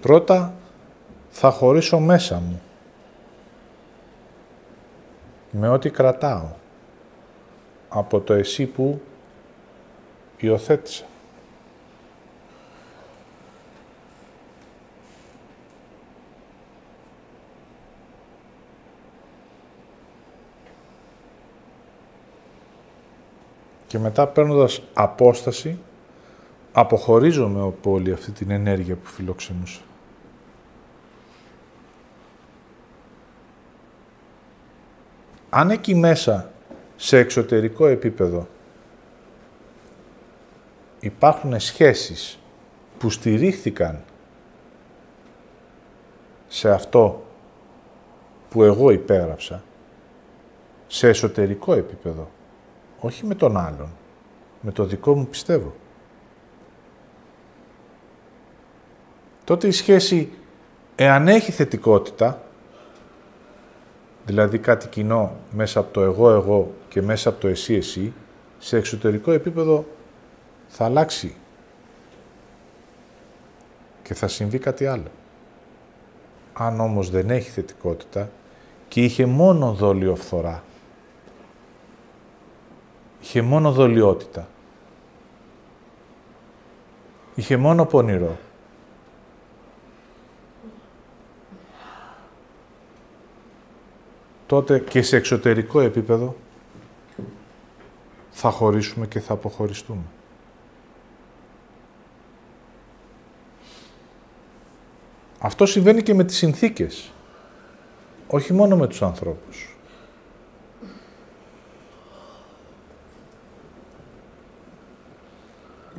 Πρώτα 0.00 0.54
θα 1.30 1.50
χωρίσω 1.50 1.98
μέσα 1.98 2.36
μου. 2.36 2.60
Με 5.50 5.68
ό,τι 5.68 5.90
κρατάω. 5.90 6.48
Από 7.88 8.20
το 8.20 8.32
εσύ 8.32 8.66
που 8.66 9.00
υιοθέτησα. 10.36 11.04
Και 23.86 23.98
μετά 23.98 24.26
παίρνοντας 24.26 24.82
απόσταση, 24.94 25.78
αποχωρίζομαι 26.72 27.60
από 27.60 27.90
όλη 27.90 28.12
αυτή 28.12 28.30
την 28.30 28.50
ενέργεια 28.50 28.94
που 28.94 29.06
φιλοξενούσα. 29.06 29.80
Αν 35.50 35.70
εκεί 35.70 35.94
μέσα, 35.94 36.50
σε 36.96 37.18
εξωτερικό 37.18 37.86
επίπεδο, 37.86 38.48
υπάρχουν 41.00 41.60
σχέσεις 41.60 42.38
που 42.98 43.10
στηρίχθηκαν 43.10 44.04
σε 46.48 46.70
αυτό 46.70 47.24
που 48.50 48.62
εγώ 48.62 48.90
υπέγραψα, 48.90 49.62
σε 50.86 51.08
εσωτερικό 51.08 51.72
επίπεδο, 51.72 52.30
όχι 53.00 53.26
με 53.26 53.34
τον 53.34 53.56
άλλον, 53.56 53.88
με 54.60 54.72
το 54.72 54.84
δικό 54.84 55.16
μου 55.16 55.26
πιστεύω. 55.26 55.74
Τότε 59.44 59.66
η 59.66 59.70
σχέση, 59.70 60.32
εάν 60.96 61.28
έχει 61.28 61.52
θετικότητα, 61.52 62.42
δηλαδή 64.30 64.58
κάτι 64.58 64.88
κοινό 64.88 65.36
μέσα 65.50 65.80
από 65.80 65.92
το 65.92 66.02
εγώ-εγώ 66.02 66.74
και 66.88 67.02
μέσα 67.02 67.28
από 67.28 67.40
το 67.40 67.48
εσύ-εσύ, 67.48 68.12
σε 68.58 68.76
εξωτερικό 68.76 69.30
επίπεδο 69.30 69.84
θα 70.68 70.84
αλλάξει 70.84 71.34
και 74.02 74.14
θα 74.14 74.28
συμβεί 74.28 74.58
κάτι 74.58 74.86
άλλο. 74.86 75.10
Αν 76.52 76.80
όμως 76.80 77.10
δεν 77.10 77.30
έχει 77.30 77.50
θετικότητα 77.50 78.30
και 78.88 79.04
είχε 79.04 79.26
μόνο 79.26 79.72
δόλιο 79.72 80.14
φθορά, 80.16 80.62
είχε 83.22 83.42
μόνο 83.42 83.72
δολιότητα, 83.72 84.48
είχε 87.34 87.56
μόνο 87.56 87.84
πονηρό, 87.84 88.38
τότε 94.50 94.78
και 94.78 95.02
σε 95.02 95.16
εξωτερικό 95.16 95.80
επίπεδο 95.80 96.36
θα 98.30 98.50
χωρίσουμε 98.50 99.06
και 99.06 99.20
θα 99.20 99.32
αποχωριστούμε. 99.32 100.02
Αυτό 105.38 105.66
συμβαίνει 105.66 106.02
και 106.02 106.14
με 106.14 106.24
τις 106.24 106.36
συνθήκες. 106.36 107.12
Όχι 108.26 108.52
μόνο 108.52 108.76
με 108.76 108.86
τους 108.86 109.02
ανθρώπους. 109.02 109.76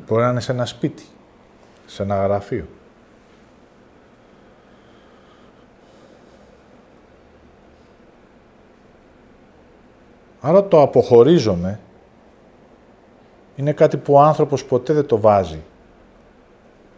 Μπορεί 0.07 0.21
να 0.23 0.29
είναι 0.29 0.39
σε 0.39 0.51
ένα 0.51 0.65
σπίτι, 0.65 1.05
σε 1.85 2.03
ένα 2.03 2.15
γραφείο. 2.15 2.67
Άρα 10.41 10.67
το 10.67 10.81
αποχωρίζομαι 10.81 11.79
είναι 13.55 13.73
κάτι 13.73 13.97
που 13.97 14.13
ο 14.13 14.19
άνθρωπος 14.21 14.65
ποτέ 14.65 14.93
δεν 14.93 15.05
το 15.05 15.19
βάζει 15.19 15.63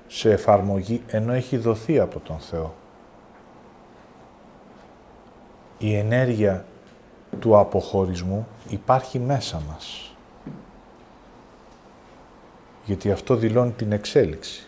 σε 0.07 0.31
εφαρμογή 0.31 1.01
ενώ 1.07 1.33
έχει 1.33 1.57
δοθεί 1.57 1.99
από 1.99 2.19
τον 2.19 2.39
Θεό. 2.39 2.73
Η 5.77 5.95
ενέργεια 5.95 6.65
του 7.39 7.57
αποχωρισμού 7.57 8.47
υπάρχει 8.69 9.19
μέσα 9.19 9.61
μας. 9.67 10.15
Γιατί 12.85 13.11
αυτό 13.11 13.35
δηλώνει 13.35 13.71
την 13.71 13.91
εξέλιξη. 13.91 14.67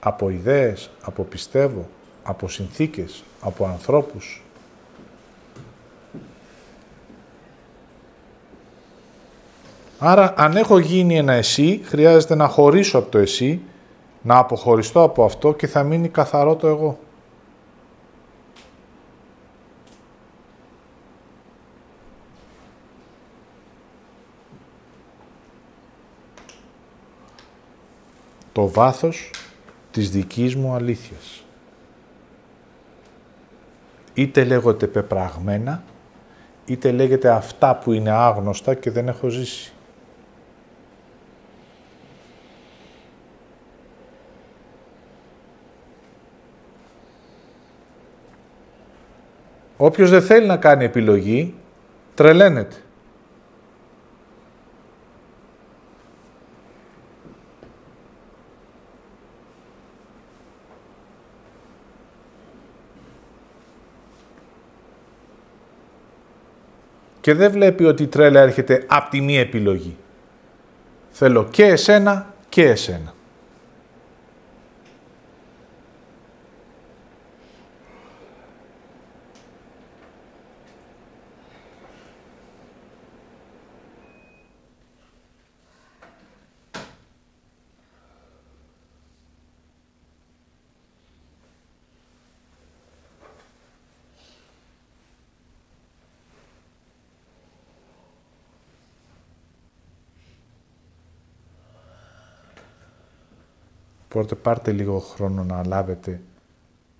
Από 0.00 0.30
ιδέες, 0.30 0.90
από 1.02 1.22
πιστεύω, 1.22 1.88
από 2.22 2.48
συνθήκες, 2.48 3.22
από 3.40 3.64
ανθρώπους, 3.66 4.42
Άρα, 10.02 10.34
αν 10.36 10.56
έχω 10.56 10.78
γίνει 10.78 11.16
ένα 11.16 11.32
εσύ, 11.32 11.80
χρειάζεται 11.84 12.34
να 12.34 12.48
χωρίσω 12.48 12.98
από 12.98 13.10
το 13.10 13.18
εσύ, 13.18 13.60
να 14.22 14.36
αποχωριστώ 14.36 15.02
από 15.02 15.24
αυτό 15.24 15.54
και 15.54 15.66
θα 15.66 15.82
μείνει 15.82 16.08
καθαρό 16.08 16.56
το 16.56 16.66
εγώ. 16.66 16.98
Το 28.52 28.68
βάθος 28.68 29.30
της 29.90 30.10
δικής 30.10 30.56
μου 30.56 30.72
αλήθειας. 30.72 31.44
Είτε 34.14 34.44
λέγονται 34.44 34.86
πεπραγμένα, 34.86 35.82
είτε 36.66 36.92
λέγεται 36.92 37.30
αυτά 37.30 37.76
που 37.76 37.92
είναι 37.92 38.10
άγνωστα 38.10 38.74
και 38.74 38.90
δεν 38.90 39.08
έχω 39.08 39.28
ζήσει. 39.28 39.72
Όποιος 49.76 50.10
δεν 50.10 50.22
θέλει 50.22 50.46
να 50.46 50.56
κάνει 50.56 50.84
επιλογή, 50.84 51.54
τρελαίνεται. 52.14 52.76
Και 67.20 67.34
δεν 67.34 67.50
βλέπει 67.50 67.84
ότι 67.84 68.02
η 68.02 68.06
τρέλα 68.06 68.40
έρχεται 68.40 68.84
από 68.86 69.10
τη 69.10 69.20
μία 69.20 69.40
επιλογή. 69.40 69.96
Θέλω 71.10 71.48
και 71.50 71.64
εσένα 71.64 72.34
και 72.48 72.64
εσένα. 72.64 73.14
Οπότε 104.12 104.34
πάρτε 104.34 104.72
λίγο 104.72 104.98
χρόνο 104.98 105.44
να 105.44 105.66
λάβετε 105.66 106.20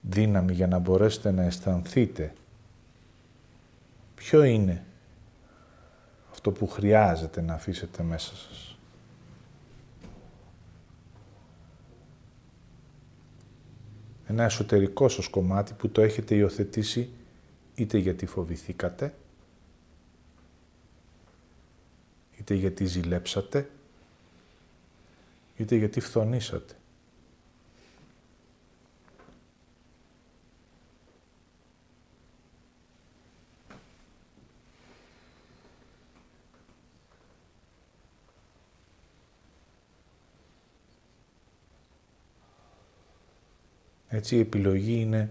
δύναμη 0.01 0.53
για 0.53 0.67
να 0.67 0.79
μπορέσετε 0.79 1.31
να 1.31 1.43
αισθανθείτε 1.43 2.35
ποιο 4.15 4.43
είναι 4.43 4.85
αυτό 6.31 6.51
που 6.53 6.69
χρειάζεται 6.69 7.41
να 7.41 7.55
αφήσετε 7.55 8.03
μέσα 8.03 8.37
σας. 8.37 8.79
Ένα 14.27 14.45
εσωτερικό 14.45 15.09
σας 15.09 15.29
κομμάτι 15.29 15.73
που 15.73 15.89
το 15.89 16.01
έχετε 16.01 16.35
υιοθετήσει 16.35 17.11
είτε 17.75 17.99
γιατί 17.99 18.27
φοβηθήκατε, 18.27 19.15
είτε 22.39 22.55
γιατί 22.55 22.85
ζηλέψατε, 22.85 23.71
είτε 25.57 25.77
γιατί 25.77 26.01
φθονήσατε. 26.01 26.75
Έτσι 44.13 44.37
η 44.37 44.41
επιλογή 44.41 45.01
είναι 45.01 45.31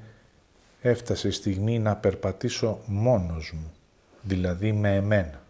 έφτασε 0.81 1.27
η 1.27 1.31
στιγμή 1.31 1.79
να 1.79 1.95
περπατήσω 1.95 2.79
μόνος 2.85 3.51
μου, 3.53 3.71
δηλαδή 4.21 4.71
με 4.71 4.95
εμένα. 4.95 5.41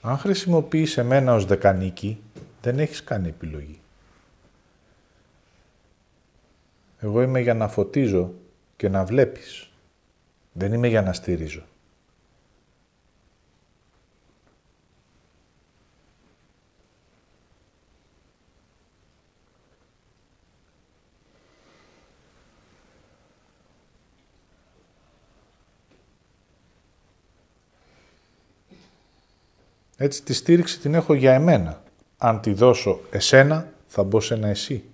Αν 0.00 0.18
χρησιμοποιείς 0.18 0.96
εμένα 0.96 1.34
ως 1.34 1.44
δεκανίκη, 1.44 2.22
δεν 2.62 2.78
έχεις 2.78 3.04
κάνει 3.04 3.28
επιλογή. 3.28 3.80
Εγώ 7.00 7.22
είμαι 7.22 7.40
για 7.40 7.54
να 7.54 7.68
φωτίζω 7.68 8.34
και 8.76 8.88
να 8.88 9.04
βλέπεις. 9.04 9.70
Δεν 10.52 10.72
είμαι 10.72 10.88
για 10.88 11.02
να 11.02 11.12
στηρίζω. 11.12 11.62
Έτσι 30.02 30.22
τη 30.22 30.32
στήριξη 30.32 30.78
την 30.78 30.94
έχω 30.94 31.14
για 31.14 31.34
εμένα. 31.34 31.82
Αν 32.18 32.40
τη 32.40 32.52
δώσω 32.52 33.00
εσένα, 33.10 33.72
θα 33.86 34.02
μπω 34.02 34.20
σε 34.20 34.34
ένα 34.34 34.48
εσύ. 34.48 34.84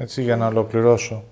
Έτσι 0.00 0.22
για 0.22 0.36
να 0.36 0.46
ολοκληρώσω. 0.46 1.24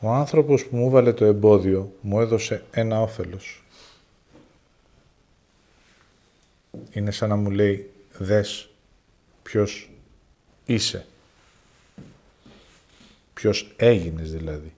Ο 0.00 0.10
άνθρωπος 0.10 0.66
που 0.66 0.76
μου 0.76 0.90
βάλε 0.90 1.12
το 1.12 1.24
εμπόδιο 1.24 1.92
μου 2.00 2.20
έδωσε 2.20 2.64
ένα 2.70 3.00
όφελος. 3.00 3.62
Είναι 6.92 7.10
σαν 7.10 7.28
να 7.28 7.36
μου 7.36 7.50
λέει, 7.50 7.90
δες 8.12 8.70
ποιος 9.42 9.90
είσαι. 10.64 11.06
Ποιος 13.34 13.74
έγινες 13.76 14.32
δηλαδή. 14.32 14.74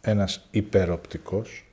Ένας 0.00 0.46
υπεροπτικός 0.50 1.65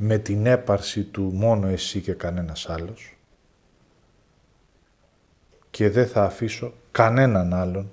με 0.00 0.18
την 0.18 0.46
έπαρση 0.46 1.02
του 1.02 1.22
μόνο 1.22 1.66
εσύ 1.66 2.00
και 2.00 2.12
κανένας 2.12 2.68
άλλος 2.68 3.16
και 5.70 5.90
δεν 5.90 6.06
θα 6.06 6.24
αφήσω 6.24 6.72
κανέναν 6.90 7.54
άλλον 7.54 7.90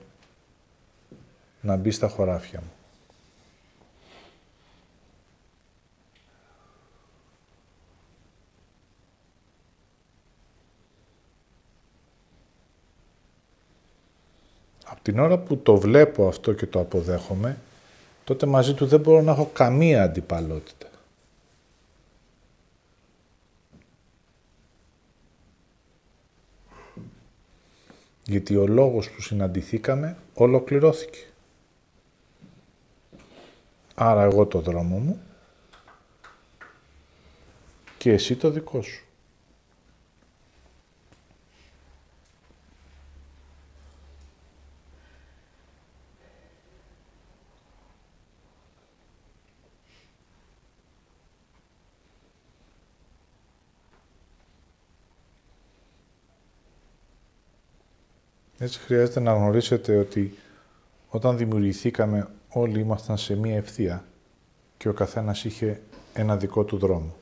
να 1.61 1.76
μπει 1.76 1.91
στα 1.91 2.07
χωράφια 2.07 2.60
μου. 2.61 2.69
Από 14.86 15.02
την 15.02 15.19
ώρα 15.19 15.38
που 15.38 15.57
το 15.57 15.77
βλέπω 15.77 16.27
αυτό 16.27 16.53
και 16.53 16.65
το 16.65 16.80
αποδέχομαι, 16.80 17.57
τότε 18.23 18.45
μαζί 18.45 18.73
του 18.73 18.86
δεν 18.86 18.99
μπορώ 18.99 19.22
να 19.22 19.32
έχω 19.32 19.49
καμία 19.53 20.03
αντιπαλότητα. 20.03 20.88
Γιατί 28.28 28.56
ο 28.56 28.68
λόγος 28.68 29.10
που 29.10 29.22
συναντηθήκαμε 29.22 30.18
ολοκληρώθηκε. 30.34 31.20
Άρα 33.96 34.24
εγώ 34.24 34.46
το 34.46 34.60
δρόμο 34.60 34.98
μου 34.98 35.22
και 37.98 38.12
εσύ 38.12 38.36
το 38.36 38.50
δικό 38.50 38.82
σου. 38.82 39.05
Έτσι 58.66 58.80
χρειάζεται 58.80 59.20
να 59.20 59.34
γνωρίσετε 59.34 59.98
ότι 59.98 60.38
όταν 61.10 61.38
δημιουργηθήκαμε 61.38 62.28
όλοι 62.50 62.80
ήμασταν 62.80 63.18
σε 63.18 63.36
μία 63.36 63.56
ευθεία 63.56 64.06
και 64.78 64.90
ο 64.90 64.94
καθένας 64.94 65.44
είχε 65.44 65.82
ένα 66.14 66.38
δικό 66.38 66.64
του 66.64 66.78
δρόμο. 66.78 67.16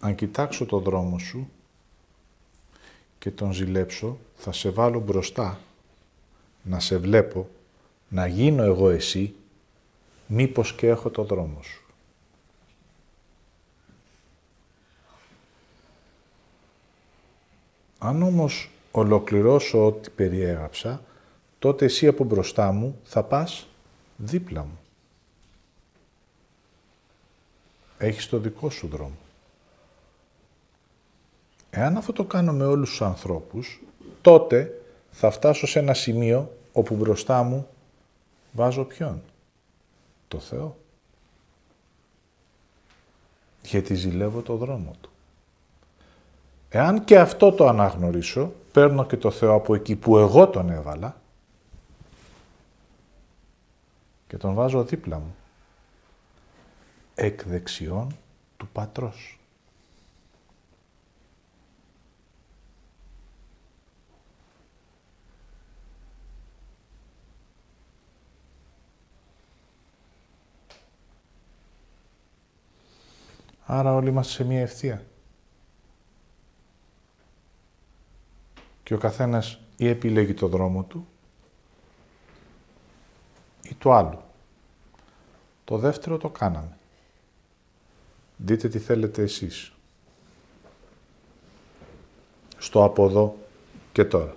Αν 0.00 0.14
κοιτάξω 0.14 0.66
το 0.66 0.78
δρόμο 0.78 1.18
σου 1.18 1.50
και 3.18 3.30
τον 3.30 3.52
ζηλέψω, 3.52 4.18
θα 4.36 4.52
σε 4.52 4.70
βάλω 4.70 5.00
μπροστά, 5.00 5.58
να 6.62 6.80
σε 6.80 6.98
βλέπω, 6.98 7.48
να 8.08 8.26
γίνω 8.26 8.62
εγώ 8.62 8.88
εσύ, 8.90 9.34
μήπως 10.26 10.74
και 10.74 10.86
έχω 10.86 11.10
το 11.10 11.24
δρόμο 11.24 11.62
σου. 11.62 11.82
Αν 17.98 18.22
όμως 18.22 18.70
ολοκληρώσω 18.90 19.86
ό,τι 19.86 20.10
περιέγραψα, 20.10 21.02
τότε 21.58 21.84
εσύ 21.84 22.06
από 22.06 22.24
μπροστά 22.24 22.72
μου 22.72 23.00
θα 23.04 23.22
πας 23.22 23.66
δίπλα 24.16 24.60
μου. 24.60 24.78
Έχεις 27.98 28.28
το 28.28 28.38
δικό 28.38 28.70
σου 28.70 28.88
δρόμο. 28.88 29.18
Εάν 31.70 31.96
αυτό 31.96 32.12
το 32.12 32.24
κάνω 32.24 32.52
με 32.52 32.64
όλους 32.64 32.88
τους 32.88 33.02
ανθρώπους, 33.02 33.80
τότε 34.20 34.80
θα 35.10 35.30
φτάσω 35.30 35.66
σε 35.66 35.78
ένα 35.78 35.94
σημείο 35.94 36.52
όπου 36.72 36.94
μπροστά 36.94 37.42
μου 37.42 37.68
βάζω 38.52 38.84
ποιον; 38.84 39.22
Το 40.28 40.38
Θεό. 40.38 40.76
Γιατί 43.62 43.94
ζηλεύω 43.94 44.40
το 44.40 44.56
δρόμο 44.56 44.96
Του. 45.00 45.10
Εάν 46.68 47.04
και 47.04 47.18
αυτό 47.18 47.52
το 47.52 47.68
αναγνωρίσω, 47.68 48.52
παίρνω 48.78 49.06
και 49.06 49.16
το 49.16 49.30
Θεό 49.30 49.54
από 49.54 49.74
εκεί 49.74 49.96
που 49.96 50.18
εγώ 50.18 50.48
τον 50.48 50.70
έβαλα 50.70 51.20
και 54.26 54.36
τον 54.36 54.54
βάζω 54.54 54.84
δίπλα 54.84 55.18
μου. 55.18 55.34
Εκ 57.14 57.44
δεξιών 57.44 58.16
του 58.56 58.68
Πατρός. 58.72 59.38
Άρα 73.64 73.94
όλοι 73.94 74.08
είμαστε 74.08 74.32
σε 74.32 74.44
μία 74.44 74.60
ευθεία. 74.60 75.06
Και 78.88 78.94
ο 78.94 78.98
καθένας 78.98 79.58
ή 79.76 79.88
επιλέγει 79.88 80.34
το 80.34 80.48
δρόμο 80.48 80.82
του 80.82 81.06
ή 83.62 83.74
το 83.74 83.92
άλλο. 83.92 84.24
Το 85.64 85.78
δεύτερο 85.78 86.16
το 86.18 86.28
κάναμε. 86.28 86.78
Δείτε 88.36 88.68
τι 88.68 88.78
θέλετε 88.78 89.22
εσείς. 89.22 89.72
Στο 92.58 92.84
από 92.84 93.04
εδώ 93.04 93.36
και 93.92 94.04
τώρα. 94.04 94.34